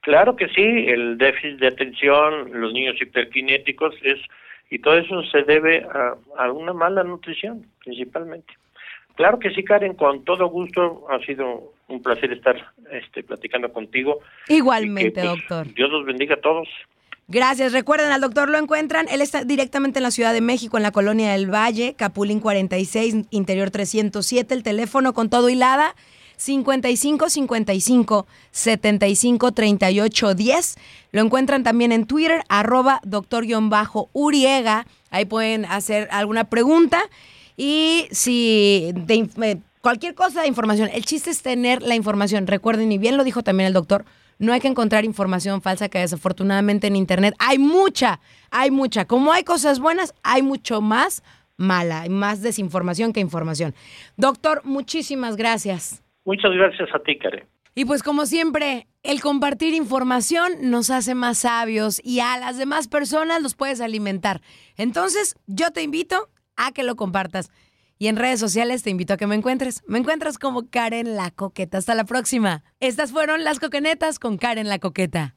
Claro 0.01 0.36
que 0.38 0.47
sí, 0.47 0.62
el 0.62 1.18
déficit 1.18 1.60
de 1.60 1.68
atención, 1.68 2.51
los 2.53 2.72
niños 2.72 2.95
hiperkinéticos, 3.01 3.95
es 4.03 4.20
y 4.70 4.80
todo 4.80 4.97
eso 4.97 5.24
se 5.24 5.43
debe 5.43 5.84
a, 5.84 6.16
a 6.38 6.51
una 6.51 6.74
mala 6.74 7.03
nutrición, 7.03 7.66
principalmente. 7.84 8.53
Claro 9.16 9.39
que 9.39 9.49
sí, 9.49 9.64
Karen, 9.64 9.95
con 9.95 10.24
todo 10.24 10.47
gusto, 10.47 11.08
ha 11.10 11.20
sido 11.26 11.74
un 11.88 12.03
placer 12.03 12.32
estar 12.32 12.72
este, 12.91 13.24
platicando 13.24 13.72
contigo. 13.74 14.20
Igualmente, 14.47 15.22
que, 15.22 15.28
pues, 15.28 15.39
doctor. 15.39 15.74
Dios 15.74 15.89
los 15.89 16.05
bendiga 16.05 16.36
a 16.36 16.41
todos. 16.41 16.68
Gracias. 17.30 17.73
Recuerden, 17.73 18.09
al 18.13 18.21
doctor 18.21 18.49
lo 18.49 18.57
encuentran. 18.57 19.07
Él 19.09 19.21
está 19.21 19.43
directamente 19.43 19.99
en 19.99 20.03
la 20.03 20.11
Ciudad 20.11 20.32
de 20.32 20.39
México, 20.39 20.78
en 20.78 20.84
la 20.84 20.91
colonia 20.91 21.34
del 21.34 21.53
Valle, 21.53 21.93
Capulín 21.93 22.39
46, 22.39 23.25
interior 23.32 23.69
307. 23.69 24.53
El 24.53 24.63
teléfono 24.63 25.13
con 25.13 25.30
todo 25.30 25.49
hilada. 25.49 25.93
55 26.38 27.30
55 27.30 28.28
75 28.51 29.51
38 29.51 30.36
10. 30.36 30.78
Lo 31.11 31.21
encuentran 31.21 31.63
también 31.63 31.91
en 31.91 32.05
Twitter, 32.05 32.43
arroba 32.47 33.01
doctor-uriega. 33.03 34.88
Ahí 35.09 35.25
pueden 35.25 35.65
hacer 35.65 36.07
alguna 36.11 36.45
pregunta. 36.45 37.01
Y 37.57 38.07
si 38.11 38.93
eh, 39.09 39.57
cualquier 39.82 40.15
cosa 40.15 40.41
de 40.41 40.47
información, 40.47 40.89
el 40.93 41.03
chiste 41.03 41.32
es 41.32 41.41
tener 41.41 41.82
la 41.82 41.95
información. 41.95 42.47
Recuerden, 42.47 42.89
y 42.91 42.97
bien 42.97 43.17
lo 43.17 43.25
dijo 43.25 43.43
también 43.43 43.67
el 43.67 43.73
doctor, 43.73 44.05
no 44.39 44.53
hay 44.53 44.59
que 44.59 44.67
encontrar 44.67 45.05
información 45.05 45.61
falsa 45.61 45.89
que 45.89 45.99
desafortunadamente 45.99 46.88
en 46.88 46.95
Internet 46.95 47.33
hay 47.39 47.57
mucha, 47.57 48.19
hay 48.51 48.71
mucha. 48.71 49.05
Como 49.05 49.31
hay 49.31 49.43
cosas 49.43 49.79
buenas, 49.79 50.13
hay 50.23 50.41
mucho 50.41 50.81
más 50.81 51.23
mala, 51.57 52.01
hay 52.01 52.09
más 52.09 52.41
desinformación 52.41 53.13
que 53.13 53.19
información. 53.19 53.73
Doctor, 54.15 54.61
muchísimas 54.63 55.35
gracias. 55.35 56.03
Muchas 56.25 56.51
gracias 56.51 56.89
a 56.93 56.99
ti, 56.99 57.17
Karen. 57.17 57.45
Y 57.73 57.85
pues 57.85 58.01
como 58.01 58.25
siempre, 58.25 58.88
el 59.03 59.21
compartir 59.21 59.73
información 59.73 60.51
nos 60.63 60.89
hace 60.89 61.13
más 61.13 61.39
sabios 61.39 62.01
y 62.03 62.21
a 62.21 62.38
las 62.39 62.57
demás 62.57 62.88
personas 62.88 63.41
los 63.41 63.53
puedes 63.53 63.81
alimentar. 63.81 64.41
Entonces, 64.77 65.35
yo 65.45 65.71
te 65.71 65.83
invito 65.83 66.29
a 66.55 66.71
que 66.71 66.83
lo 66.83 66.95
compartas. 66.95 67.51
Y 67.97 68.07
en 68.07 68.17
redes 68.17 68.39
sociales 68.39 68.83
te 68.83 68.89
invito 68.89 69.13
a 69.13 69.17
que 69.17 69.27
me 69.27 69.35
encuentres. 69.35 69.81
Me 69.87 69.97
encuentras 69.97 70.37
como 70.37 70.69
Karen 70.69 71.15
la 71.15 71.31
Coqueta. 71.31 71.77
Hasta 71.77 71.95
la 71.95 72.03
próxima. 72.03 72.63
Estas 72.79 73.11
fueron 73.11 73.43
las 73.43 73.59
coquenetas 73.59 74.19
con 74.19 74.37
Karen 74.37 74.69
la 74.69 74.79
Coqueta. 74.79 75.36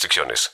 restricciones. 0.00 0.50